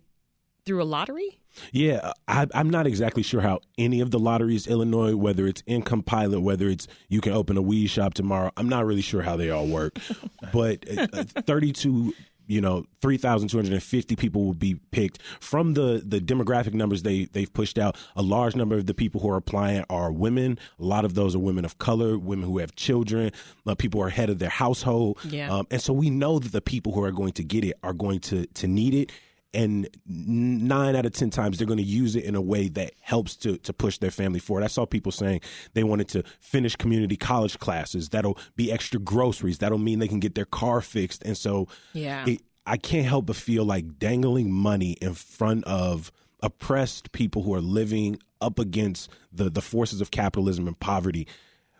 through 0.65 0.81
a 0.81 0.85
lottery? 0.85 1.39
Yeah, 1.71 2.13
I, 2.27 2.47
I'm 2.53 2.69
not 2.69 2.87
exactly 2.87 3.23
sure 3.23 3.41
how 3.41 3.59
any 3.77 3.99
of 3.99 4.11
the 4.11 4.19
lotteries, 4.19 4.67
Illinois, 4.67 5.15
whether 5.15 5.47
it's 5.47 5.61
income 5.65 6.01
pilot, 6.01 6.39
whether 6.39 6.67
it's 6.69 6.87
you 7.09 7.19
can 7.19 7.33
open 7.33 7.57
a 7.57 7.61
weed 7.61 7.87
shop 7.87 8.13
tomorrow. 8.13 8.51
I'm 8.55 8.69
not 8.69 8.85
really 8.85 9.01
sure 9.01 9.21
how 9.21 9.35
they 9.35 9.49
all 9.49 9.67
work, 9.67 9.97
but 10.53 10.85
uh, 10.97 11.07
uh, 11.13 11.23
32 11.23 12.13
you 12.51 12.59
know 12.59 12.85
3250 13.01 14.15
people 14.17 14.43
will 14.43 14.53
be 14.53 14.75
picked. 14.91 15.19
From 15.39 15.73
the 15.73 16.03
the 16.05 16.19
demographic 16.19 16.73
numbers 16.73 17.03
they 17.03 17.25
they've 17.25 17.51
pushed 17.51 17.77
out 17.77 17.97
a 18.15 18.21
large 18.21 18.55
number 18.55 18.75
of 18.75 18.85
the 18.85 18.93
people 18.93 19.21
who 19.21 19.29
are 19.29 19.37
applying 19.37 19.85
are 19.89 20.11
women. 20.11 20.59
A 20.79 20.83
lot 20.83 21.05
of 21.05 21.13
those 21.13 21.33
are 21.35 21.39
women 21.39 21.63
of 21.63 21.77
color 21.77 22.17
women 22.17 22.47
who 22.47 22.57
have 22.57 22.75
children 22.75 23.31
uh, 23.65 23.75
people 23.75 24.01
who 24.01 24.07
are 24.07 24.09
head 24.09 24.29
of 24.29 24.39
their 24.39 24.49
household. 24.49 25.17
Yeah. 25.23 25.49
um, 25.51 25.67
and 25.71 25.81
so 25.81 25.93
we 25.93 26.09
know 26.09 26.39
that 26.39 26.51
the 26.51 26.61
people 26.61 26.91
who 26.91 27.03
are 27.03 27.11
going 27.11 27.31
to 27.33 27.43
get 27.43 27.63
it 27.63 27.77
are 27.83 27.93
going 27.93 28.19
to 28.21 28.45
to 28.45 28.67
need 28.67 28.93
it 28.93 29.11
and 29.53 29.87
nine 30.05 30.95
out 30.95 31.05
of 31.05 31.13
ten 31.13 31.29
times 31.29 31.57
they're 31.57 31.67
going 31.67 31.77
to 31.77 31.83
use 31.83 32.15
it 32.15 32.23
in 32.23 32.35
a 32.35 32.41
way 32.41 32.69
that 32.69 32.93
helps 33.01 33.35
to 33.37 33.57
to 33.57 33.73
push 33.73 33.97
their 33.97 34.11
family 34.11 34.39
forward. 34.39 34.63
I 34.63 34.67
saw 34.67 34.85
people 34.85 35.11
saying 35.11 35.41
they 35.73 35.83
wanted 35.83 36.07
to 36.09 36.23
finish 36.39 36.75
community 36.75 37.17
college 37.17 37.59
classes. 37.59 38.09
That'll 38.09 38.37
be 38.55 38.71
extra 38.71 38.99
groceries. 38.99 39.57
That'll 39.57 39.77
mean 39.77 39.99
they 39.99 40.07
can 40.07 40.19
get 40.19 40.35
their 40.35 40.45
car 40.45 40.81
fixed. 40.81 41.23
And 41.23 41.37
so, 41.37 41.67
Yeah. 41.93 42.25
it, 42.27 42.41
I 42.65 42.77
can't 42.77 43.05
help 43.07 43.25
but 43.25 43.35
feel 43.35 43.65
like 43.65 43.97
dangling 43.99 44.51
money 44.51 44.93
in 45.01 45.13
front 45.15 45.63
of 45.65 46.11
oppressed 46.43 47.11
people 47.11 47.43
who 47.43 47.53
are 47.53 47.61
living 47.61 48.17
up 48.39 48.57
against 48.59 49.09
the 49.31 49.49
the 49.49 49.61
forces 49.61 50.01
of 50.01 50.11
capitalism 50.11 50.67
and 50.67 50.79
poverty. 50.79 51.27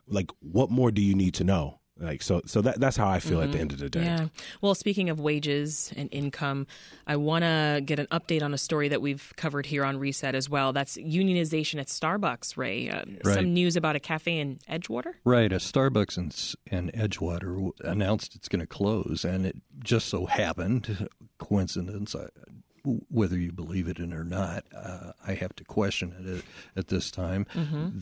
Like, 0.07 0.29
what 0.41 0.69
more 0.69 0.91
do 0.91 1.01
you 1.01 1.15
need 1.15 1.34
to 1.36 1.43
know? 1.43 1.79
Like, 2.01 2.21
so 2.23 2.41
so 2.45 2.61
that 2.61 2.79
that's 2.79 2.97
how 2.97 3.07
I 3.07 3.19
feel 3.19 3.41
at 3.41 3.51
the 3.51 3.59
end 3.59 3.71
of 3.71 3.79
the 3.79 3.89
day. 3.89 4.03
Yeah. 4.03 4.27
Well, 4.59 4.73
speaking 4.73 5.09
of 5.09 5.19
wages 5.19 5.93
and 5.95 6.09
income, 6.11 6.65
I 7.05 7.15
want 7.15 7.43
to 7.43 7.81
get 7.85 7.99
an 7.99 8.07
update 8.07 8.41
on 8.41 8.53
a 8.53 8.57
story 8.57 8.89
that 8.89 9.01
we've 9.01 9.31
covered 9.35 9.67
here 9.67 9.85
on 9.85 9.97
Reset 9.99 10.33
as 10.33 10.49
well. 10.49 10.73
That's 10.73 10.97
unionization 10.97 11.79
at 11.79 11.87
Starbucks, 11.87 12.57
Ray. 12.57 12.89
Uh, 12.89 13.03
Right. 13.23 13.35
Some 13.35 13.53
news 13.53 13.75
about 13.75 13.95
a 13.95 13.99
cafe 13.99 14.39
in 14.39 14.57
Edgewater? 14.69 15.13
Right, 15.25 15.51
a 15.51 15.57
Starbucks 15.57 16.17
in, 16.17 16.31
in 16.75 16.91
Edgewater 16.91 17.71
announced 17.81 18.35
it's 18.35 18.47
going 18.47 18.61
to 18.61 18.65
close, 18.67 19.23
and 19.23 19.45
it 19.45 19.57
just 19.83 20.07
so 20.07 20.25
happened, 20.25 21.07
coincidence, 21.37 22.15
I, 22.15 22.27
whether 22.83 23.37
you 23.37 23.51
believe 23.51 23.87
it 23.87 23.99
in 23.99 24.13
or 24.13 24.23
not, 24.23 24.65
uh, 24.75 25.11
I 25.25 25.33
have 25.35 25.55
to 25.57 25.63
question 25.63 26.13
it 26.19 26.37
at, 26.37 26.43
at 26.75 26.87
this 26.87 27.11
time. 27.11 27.45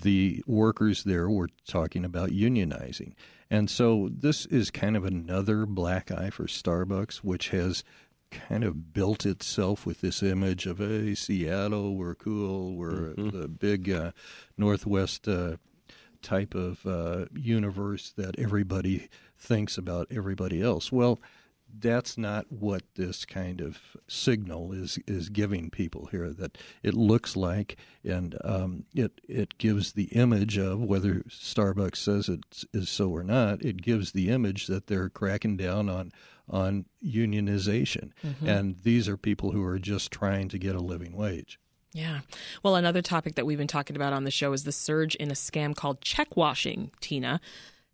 The 0.03 0.43
workers 0.47 1.03
there 1.03 1.29
were 1.29 1.49
talking 1.67 2.05
about 2.05 2.29
unionizing, 2.29 3.13
and 3.49 3.69
so 3.69 4.09
this 4.11 4.45
is 4.47 4.71
kind 4.71 4.95
of 4.95 5.05
another 5.05 5.65
black 5.65 6.11
eye 6.11 6.29
for 6.29 6.45
Starbucks, 6.45 7.17
which 7.17 7.49
has 7.49 7.83
kind 8.31 8.63
of 8.63 8.93
built 8.93 9.25
itself 9.25 9.85
with 9.85 10.01
this 10.01 10.21
image 10.21 10.65
of 10.67 10.77
hey 10.77 11.15
Seattle, 11.15 11.95
we're 11.95 12.15
cool, 12.15 12.75
we're 12.75 13.13
the 13.15 13.47
big 13.47 13.89
uh, 13.89 14.11
Northwest. 14.57 15.27
Uh, 15.27 15.57
type 16.21 16.53
of 16.53 16.85
uh, 16.85 17.25
universe 17.33 18.11
that 18.17 18.37
everybody 18.37 19.07
thinks 19.37 19.77
about 19.77 20.07
everybody 20.11 20.61
else. 20.61 20.91
Well, 20.91 21.19
that's 21.77 22.17
not 22.17 22.51
what 22.51 22.83
this 22.95 23.25
kind 23.25 23.61
of 23.61 23.79
signal 24.07 24.71
is 24.71 24.99
is 25.07 25.29
giving 25.29 25.69
people 25.69 26.07
here. 26.07 26.31
That 26.31 26.57
it 26.83 26.93
looks 26.93 27.35
like, 27.35 27.77
and 28.03 28.37
um, 28.43 28.85
it 28.93 29.21
it 29.27 29.57
gives 29.57 29.93
the 29.93 30.05
image 30.05 30.57
of 30.57 30.81
whether 30.81 31.23
Starbucks 31.29 31.97
says 31.97 32.29
it 32.29 32.65
is 32.73 32.89
so 32.89 33.09
or 33.09 33.23
not. 33.23 33.63
It 33.63 33.81
gives 33.81 34.11
the 34.11 34.29
image 34.29 34.67
that 34.67 34.87
they're 34.87 35.09
cracking 35.09 35.57
down 35.57 35.89
on 35.89 36.11
on 36.49 36.85
unionization, 37.05 38.11
and 38.45 38.77
these 38.83 39.07
are 39.07 39.17
people 39.17 39.51
who 39.51 39.63
are 39.63 39.79
just 39.79 40.11
trying 40.11 40.49
to 40.49 40.57
get 40.57 40.75
a 40.75 40.81
living 40.81 41.15
wage. 41.15 41.59
Yeah. 41.93 42.19
Well, 42.63 42.75
another 42.75 43.01
topic 43.01 43.35
that 43.35 43.45
we've 43.45 43.57
been 43.57 43.67
talking 43.67 43.95
about 43.95 44.13
on 44.13 44.23
the 44.23 44.31
show 44.31 44.53
is 44.53 44.63
the 44.63 44.71
surge 44.71 45.15
in 45.15 45.31
a 45.31 45.35
scam 45.35 45.75
called 45.75 46.01
check 46.01 46.37
washing, 46.37 46.91
Tina. 47.01 47.41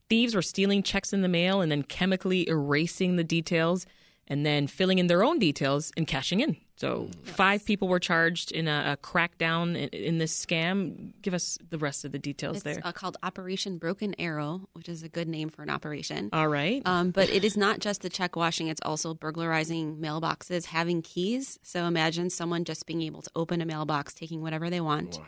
Thieves 0.09 0.35
were 0.35 0.41
stealing 0.41 0.83
checks 0.83 1.13
in 1.13 1.21
the 1.21 1.27
mail 1.27 1.61
and 1.61 1.71
then 1.71 1.83
chemically 1.83 2.47
erasing 2.47 3.15
the 3.15 3.23
details 3.23 3.85
and 4.27 4.45
then 4.45 4.67
filling 4.67 4.99
in 4.99 5.07
their 5.07 5.23
own 5.23 5.39
details 5.39 5.91
and 5.97 6.07
cashing 6.07 6.39
in. 6.39 6.57
So 6.77 7.09
five 7.23 7.65
people 7.65 7.87
were 7.87 7.99
charged 7.99 8.51
in 8.51 8.67
a, 8.67 8.97
a 8.97 9.05
crackdown 9.05 9.77
in, 9.77 9.89
in, 9.89 10.17
this 10.17 10.37
scam. 10.37 11.13
Give 11.21 11.33
us 11.33 11.57
the 11.69 11.77
rest 11.77 12.03
of 12.03 12.11
the 12.11 12.19
details 12.19 12.57
it's, 12.57 12.63
there. 12.63 12.81
Uh, 12.83 12.91
called 12.91 13.15
Operation 13.23 13.77
Broken 13.77 14.13
Arrow, 14.19 14.67
which 14.73 14.89
is 14.89 15.01
a 15.01 15.07
good 15.07 15.29
name 15.29 15.47
for 15.47 15.63
an 15.63 15.69
operation. 15.69 16.29
All 16.33 16.49
right. 16.49 16.81
Um, 16.85 17.11
but 17.11 17.29
it 17.29 17.45
is 17.45 17.55
not 17.55 17.79
just 17.79 18.01
the 18.01 18.09
check 18.09 18.35
washing; 18.35 18.67
it's 18.67 18.81
also 18.83 19.13
burglarizing 19.13 19.97
mailboxes, 19.97 20.65
having 20.65 21.01
keys. 21.01 21.59
So 21.63 21.85
imagine 21.85 22.29
someone 22.29 22.65
just 22.65 22.85
being 22.85 23.03
able 23.03 23.21
to 23.21 23.31
open 23.37 23.61
a 23.61 23.65
mailbox, 23.65 24.13
taking 24.13 24.41
whatever 24.41 24.69
they 24.69 24.81
want. 24.81 25.17
Wow. 25.17 25.25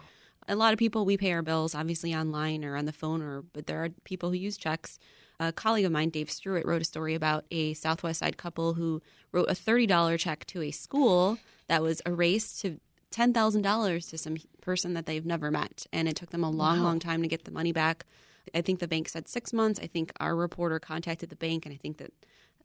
A 0.48 0.56
lot 0.56 0.74
of 0.74 0.80
people 0.80 1.06
we 1.06 1.18
pay 1.18 1.34
our 1.34 1.42
bills 1.42 1.76
obviously 1.76 2.16
online 2.16 2.64
or 2.64 2.76
on 2.76 2.86
the 2.86 2.94
phone, 2.94 3.22
or 3.22 3.44
but 3.54 3.68
there 3.68 3.84
are 3.84 3.90
people 4.06 4.30
who 4.30 4.38
use 4.38 4.58
checks 4.58 4.98
a 5.40 5.52
colleague 5.52 5.86
of 5.86 5.92
mine, 5.92 6.10
Dave 6.10 6.32
Struett, 6.32 6.66
wrote 6.66 6.82
a 6.82 6.86
story 6.86 7.14
about 7.14 7.46
a 7.52 7.74
Southwest 7.76 8.20
Side 8.20 8.38
couple 8.38 8.74
who 8.74 9.02
wrote 9.32 9.50
a 9.50 9.54
$30 9.54 10.18
check 10.20 10.46
to 10.46 10.62
a 10.62 10.72
school 10.72 11.38
that 11.68 11.84
was 11.84 12.02
erased 12.06 12.60
to 12.62 12.80
$10,000 13.12 14.10
to 14.10 14.18
some 14.18 14.38
person 14.62 14.94
that 14.94 15.06
they've 15.06 15.26
never 15.26 15.52
met. 15.52 15.86
And 15.94 16.08
it 16.08 16.16
took 16.16 16.32
them 16.32 16.44
a 16.44 16.50
long, 16.50 16.80
wow. 16.80 16.86
long 16.86 17.00
time 17.00 17.22
to 17.22 17.28
get 17.28 17.46
the 17.46 17.52
money 17.52 17.72
back. 17.72 18.06
I 18.56 18.62
think 18.62 18.80
the 18.80 18.88
bank 18.88 19.10
said 19.10 19.28
six 19.28 19.54
months. 19.54 19.80
I 19.80 19.88
think 19.88 20.12
our 20.20 20.36
reporter 20.36 20.80
contacted 20.80 21.30
the 21.30 21.36
bank, 21.36 21.66
and 21.66 21.74
I 21.74 21.78
think 21.78 21.98
that 21.98 22.12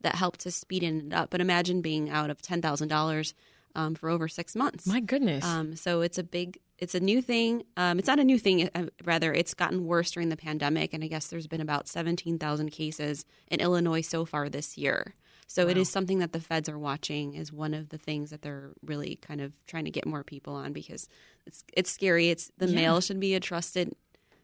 that 0.00 0.14
helped 0.14 0.40
to 0.40 0.50
speed 0.50 0.82
it 0.82 1.12
up. 1.12 1.30
But 1.30 1.40
imagine 1.40 1.82
being 1.82 2.08
out 2.08 2.30
of 2.30 2.40
$10,000 2.40 3.34
um, 3.74 3.94
for 3.94 4.08
over 4.08 4.28
six 4.28 4.54
months. 4.54 4.86
My 4.86 5.00
goodness. 5.00 5.44
Um, 5.44 5.76
so 5.76 6.00
it's 6.00 6.18
a 6.18 6.22
big 6.22 6.58
it's 6.82 6.96
a 6.96 7.00
new 7.00 7.22
thing. 7.22 7.62
Um, 7.76 8.00
it's 8.00 8.08
not 8.08 8.18
a 8.18 8.24
new 8.24 8.40
thing, 8.40 8.68
uh, 8.74 8.86
rather, 9.04 9.32
it's 9.32 9.54
gotten 9.54 9.86
worse 9.86 10.10
during 10.10 10.30
the 10.30 10.36
pandemic. 10.36 10.92
And 10.92 11.04
I 11.04 11.06
guess 11.06 11.28
there's 11.28 11.46
been 11.46 11.60
about 11.60 11.86
17,000 11.86 12.70
cases 12.70 13.24
in 13.46 13.60
Illinois 13.60 14.00
so 14.00 14.24
far 14.24 14.48
this 14.48 14.76
year. 14.76 15.14
So 15.46 15.66
wow. 15.66 15.70
it 15.70 15.76
is 15.76 15.88
something 15.88 16.18
that 16.18 16.32
the 16.32 16.40
feds 16.40 16.68
are 16.68 16.78
watching 16.78 17.34
is 17.34 17.52
one 17.52 17.72
of 17.72 17.90
the 17.90 17.98
things 17.98 18.30
that 18.30 18.42
they're 18.42 18.70
really 18.84 19.14
kind 19.22 19.40
of 19.40 19.52
trying 19.66 19.84
to 19.84 19.92
get 19.92 20.06
more 20.06 20.24
people 20.24 20.54
on 20.54 20.72
because 20.72 21.08
it's 21.46 21.62
it's 21.72 21.92
scary. 21.92 22.30
It's 22.30 22.50
the 22.58 22.66
yeah. 22.66 22.74
mail 22.74 23.00
should 23.00 23.20
be 23.20 23.34
a 23.34 23.40
trusted 23.40 23.94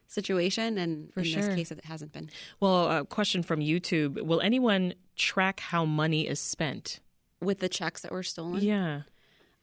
situation 0.07 0.79
and 0.79 1.13
For 1.13 1.21
in 1.21 1.27
sure. 1.27 1.43
this 1.43 1.55
case 1.57 1.73
it 1.73 1.85
hasn't 1.87 2.13
been. 2.13 2.31
Well, 2.61 2.91
a 2.91 3.05
question 3.05 3.43
from 3.43 3.59
YouTube, 3.61 4.23
will 4.23 4.41
anyone 4.41 4.95
track 5.17 5.59
how 5.59 5.85
money 5.85 6.29
is 6.29 6.39
spent 6.39 7.01
with 7.41 7.59
the 7.59 7.69
checks 7.69 8.03
that 8.03 8.13
were 8.13 8.23
stolen? 8.23 8.63
Yeah. 8.63 9.03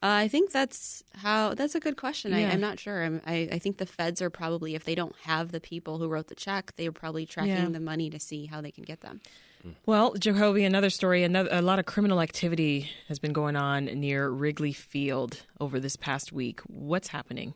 Uh, 0.03 0.25
I 0.25 0.27
think 0.27 0.51
that's 0.51 1.03
how. 1.15 1.53
That's 1.55 1.73
a 1.73 1.79
good 1.79 1.97
question. 1.97 2.31
Yeah. 2.31 2.37
I, 2.37 2.41
am 2.41 2.61
not 2.61 2.79
sure. 2.79 3.03
I'm, 3.03 3.21
I, 3.25 3.49
I 3.53 3.59
think 3.59 3.77
the 3.77 3.85
feds 3.85 4.21
are 4.21 4.29
probably, 4.29 4.75
if 4.75 4.83
they 4.83 4.93
don't 4.93 5.15
have 5.23 5.51
the 5.51 5.59
people 5.59 5.97
who 5.97 6.07
wrote 6.07 6.27
the 6.27 6.35
check, 6.35 6.73
they're 6.75 6.91
probably 6.91 7.25
tracking 7.25 7.55
yeah. 7.55 7.69
the 7.69 7.79
money 7.79 8.09
to 8.09 8.19
see 8.19 8.45
how 8.45 8.61
they 8.61 8.71
can 8.71 8.83
get 8.83 9.01
them. 9.01 9.21
Well, 9.85 10.13
Jacoby, 10.13 10.63
another 10.63 10.89
story. 10.89 11.23
Another, 11.23 11.49
a 11.51 11.61
lot 11.61 11.79
of 11.79 11.85
criminal 11.85 12.21
activity 12.21 12.91
has 13.07 13.19
been 13.19 13.33
going 13.33 13.55
on 13.55 13.85
near 13.85 14.29
Wrigley 14.29 14.73
Field 14.73 15.43
over 15.59 15.79
this 15.79 15.95
past 15.95 16.31
week. 16.31 16.61
What's 16.67 17.09
happening? 17.09 17.53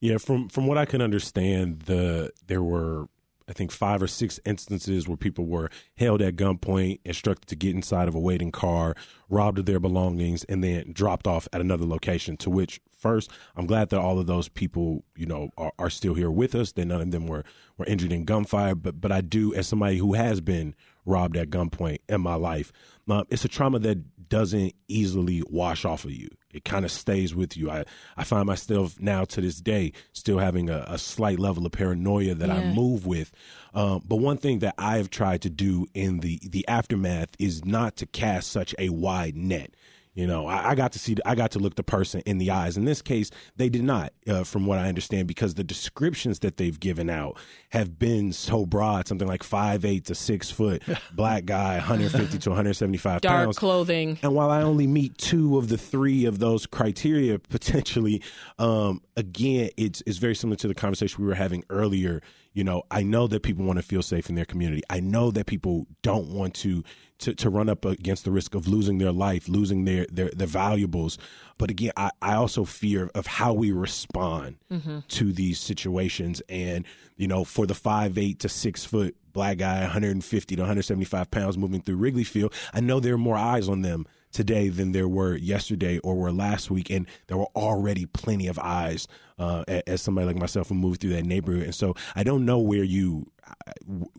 Yeah, 0.00 0.18
from 0.18 0.48
from 0.48 0.66
what 0.66 0.78
I 0.78 0.84
can 0.84 1.02
understand, 1.02 1.80
the 1.82 2.32
there 2.46 2.62
were 2.62 3.08
I 3.48 3.52
think 3.52 3.72
five 3.72 4.02
or 4.02 4.06
six 4.06 4.38
instances 4.44 5.08
where 5.08 5.16
people 5.16 5.46
were 5.46 5.70
held 5.96 6.20
at 6.20 6.36
gunpoint, 6.36 7.00
instructed 7.04 7.48
to 7.48 7.56
get 7.56 7.74
inside 7.74 8.06
of 8.06 8.14
a 8.14 8.20
waiting 8.20 8.52
car, 8.52 8.94
robbed 9.30 9.58
of 9.58 9.66
their 9.66 9.80
belongings, 9.80 10.44
and 10.44 10.62
then 10.62 10.92
dropped 10.92 11.26
off 11.26 11.48
at 11.52 11.60
another 11.60 11.86
location. 11.86 12.36
To 12.38 12.50
which, 12.50 12.80
first, 12.96 13.30
I'm 13.56 13.66
glad 13.66 13.88
that 13.88 14.00
all 14.00 14.18
of 14.18 14.26
those 14.26 14.48
people, 14.48 15.04
you 15.16 15.26
know, 15.26 15.50
are, 15.56 15.72
are 15.78 15.90
still 15.90 16.14
here 16.14 16.30
with 16.30 16.54
us. 16.54 16.72
That 16.72 16.84
none 16.84 17.00
of 17.00 17.10
them 17.10 17.26
were 17.26 17.44
were 17.78 17.86
injured 17.86 18.12
in 18.12 18.24
gunfire. 18.24 18.74
But 18.74 19.00
but 19.00 19.12
I 19.12 19.22
do, 19.22 19.54
as 19.54 19.66
somebody 19.66 19.98
who 19.98 20.12
has 20.12 20.40
been 20.40 20.74
robbed 21.06 21.36
at 21.36 21.50
gunpoint 21.50 22.00
in 22.08 22.20
my 22.20 22.34
life, 22.34 22.72
uh, 23.08 23.24
it's 23.30 23.44
a 23.44 23.48
trauma 23.48 23.78
that 23.78 24.28
doesn't 24.28 24.74
easily 24.88 25.42
wash 25.48 25.86
off 25.86 26.04
of 26.04 26.10
you 26.10 26.28
it 26.52 26.64
kind 26.64 26.84
of 26.84 26.90
stays 26.90 27.34
with 27.34 27.56
you. 27.56 27.70
I, 27.70 27.84
I 28.16 28.24
find 28.24 28.46
myself 28.46 28.98
now 29.00 29.24
to 29.26 29.40
this 29.40 29.60
day 29.60 29.92
still 30.12 30.38
having 30.38 30.70
a, 30.70 30.84
a 30.88 30.98
slight 30.98 31.38
level 31.38 31.66
of 31.66 31.72
paranoia 31.72 32.34
that 32.34 32.48
yeah. 32.48 32.56
I 32.56 32.72
move 32.72 33.06
with. 33.06 33.32
Um, 33.74 34.02
but 34.06 34.16
one 34.16 34.38
thing 34.38 34.60
that 34.60 34.74
I 34.78 34.96
have 34.96 35.10
tried 35.10 35.42
to 35.42 35.50
do 35.50 35.86
in 35.94 36.20
the, 36.20 36.40
the 36.42 36.66
aftermath 36.66 37.30
is 37.38 37.64
not 37.64 37.96
to 37.96 38.06
cast 38.06 38.50
such 38.50 38.74
a 38.78 38.88
wide 38.88 39.36
net. 39.36 39.74
You 40.18 40.26
know, 40.26 40.48
I, 40.48 40.70
I, 40.70 40.74
got 40.74 40.90
to 40.92 40.98
see, 40.98 41.14
I 41.24 41.36
got 41.36 41.52
to 41.52 41.60
look 41.60 41.76
the 41.76 41.84
person 41.84 42.22
in 42.26 42.38
the 42.38 42.50
eyes. 42.50 42.76
In 42.76 42.84
this 42.84 43.00
case, 43.00 43.30
they 43.54 43.68
did 43.68 43.84
not, 43.84 44.12
uh, 44.26 44.42
from 44.42 44.66
what 44.66 44.80
I 44.80 44.88
understand, 44.88 45.28
because 45.28 45.54
the 45.54 45.62
descriptions 45.62 46.40
that 46.40 46.56
they've 46.56 46.78
given 46.80 47.08
out 47.08 47.38
have 47.68 48.00
been 48.00 48.32
so 48.32 48.66
broad, 48.66 49.06
something 49.06 49.28
like 49.28 49.44
five 49.44 49.84
eight 49.84 50.06
to 50.06 50.16
six 50.16 50.50
foot, 50.50 50.82
black 51.12 51.44
guy, 51.44 51.76
150 51.76 52.36
to 52.36 52.50
175 52.50 53.20
Dark 53.20 53.44
pounds, 53.44 53.58
clothing. 53.60 54.18
And 54.20 54.34
while 54.34 54.50
I 54.50 54.62
only 54.62 54.88
meet 54.88 55.16
two 55.18 55.56
of 55.56 55.68
the 55.68 55.78
three 55.78 56.24
of 56.24 56.40
those 56.40 56.66
criteria 56.66 57.38
potentially, 57.48 58.20
um, 58.58 59.00
again, 59.16 59.70
it's 59.76 60.02
it's 60.04 60.18
very 60.18 60.34
similar 60.34 60.56
to 60.56 60.66
the 60.66 60.74
conversation 60.74 61.22
we 61.22 61.28
were 61.28 61.36
having 61.36 61.62
earlier. 61.70 62.22
You 62.52 62.64
know, 62.64 62.82
I 62.90 63.02
know 63.02 63.26
that 63.28 63.42
people 63.42 63.64
want 63.64 63.78
to 63.78 63.84
feel 63.84 64.02
safe 64.02 64.28
in 64.28 64.34
their 64.34 64.44
community. 64.44 64.82
I 64.90 65.00
know 65.00 65.30
that 65.30 65.46
people 65.46 65.86
don't 66.02 66.28
want 66.28 66.54
to 66.56 66.82
to, 67.18 67.34
to 67.34 67.50
run 67.50 67.68
up 67.68 67.84
against 67.84 68.24
the 68.24 68.30
risk 68.30 68.54
of 68.54 68.68
losing 68.68 68.98
their 68.98 69.12
life, 69.12 69.48
losing 69.48 69.84
their, 69.84 70.06
their, 70.10 70.30
their 70.30 70.46
valuables. 70.46 71.18
But 71.58 71.70
again, 71.70 71.92
I, 71.96 72.10
I 72.22 72.34
also 72.34 72.64
fear 72.64 73.10
of 73.14 73.26
how 73.26 73.52
we 73.52 73.72
respond 73.72 74.58
mm-hmm. 74.70 75.00
to 75.08 75.32
these 75.32 75.58
situations. 75.58 76.40
And, 76.48 76.86
you 77.16 77.26
know, 77.26 77.44
for 77.44 77.66
the 77.66 77.74
five, 77.74 78.16
eight 78.18 78.38
to 78.40 78.48
six 78.48 78.84
foot 78.84 79.16
black 79.32 79.58
guy, 79.58 79.80
150 79.80 80.56
to 80.56 80.62
175 80.62 81.30
pounds 81.30 81.58
moving 81.58 81.82
through 81.82 81.96
Wrigley 81.96 82.24
Field, 82.24 82.54
I 82.72 82.80
know 82.80 83.00
there 83.00 83.14
are 83.14 83.18
more 83.18 83.36
eyes 83.36 83.68
on 83.68 83.82
them 83.82 84.06
today 84.32 84.68
than 84.68 84.92
there 84.92 85.08
were 85.08 85.36
yesterday 85.36 85.98
or 85.98 86.14
were 86.16 86.32
last 86.32 86.70
week. 86.70 86.90
And 86.90 87.06
there 87.26 87.36
were 87.36 87.48
already 87.56 88.06
plenty 88.06 88.46
of 88.46 88.58
eyes 88.58 89.06
uh, 89.38 89.64
as 89.86 90.02
somebody 90.02 90.26
like 90.26 90.36
myself 90.36 90.68
who 90.68 90.74
moved 90.74 91.00
through 91.00 91.14
that 91.14 91.24
neighborhood. 91.24 91.62
And 91.62 91.74
so 91.74 91.94
I 92.14 92.22
don't 92.22 92.44
know 92.44 92.58
where 92.58 92.84
you, 92.84 93.30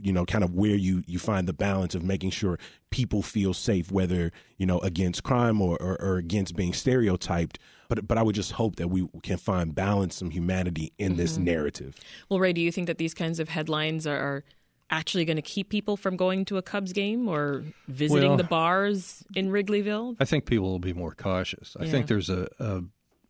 you 0.02 0.14
know, 0.14 0.26
kind 0.26 0.44
of 0.44 0.56
where 0.56 0.76
you, 0.76 1.04
you 1.06 1.20
find 1.20 1.48
the 1.48 1.54
balance 1.54 1.94
of 1.96 2.04
making 2.04 2.32
sure 2.32 2.58
people 2.90 3.22
feel 3.22 3.54
safe, 3.54 3.92
whether, 3.92 4.32
you 4.58 4.66
know, 4.66 4.80
against 4.80 5.24
crime 5.24 5.62
or, 5.62 5.82
or, 5.82 6.02
or 6.02 6.18
against 6.18 6.56
being 6.56 6.74
stereotyped. 6.74 7.60
But, 7.90 8.08
but 8.08 8.18
I 8.18 8.24
would 8.24 8.36
just 8.36 8.52
hope 8.54 8.76
that 8.78 8.88
we 8.90 9.08
can 9.24 9.38
find 9.38 9.74
balance, 9.74 10.16
some 10.16 10.30
humanity 10.30 10.94
in 10.98 11.14
mm-hmm. 11.14 11.22
this 11.22 11.38
narrative. 11.38 11.96
Well, 12.30 12.40
Ray, 12.40 12.54
do 12.54 12.62
you 12.62 12.72
think 12.72 12.88
that 12.88 12.98
these 12.98 13.14
kinds 13.14 13.40
of 13.40 13.50
headlines 13.50 14.06
are 14.06 14.44
actually 14.90 15.26
going 15.26 15.36
to 15.36 15.42
keep 15.42 15.70
people 15.70 15.98
from 15.98 16.18
going 16.18 16.46
to 16.46 16.58
a 16.58 16.62
Cubs 16.62 16.94
game 16.94 17.28
or 17.28 17.64
visiting 17.88 18.30
well, 18.30 18.38
the 18.38 18.44
bars 18.44 19.24
in 19.36 19.50
Wrigleyville? 19.50 20.16
I 20.20 20.26
think 20.26 20.46
people 20.46 20.70
will 20.70 20.80
be 20.80 20.94
more 20.94 21.14
cautious. 21.14 21.76
I 21.80 21.88
think 21.88 22.08
there's 22.08 22.30
a, 22.30 22.48
a, 22.60 22.84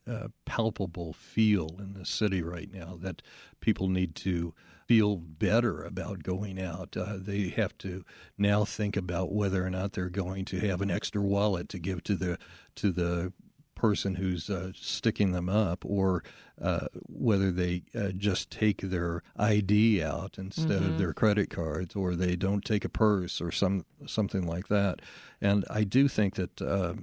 a, 0.07 0.29
palpable 0.45 1.13
feel 1.13 1.75
in 1.79 1.93
the 1.93 2.05
city 2.05 2.41
right 2.41 2.71
now 2.71 2.97
that 3.01 3.21
people 3.59 3.89
need 3.89 4.15
to 4.15 4.53
feel 4.87 5.17
better 5.17 5.83
about 5.83 6.23
going 6.23 6.59
out. 6.59 6.97
Uh, 6.97 7.13
they 7.17 7.49
have 7.49 7.77
to 7.77 8.03
now 8.37 8.65
think 8.65 8.97
about 8.97 9.31
whether 9.31 9.63
or 9.65 9.69
not 9.69 9.93
they're 9.93 10.09
going 10.09 10.45
to 10.45 10.59
have 10.59 10.81
an 10.81 10.89
extra 10.89 11.21
wallet 11.21 11.69
to 11.69 11.79
give 11.79 12.03
to 12.03 12.15
the 12.15 12.39
to 12.75 12.91
the 12.91 13.31
person 13.79 14.15
who's 14.15 14.49
uh, 14.49 14.73
sticking 14.75 15.31
them 15.31 15.47
up 15.47 15.85
or 15.85 16.21
uh, 16.61 16.87
whether 17.07 17.49
they 17.49 17.81
uh, 17.95 18.09
just 18.09 18.51
take 18.51 18.81
their 18.81 19.23
ID 19.37 20.03
out 20.03 20.35
instead 20.37 20.81
mm-hmm. 20.81 20.91
of 20.91 20.97
their 20.97 21.13
credit 21.13 21.49
cards 21.49 21.95
or 21.95 22.13
they 22.13 22.35
don't 22.35 22.65
take 22.65 22.83
a 22.83 22.89
purse 22.89 23.39
or 23.39 23.53
some 23.53 23.85
something 24.05 24.45
like 24.45 24.67
that. 24.67 24.99
And 25.39 25.63
I 25.69 25.85
do 25.85 26.09
think 26.09 26.35
that 26.35 26.61
uh, 26.61 26.95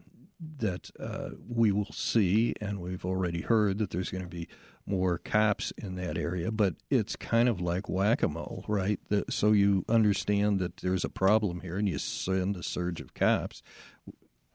that 0.59 0.91
uh, 1.01 1.31
we 1.49 1.73
will 1.73 1.91
see, 1.93 2.53
and 2.61 2.79
we've 2.79 3.07
already 3.07 3.41
heard 3.41 3.79
that 3.79 3.89
there's 3.91 4.11
going 4.11 4.25
to 4.25 4.29
be 4.29 4.47
more 4.85 5.17
cops 5.17 5.73
in 5.79 5.95
that 5.97 6.19
area, 6.19 6.53
but 6.53 6.75
it's 6.91 7.17
kind 7.17 7.49
of 7.49 7.59
like 7.59 7.89
whack 7.89 8.23
a 8.23 8.29
mole, 8.29 8.67
right? 8.69 9.01
The, 9.09 9.25
so 9.31 9.53
you 9.53 9.87
understand 9.89 10.59
that 10.61 10.77
there's 10.77 11.07
a 11.07 11.09
problem 11.09 11.61
here 11.61 11.79
and 11.79 11.89
you 11.89 11.99
send 11.99 12.55
a 12.55 12.63
surge 12.63 13.01
of 13.01 13.15
cops 13.15 13.63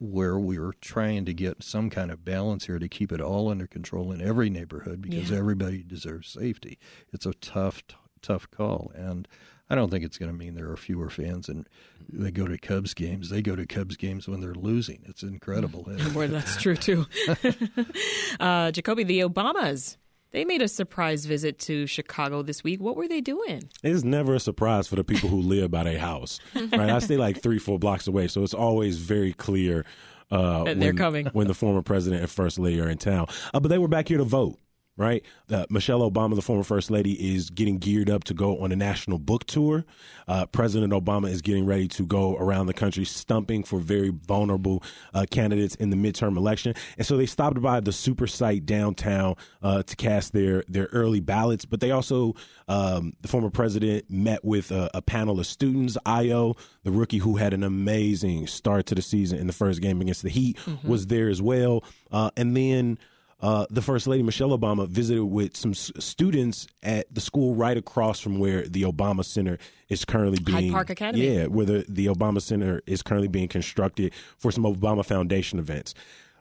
where 0.02 0.40
we 0.40 0.58
are 0.58 0.74
trying 0.82 1.26
to 1.26 1.34
get 1.34 1.62
some 1.62 1.88
kind 1.90 2.10
of 2.10 2.26
balance 2.26 2.66
here 2.66 2.80
to 2.80 2.90
keep 2.90 3.12
it 3.12 3.22
all 3.22 3.50
under 3.50 3.68
control 3.68 4.12
in 4.12 4.20
every 4.20 4.50
neighborhood 4.50 5.00
because 5.00 5.30
yeah. 5.30 5.38
everybody 5.38 5.84
deserves 5.84 6.28
safety. 6.28 6.80
It's 7.14 7.28
a 7.28 7.36
tough, 7.36 7.86
t- 7.86 7.96
tough 8.24 8.50
call, 8.50 8.92
and 8.96 9.28
I 9.70 9.76
don't 9.76 9.92
think 9.92 10.04
it's 10.04 10.18
going 10.18 10.32
to 10.32 10.38
mean 10.38 10.56
there 10.56 10.72
are 10.72 10.76
fewer 10.76 11.12
fans 11.12 11.48
and 11.48 11.70
they 12.10 12.32
go 12.32 12.48
to 12.48 12.58
Cubs 12.58 12.96
games. 12.96 13.30
They 13.30 13.44
go 13.44 13.56
to 13.56 13.68
Cubs 13.68 13.96
games 13.96 14.28
when 14.28 14.42
they're 14.42 14.56
losing. 14.56 15.04
It's 15.06 15.22
incredible. 15.22 15.84
Boy, 16.14 16.28
that's 16.28 16.60
true 16.60 16.76
too. 16.76 17.06
uh, 18.40 18.72
Jacoby, 18.72 19.04
the 19.04 19.20
Obamas 19.20 19.98
they 20.32 20.46
made 20.46 20.62
a 20.62 20.68
surprise 20.68 21.26
visit 21.26 21.60
to 21.60 21.86
Chicago 21.88 22.42
this 22.42 22.64
week. 22.64 22.82
What 22.82 22.96
were 22.96 23.08
they 23.08 23.22
doing? 23.22 23.70
It's 23.84 24.04
never 24.04 24.36
a 24.36 24.40
surprise 24.40 24.88
for 24.88 24.96
the 24.96 25.04
people 25.04 25.30
who 25.30 25.42
live 25.42 25.72
by 25.72 25.84
their 25.84 26.00
house, 26.00 26.40
right? 26.56 26.90
I 26.90 27.00
stay 27.00 27.18
like 27.18 27.42
three, 27.42 27.60
four 27.60 27.78
blocks 27.80 28.08
away, 28.08 28.28
so 28.28 28.44
it's 28.44 28.54
always 28.54 28.98
very 28.98 29.34
clear 29.34 29.86
uh, 30.32 30.64
when, 30.64 30.80
they're 30.80 30.94
coming 30.94 31.28
when 31.34 31.48
the 31.48 31.54
former 31.54 31.82
president 31.82 32.22
and 32.22 32.32
first 32.32 32.58
lady 32.58 32.80
are 32.80 32.90
in 32.90 32.98
town. 32.98 33.28
Uh, 33.54 33.60
but 33.60 33.68
they 33.68 33.78
were 33.78 33.88
back 33.88 34.08
here 34.08 34.18
to 34.18 34.24
vote. 34.24 34.58
Right? 34.98 35.24
Uh, 35.50 35.66
Michelle 35.70 36.02
Obama, 36.02 36.36
the 36.36 36.42
former 36.42 36.64
first 36.64 36.92
lady, 36.92 37.14
is 37.34 37.50
getting 37.50 37.80
geared 37.80 38.10
up 38.10 38.24
to 38.26 38.34
go 38.34 38.60
on 38.60 38.72
a 38.72 38.76
national 38.76 39.18
book 39.18 39.46
tour. 39.46 39.84
Uh, 40.28 40.46
President 40.46 40.94
Obama 40.94 41.30
is 41.30 41.42
getting 41.42 41.66
ready 41.66 41.88
to 41.88 42.06
go 42.06 42.36
around 42.38 42.68
the 42.68 42.74
country 42.74 43.06
stumping 43.06 43.64
for 43.64 43.80
very 43.80 44.10
vulnerable 44.10 44.84
uh, 45.14 45.26
candidates 45.32 45.76
in 45.76 45.90
the 45.90 45.96
midterm 45.96 46.38
election. 46.38 46.76
And 46.98 47.08
so 47.08 47.18
they 47.18 47.26
stopped 47.26 47.60
by 47.62 47.80
the 47.80 47.92
super 47.92 48.28
site 48.28 48.66
downtown 48.66 49.38
uh, 49.64 49.82
to 49.82 49.96
cast 49.96 50.34
their, 50.34 50.64
their 50.68 50.88
early 50.92 51.20
ballots. 51.20 51.66
But 51.66 51.80
they 51.80 51.92
also, 51.92 52.36
um, 52.68 53.14
the 53.22 53.28
former 53.28 53.50
president 53.50 54.06
met 54.10 54.44
with 54.44 54.72
a, 54.72 54.92
a 54.94 55.02
panel 55.02 55.40
of 55.40 55.48
students. 55.48 55.98
Ayo, 56.06 56.58
the 56.84 56.92
rookie 56.92 57.18
who 57.18 57.38
had 57.38 57.54
an 57.54 57.64
amazing 57.64 58.46
start 58.46 58.86
to 58.88 58.96
the 58.96 59.02
season 59.02 59.40
in 59.40 59.48
the 59.48 59.54
first 59.54 59.82
game 59.82 60.02
against 60.02 60.22
the 60.22 60.30
Heat, 60.30 60.58
mm-hmm. 60.58 60.88
was 60.88 61.08
there 61.08 61.30
as 61.30 61.42
well. 61.42 61.84
Uh, 62.12 62.30
and 62.38 62.56
then 62.56 63.00
uh, 63.42 63.66
the 63.70 63.82
First 63.82 64.08
Lady 64.08 64.22
Michelle 64.24 64.58
Obama 64.58 64.88
visited 64.88 65.26
with 65.26 65.58
some 65.58 65.72
s- 65.72 65.92
students 65.98 66.68
at 66.84 67.14
the 67.14 67.22
school 67.22 67.56
right 67.56 67.76
across 67.76 68.20
from 68.20 68.38
where 68.38 68.68
the 68.68 68.84
Obama 68.84 69.26
Center 69.26 69.58
is 69.90 70.06
currently 70.06 70.40
being 70.40 70.66
Hyde 70.66 70.72
Park 70.72 70.90
Academy. 70.92 71.28
Yeah, 71.28 71.46
where 71.48 71.66
the, 71.66 71.86
the 71.90 72.06
Obama 72.06 72.42
Center 72.42 72.82
is 72.86 73.02
currently 73.02 73.28
being 73.28 73.48
constructed 73.48 74.14
for 74.38 74.52
some 74.52 74.64
Obama 74.64 75.04
Foundation 75.04 75.58
events. 75.58 75.96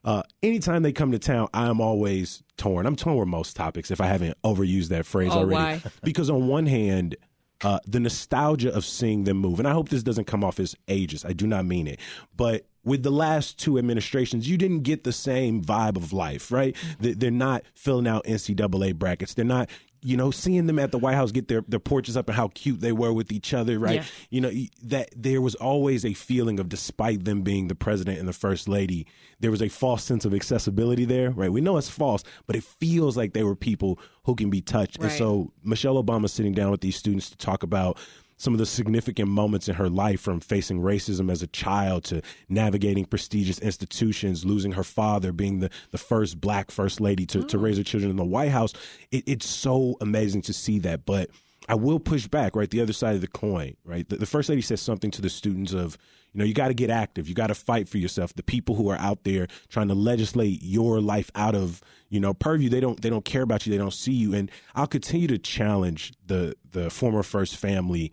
Uh, 0.04 0.22
anytime 0.42 0.82
they 0.82 0.92
come 0.92 1.12
to 1.12 1.18
town, 1.18 1.48
I 1.52 1.66
am 1.68 1.80
always 1.80 2.42
torn. 2.56 2.86
I'm 2.86 2.96
torn 2.96 3.16
with 3.16 3.28
most 3.28 3.56
topics 3.56 3.90
if 3.90 4.00
I 4.00 4.06
haven't 4.06 4.36
overused 4.42 4.88
that 4.88 5.06
phrase 5.06 5.30
oh, 5.32 5.40
already. 5.40 5.80
Why? 5.82 5.82
Because 6.02 6.30
on 6.30 6.48
one 6.48 6.66
hand, 6.66 7.16
uh, 7.62 7.78
the 7.86 8.00
nostalgia 8.00 8.74
of 8.74 8.84
seeing 8.84 9.24
them 9.24 9.36
move, 9.38 9.58
and 9.58 9.68
I 9.68 9.72
hope 9.72 9.88
this 9.88 10.02
doesn't 10.02 10.26
come 10.26 10.42
off 10.44 10.58
as 10.58 10.74
ageist. 10.88 11.26
I 11.26 11.32
do 11.32 11.46
not 11.46 11.66
mean 11.66 11.86
it, 11.86 12.00
but 12.36 12.66
with 12.84 13.02
the 13.02 13.10
last 13.10 13.58
two 13.58 13.78
administrations, 13.78 14.48
you 14.48 14.56
didn't 14.56 14.80
get 14.80 15.04
the 15.04 15.12
same 15.12 15.62
vibe 15.62 15.96
of 15.96 16.12
life, 16.12 16.50
right? 16.50 16.74
Mm-hmm. 17.00 17.18
They're 17.18 17.30
not 17.30 17.62
filling 17.74 18.06
out 18.06 18.24
NCAA 18.24 18.96
brackets. 18.96 19.34
They're 19.34 19.44
not, 19.44 19.68
you 20.02 20.16
know, 20.16 20.30
seeing 20.30 20.66
them 20.66 20.78
at 20.78 20.92
the 20.92 20.98
White 20.98 21.14
House 21.14 21.30
get 21.30 21.48
their, 21.48 21.62
their 21.68 21.78
portraits 21.78 22.16
up 22.16 22.28
and 22.28 22.36
how 22.36 22.48
cute 22.48 22.80
they 22.80 22.92
were 22.92 23.12
with 23.12 23.32
each 23.32 23.52
other, 23.52 23.78
right? 23.78 23.96
Yeah. 23.96 24.04
You 24.30 24.40
know, 24.40 24.50
that 24.84 25.10
there 25.14 25.42
was 25.42 25.54
always 25.56 26.06
a 26.06 26.14
feeling 26.14 26.58
of, 26.58 26.70
despite 26.70 27.26
them 27.26 27.42
being 27.42 27.68
the 27.68 27.74
president 27.74 28.18
and 28.18 28.26
the 28.26 28.32
first 28.32 28.66
lady, 28.66 29.06
there 29.40 29.50
was 29.50 29.60
a 29.60 29.68
false 29.68 30.02
sense 30.02 30.24
of 30.24 30.32
accessibility 30.32 31.04
there, 31.04 31.32
right? 31.32 31.52
We 31.52 31.60
know 31.60 31.76
it's 31.76 31.90
false, 31.90 32.24
but 32.46 32.56
it 32.56 32.64
feels 32.64 33.14
like 33.14 33.34
they 33.34 33.44
were 33.44 33.54
people 33.54 33.98
who 34.24 34.34
can 34.34 34.48
be 34.48 34.62
touched. 34.62 34.98
Right. 34.98 35.10
And 35.10 35.18
so 35.18 35.52
Michelle 35.62 36.02
Obama 36.02 36.30
sitting 36.30 36.54
down 36.54 36.70
with 36.70 36.80
these 36.80 36.96
students 36.96 37.28
to 37.28 37.36
talk 37.36 37.62
about 37.62 37.98
some 38.40 38.54
of 38.54 38.58
the 38.58 38.64
significant 38.64 39.28
moments 39.28 39.68
in 39.68 39.74
her 39.74 39.90
life 39.90 40.18
from 40.18 40.40
facing 40.40 40.80
racism 40.80 41.30
as 41.30 41.42
a 41.42 41.46
child 41.48 42.04
to 42.04 42.22
navigating 42.48 43.04
prestigious 43.04 43.58
institutions, 43.58 44.46
losing 44.46 44.72
her 44.72 44.82
father, 44.82 45.30
being 45.30 45.60
the, 45.60 45.68
the 45.90 45.98
first 45.98 46.40
black 46.40 46.70
first 46.70 47.02
lady 47.02 47.26
to, 47.26 47.40
oh. 47.40 47.42
to 47.42 47.58
mm. 47.58 47.62
raise 47.62 47.76
her 47.76 47.84
children 47.84 48.10
in 48.10 48.16
the 48.16 48.24
White 48.24 48.50
House. 48.50 48.72
It, 49.10 49.24
it's 49.26 49.46
so 49.46 49.98
amazing 50.00 50.40
to 50.42 50.54
see 50.54 50.78
that. 50.78 51.04
But 51.04 51.28
I 51.68 51.74
will 51.74 52.00
push 52.00 52.28
back, 52.28 52.56
right? 52.56 52.70
The 52.70 52.80
other 52.80 52.94
side 52.94 53.14
of 53.14 53.20
the 53.20 53.28
coin, 53.28 53.76
right? 53.84 54.08
The, 54.08 54.16
the 54.16 54.24
first 54.24 54.48
lady 54.48 54.62
says 54.62 54.80
something 54.80 55.10
to 55.10 55.20
the 55.20 55.28
students 55.28 55.74
of, 55.74 55.98
you 56.32 56.38
know, 56.38 56.46
you 56.46 56.54
got 56.54 56.68
to 56.68 56.74
get 56.74 56.88
active. 56.88 57.28
You 57.28 57.34
got 57.34 57.48
to 57.48 57.54
fight 57.54 57.90
for 57.90 57.98
yourself. 57.98 58.32
The 58.32 58.42
people 58.42 58.74
who 58.74 58.88
are 58.88 58.96
out 58.96 59.24
there 59.24 59.48
trying 59.68 59.88
to 59.88 59.94
legislate 59.94 60.62
your 60.62 61.02
life 61.02 61.30
out 61.34 61.54
of, 61.54 61.82
you 62.08 62.20
know, 62.20 62.32
purview, 62.32 62.70
they 62.70 62.80
don't 62.80 63.02
they 63.02 63.10
don't 63.10 63.26
care 63.26 63.42
about 63.42 63.66
you. 63.66 63.70
They 63.70 63.76
don't 63.76 63.92
see 63.92 64.14
you. 64.14 64.32
And 64.32 64.50
I'll 64.74 64.86
continue 64.86 65.26
to 65.26 65.36
challenge 65.36 66.14
the 66.26 66.54
the 66.70 66.88
former 66.88 67.22
first 67.22 67.56
family 67.58 68.12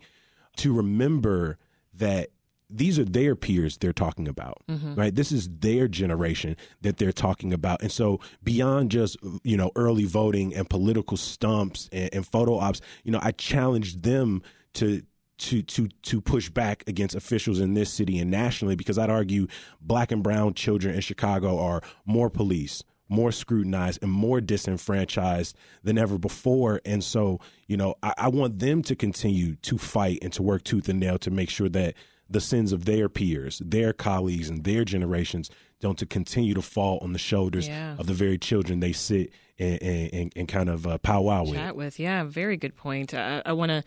to 0.58 0.72
remember 0.72 1.58
that 1.94 2.30
these 2.70 2.98
are 2.98 3.04
their 3.04 3.34
peers 3.34 3.78
they're 3.78 3.92
talking 3.92 4.28
about, 4.28 4.62
mm-hmm. 4.68 4.94
right? 4.94 5.14
This 5.14 5.32
is 5.32 5.48
their 5.48 5.88
generation 5.88 6.56
that 6.82 6.98
they're 6.98 7.12
talking 7.12 7.52
about. 7.52 7.80
And 7.80 7.90
so 7.90 8.20
beyond 8.42 8.90
just, 8.90 9.16
you 9.42 9.56
know, 9.56 9.70
early 9.74 10.04
voting 10.04 10.54
and 10.54 10.68
political 10.68 11.16
stumps 11.16 11.88
and, 11.92 12.10
and 12.12 12.26
photo 12.26 12.58
ops, 12.58 12.80
you 13.04 13.12
know, 13.12 13.20
I 13.22 13.32
challenged 13.32 14.02
them 14.02 14.42
to, 14.74 15.02
to 15.38 15.62
to 15.62 15.88
to 16.02 16.20
push 16.20 16.50
back 16.50 16.82
against 16.88 17.14
officials 17.14 17.60
in 17.60 17.74
this 17.74 17.92
city 17.92 18.18
and 18.18 18.30
nationally 18.30 18.74
because 18.74 18.98
I'd 18.98 19.08
argue 19.08 19.46
black 19.80 20.10
and 20.10 20.22
brown 20.22 20.54
children 20.54 20.94
in 20.94 21.00
Chicago 21.00 21.58
are 21.60 21.80
more 22.04 22.28
police, 22.28 22.82
more 23.08 23.32
scrutinized 23.32 24.02
and 24.02 24.10
more 24.10 24.40
disenfranchised 24.40 25.56
than 25.82 25.98
ever 25.98 26.18
before. 26.18 26.80
And 26.84 27.02
so, 27.02 27.40
you 27.66 27.76
know, 27.76 27.94
I, 28.02 28.14
I, 28.18 28.28
want 28.28 28.58
them 28.58 28.82
to 28.82 28.94
continue 28.94 29.56
to 29.56 29.78
fight 29.78 30.18
and 30.22 30.32
to 30.34 30.42
work 30.42 30.64
tooth 30.64 30.88
and 30.88 31.00
nail 31.00 31.18
to 31.20 31.30
make 31.30 31.50
sure 31.50 31.68
that 31.70 31.94
the 32.28 32.40
sins 32.40 32.72
of 32.72 32.84
their 32.84 33.08
peers, 33.08 33.62
their 33.64 33.92
colleagues, 33.92 34.50
and 34.50 34.64
their 34.64 34.84
generations 34.84 35.50
don't 35.80 35.98
to 35.98 36.06
continue 36.06 36.54
to 36.54 36.62
fall 36.62 36.98
on 37.02 37.12
the 37.12 37.18
shoulders 37.18 37.68
yeah. 37.68 37.96
of 37.98 38.06
the 38.06 38.12
very 38.12 38.36
children 38.36 38.80
they 38.80 38.92
sit 38.92 39.32
and, 39.58 39.82
and, 39.82 40.32
and 40.36 40.48
kind 40.48 40.68
of 40.68 40.86
uh, 40.86 40.98
powwow 40.98 41.44
with. 41.44 41.54
Chat 41.54 41.76
with, 41.76 41.98
yeah, 41.98 42.24
very 42.24 42.56
good 42.56 42.76
point. 42.76 43.14
Uh, 43.14 43.42
I 43.46 43.52
want 43.52 43.70
to 43.70 43.82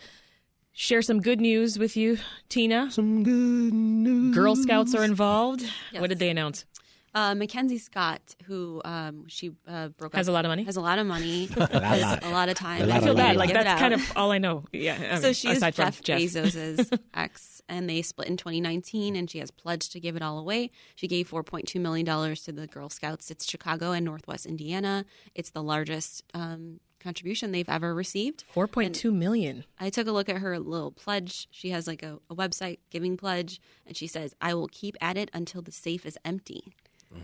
share 0.71 1.01
some 1.01 1.21
good 1.21 1.39
news 1.39 1.77
with 1.77 1.95
you, 1.95 2.17
Tina. 2.49 2.89
Some 2.91 3.23
good 3.23 3.73
news. 3.73 4.35
Girl 4.35 4.55
Scouts 4.55 4.95
are 4.95 5.03
involved. 5.03 5.61
Yes. 5.91 6.01
What 6.01 6.09
did 6.09 6.19
they 6.19 6.29
announce? 6.29 6.65
Uh, 7.13 7.35
Mackenzie 7.35 7.77
Scott, 7.77 8.21
who 8.45 8.81
um, 8.85 9.27
she 9.27 9.51
uh, 9.67 9.89
broke 9.89 10.15
has 10.15 10.29
up, 10.29 10.31
a 10.31 10.33
lot 10.33 10.45
of 10.45 10.49
money, 10.49 10.63
has 10.63 10.77
a 10.77 10.81
lot 10.81 10.97
of 10.97 11.05
money, 11.05 11.45
has 11.71 12.19
a 12.23 12.29
lot 12.31 12.47
of 12.47 12.55
time. 12.55 12.89
I 12.89 13.01
feel 13.01 13.15
bad. 13.15 13.35
Like 13.35 13.51
that's 13.51 13.79
kind 13.81 13.93
of 13.93 14.11
all 14.15 14.31
I 14.31 14.37
know. 14.37 14.63
Yeah. 14.71 14.97
I 15.11 15.15
so 15.15 15.23
mean, 15.23 15.33
she's 15.33 15.57
aside 15.57 15.75
from 15.75 15.85
Jeff, 15.85 16.01
Jeff. 16.01 16.19
Bezos's 16.21 16.89
ex, 17.13 17.61
and 17.67 17.89
they 17.89 18.01
split 18.01 18.29
in 18.29 18.37
2019. 18.37 19.15
And 19.17 19.29
she 19.29 19.39
has 19.39 19.51
pledged 19.51 19.91
to 19.91 19.99
give 19.99 20.15
it 20.15 20.21
all 20.21 20.39
away. 20.39 20.69
She 20.95 21.07
gave 21.07 21.29
4.2 21.29 21.79
million 21.81 22.05
dollars 22.05 22.43
to 22.43 22.53
the 22.53 22.67
Girl 22.67 22.89
Scouts. 22.89 23.29
It's 23.29 23.49
Chicago 23.49 23.91
and 23.91 24.05
Northwest 24.05 24.45
Indiana. 24.45 25.03
It's 25.35 25.49
the 25.49 25.63
largest 25.63 26.23
um, 26.33 26.79
contribution 27.01 27.51
they've 27.51 27.67
ever 27.67 27.93
received. 27.93 28.45
Four 28.53 28.67
point 28.67 28.95
two 28.95 29.11
million. 29.11 29.65
I 29.79 29.89
took 29.89 30.07
a 30.07 30.11
look 30.11 30.29
at 30.29 30.37
her 30.37 30.57
little 30.59 30.91
pledge. 30.91 31.47
She 31.51 31.71
has 31.71 31.87
like 31.87 32.03
a, 32.03 32.19
a 32.29 32.35
website, 32.35 32.79
Giving 32.89 33.17
Pledge, 33.17 33.59
and 33.85 33.97
she 33.97 34.07
says, 34.07 34.33
"I 34.39 34.53
will 34.53 34.67
keep 34.67 34.95
at 35.01 35.17
it 35.17 35.29
until 35.33 35.61
the 35.61 35.71
safe 35.71 36.05
is 36.05 36.17
empty." 36.23 36.73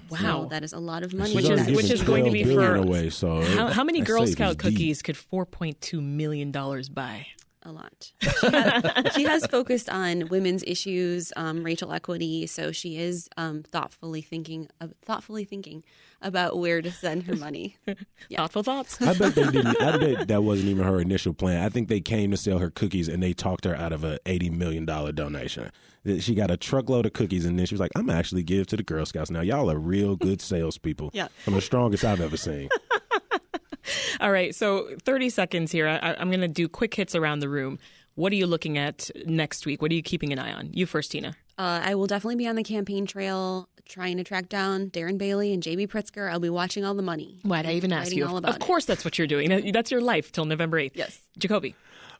Wow, 0.09 0.43
so 0.43 0.47
that 0.49 0.63
is 0.63 0.73
a 0.73 0.79
lot 0.79 1.03
of 1.03 1.13
money. 1.13 1.35
Which 1.35 1.49
is 1.49 1.67
which 1.67 1.91
is 1.91 2.01
going 2.01 2.25
to 2.25 2.31
be 2.31 2.43
12 2.43 2.55
billion 2.57 2.83
for 2.83 2.88
away, 2.88 3.09
so 3.09 3.41
how, 3.41 3.67
how 3.67 3.83
many 3.83 4.01
Girl 4.01 4.25
Scout 4.27 4.57
deep. 4.57 4.59
cookies 4.59 5.01
could 5.01 5.17
four 5.17 5.45
point 5.45 5.81
two 5.81 6.01
million 6.01 6.51
dollars 6.51 6.89
buy? 6.89 7.27
A 7.68 7.72
lot. 7.72 8.11
She 8.22 8.47
has, 8.49 9.13
she 9.15 9.24
has 9.24 9.45
focused 9.45 9.89
on 9.89 10.30
women's 10.30 10.63
issues, 10.65 11.32
um, 11.36 11.63
racial 11.63 11.91
equity. 11.91 12.47
So 12.47 12.72
she 12.72 12.97
is 12.97 13.30
um, 13.38 13.63
thoughtfully 13.63 14.22
thinking, 14.22 14.70
uh, 14.82 14.88
thoughtfully 15.03 15.43
thinking 15.43 15.84
about 16.22 16.57
where 16.57 16.82
to 16.82 16.91
send 16.91 17.24
her 17.24 17.36
money. 17.36 17.78
Yeah. 18.30 18.39
Thoughtful 18.39 18.63
thoughts. 18.63 19.01
I 19.01 19.13
bet 19.13 19.36
they 19.36 19.43
didn't. 19.43 19.82
I 19.82 19.97
bet 20.15 20.28
that 20.28 20.43
wasn't 20.43 20.70
even 20.70 20.86
her 20.86 20.99
initial 20.99 21.34
plan. 21.34 21.63
I 21.63 21.70
think 21.70 21.88
they 21.88 22.01
came 22.01 22.32
to 22.32 22.38
sell 22.38 22.57
her 22.57 22.70
cookies 22.70 23.07
and 23.07 23.22
they 23.24 23.32
talked 23.32 23.63
her 23.63 23.76
out 23.76 23.93
of 23.93 24.03
a 24.03 24.20
eighty 24.26 24.49
million 24.49 24.86
dollar 24.86 25.11
donation. 25.13 25.72
She 26.20 26.36
got 26.36 26.51
a 26.51 26.57
truckload 26.57 27.05
of 27.05 27.13
cookies 27.13 27.45
and 27.45 27.57
then 27.57 27.65
she 27.65 27.74
was 27.74 27.80
like, 27.80 27.91
"I'm 27.95 28.09
actually 28.09 28.43
give 28.43 28.68
to 28.68 28.78
the 28.78 28.84
Girl 28.84 29.05
Scouts 29.05 29.30
now. 29.32 29.41
Y'all 29.41 29.72
are 29.72 29.78
real 29.80 30.15
good 30.18 30.41
salespeople. 30.41 31.11
Yeah. 31.13 31.28
I'm 31.45 31.53
the 31.53 31.61
strongest 31.61 32.03
I've 32.03 32.20
ever 32.20 32.38
seen." 32.38 32.70
All 34.19 34.31
right, 34.31 34.53
so 34.55 34.89
30 35.03 35.29
seconds 35.29 35.71
here. 35.71 35.88
I, 35.88 36.15
I'm 36.19 36.29
going 36.29 36.41
to 36.41 36.47
do 36.47 36.67
quick 36.67 36.93
hits 36.93 37.15
around 37.15 37.39
the 37.39 37.49
room. 37.49 37.79
What 38.15 38.31
are 38.31 38.35
you 38.35 38.47
looking 38.47 38.77
at 38.77 39.09
next 39.25 39.65
week? 39.65 39.81
What 39.81 39.91
are 39.91 39.95
you 39.95 40.01
keeping 40.01 40.33
an 40.33 40.39
eye 40.39 40.51
on? 40.51 40.71
You 40.73 40.85
first, 40.85 41.11
Tina. 41.11 41.35
Uh, 41.59 41.81
I 41.83 41.95
will 41.95 42.07
definitely 42.07 42.35
be 42.35 42.47
on 42.47 42.55
the 42.55 42.63
campaign 42.63 43.05
trail 43.05 43.69
trying 43.85 44.17
to 44.17 44.23
track 44.23 44.49
down 44.49 44.89
Darren 44.89 45.17
Bailey 45.17 45.53
and 45.53 45.63
JB 45.63 45.88
Pritzker. 45.88 46.29
I'll 46.29 46.39
be 46.39 46.49
watching 46.49 46.83
all 46.83 46.93
the 46.93 47.01
money. 47.01 47.39
Why'd 47.43 47.65
I 47.65 47.73
even 47.73 47.93
ask 47.93 48.13
you? 48.13 48.25
all 48.25 48.38
Of- 48.38 48.43
about 48.43 48.55
of 48.55 48.59
course, 48.59 48.85
that's 48.85 49.05
what 49.05 49.17
you're 49.17 49.27
doing. 49.27 49.71
That's 49.71 49.91
your 49.91 50.01
life 50.01 50.31
till 50.31 50.45
November 50.45 50.77
8th. 50.79 50.91
Yes. 50.95 51.21
Jacoby. 51.38 51.75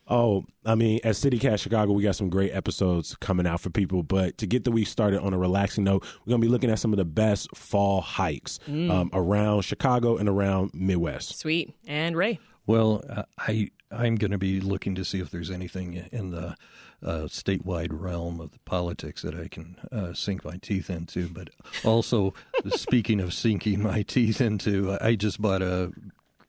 Oh, 0.10 0.46
I 0.66 0.76
mean, 0.76 1.00
at 1.04 1.16
CityCast 1.16 1.60
Chicago, 1.60 1.92
we 1.92 2.04
got 2.04 2.16
some 2.16 2.30
great 2.30 2.54
episodes 2.54 3.16
coming 3.20 3.46
out 3.46 3.60
for 3.60 3.70
people. 3.70 4.04
But 4.04 4.38
to 4.38 4.48
get 4.48 4.64
the 4.64 4.72
week 4.72 4.88
started 4.88 5.22
on 5.22 5.34
a 5.34 5.38
relaxing 5.38 5.84
note, 5.84 6.04
we're 6.26 6.32
going 6.32 6.42
to 6.42 6.48
be 6.48 6.52
looking 6.52 6.70
at 6.70 6.80
some 6.80 6.94
of 6.94 6.98
the 6.98 7.06
best 7.06 7.56
fall 7.56 8.02
hikes 8.02 8.60
um, 8.68 9.10
around 9.14 9.62
Chicago 9.62 10.18
and 10.18 10.30
around 10.30 10.72
Midwest. 10.74 11.38
Sweet. 11.38 11.74
And 11.88 12.16
Ray. 12.16 12.40
Well, 12.66 13.04
uh, 13.10 13.24
I 13.38 13.72
I'm 13.92 14.16
going 14.16 14.32
to 14.32 14.38
be 14.38 14.60
looking 14.60 14.96
to 14.96 15.06
see 15.06 15.20
if 15.20 15.32
there's 15.32 15.50
anything 15.50 16.06
in 16.12 16.32
the 16.32 16.56
uh, 17.04 17.24
statewide 17.24 17.90
realm 17.92 18.40
of 18.40 18.52
the 18.52 18.60
politics 18.60 19.22
that 19.22 19.36
I 19.36 19.48
can 19.48 19.78
uh, 19.92 20.14
sink 20.14 20.44
my 20.44 20.58
teeth 20.58 20.90
into. 20.90 21.30
But 21.30 21.50
also, 21.84 22.34
speaking 22.70 23.22
of 23.22 23.34
sinking 23.34 23.82
my 23.82 24.02
teeth 24.02 24.42
into, 24.42 24.98
I 25.00 25.16
just 25.16 25.42
bought 25.42 25.62
a 25.62 25.92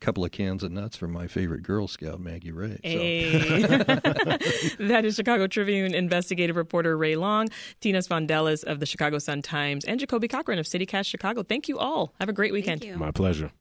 couple 0.00 0.24
of 0.24 0.30
cans 0.30 0.62
of 0.62 0.72
nuts 0.72 0.96
from 0.96 1.12
my 1.12 1.26
favorite 1.26 1.62
Girl 1.62 1.88
Scout, 1.88 2.20
Maggie 2.20 2.52
Ray. 2.52 2.78
So. 2.84 2.88
Hey. 2.88 3.32
that 4.78 5.02
is 5.04 5.16
Chicago 5.16 5.46
Tribune 5.46 5.94
investigative 5.94 6.56
reporter 6.56 6.96
Ray 6.96 7.16
Long, 7.16 7.48
Tina 7.80 7.98
Sfondeles 7.98 8.64
of 8.64 8.80
the 8.80 8.86
Chicago 8.86 9.18
Sun 9.18 9.42
Times, 9.42 9.84
and 9.84 9.98
Jacoby 10.00 10.28
Cochran 10.28 10.58
of 10.58 10.66
CityCast 10.66 11.06
Chicago. 11.06 11.42
Thank 11.42 11.68
you 11.68 11.78
all. 11.78 12.14
Have 12.20 12.28
a 12.28 12.32
great 12.32 12.52
weekend. 12.52 12.80
Thank 12.82 12.92
you. 12.92 12.98
My 12.98 13.10
pleasure. 13.10 13.52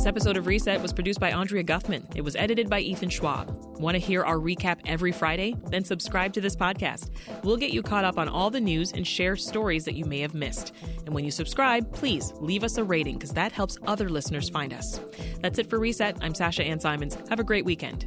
This 0.00 0.06
episode 0.06 0.38
of 0.38 0.46
Reset 0.46 0.80
was 0.80 0.94
produced 0.94 1.20
by 1.20 1.30
Andrea 1.30 1.62
Guffman. 1.62 2.10
It 2.16 2.22
was 2.22 2.34
edited 2.34 2.70
by 2.70 2.80
Ethan 2.80 3.10
Schwab. 3.10 3.50
Want 3.78 3.96
to 3.96 3.98
hear 3.98 4.24
our 4.24 4.36
recap 4.36 4.78
every 4.86 5.12
Friday? 5.12 5.54
Then 5.66 5.84
subscribe 5.84 6.32
to 6.32 6.40
this 6.40 6.56
podcast. 6.56 7.10
We'll 7.44 7.58
get 7.58 7.74
you 7.74 7.82
caught 7.82 8.06
up 8.06 8.16
on 8.16 8.26
all 8.26 8.48
the 8.48 8.62
news 8.62 8.92
and 8.92 9.06
share 9.06 9.36
stories 9.36 9.84
that 9.84 9.96
you 9.96 10.06
may 10.06 10.20
have 10.20 10.32
missed. 10.32 10.72
And 11.04 11.14
when 11.14 11.26
you 11.26 11.30
subscribe, 11.30 11.92
please 11.92 12.32
leave 12.36 12.64
us 12.64 12.78
a 12.78 12.82
rating 12.82 13.18
because 13.18 13.34
that 13.34 13.52
helps 13.52 13.76
other 13.86 14.08
listeners 14.08 14.48
find 14.48 14.72
us. 14.72 15.02
That's 15.42 15.58
it 15.58 15.68
for 15.68 15.78
Reset. 15.78 16.16
I'm 16.22 16.34
Sasha 16.34 16.64
Ann 16.64 16.80
Simons. 16.80 17.18
Have 17.28 17.38
a 17.38 17.44
great 17.44 17.66
weekend. 17.66 18.06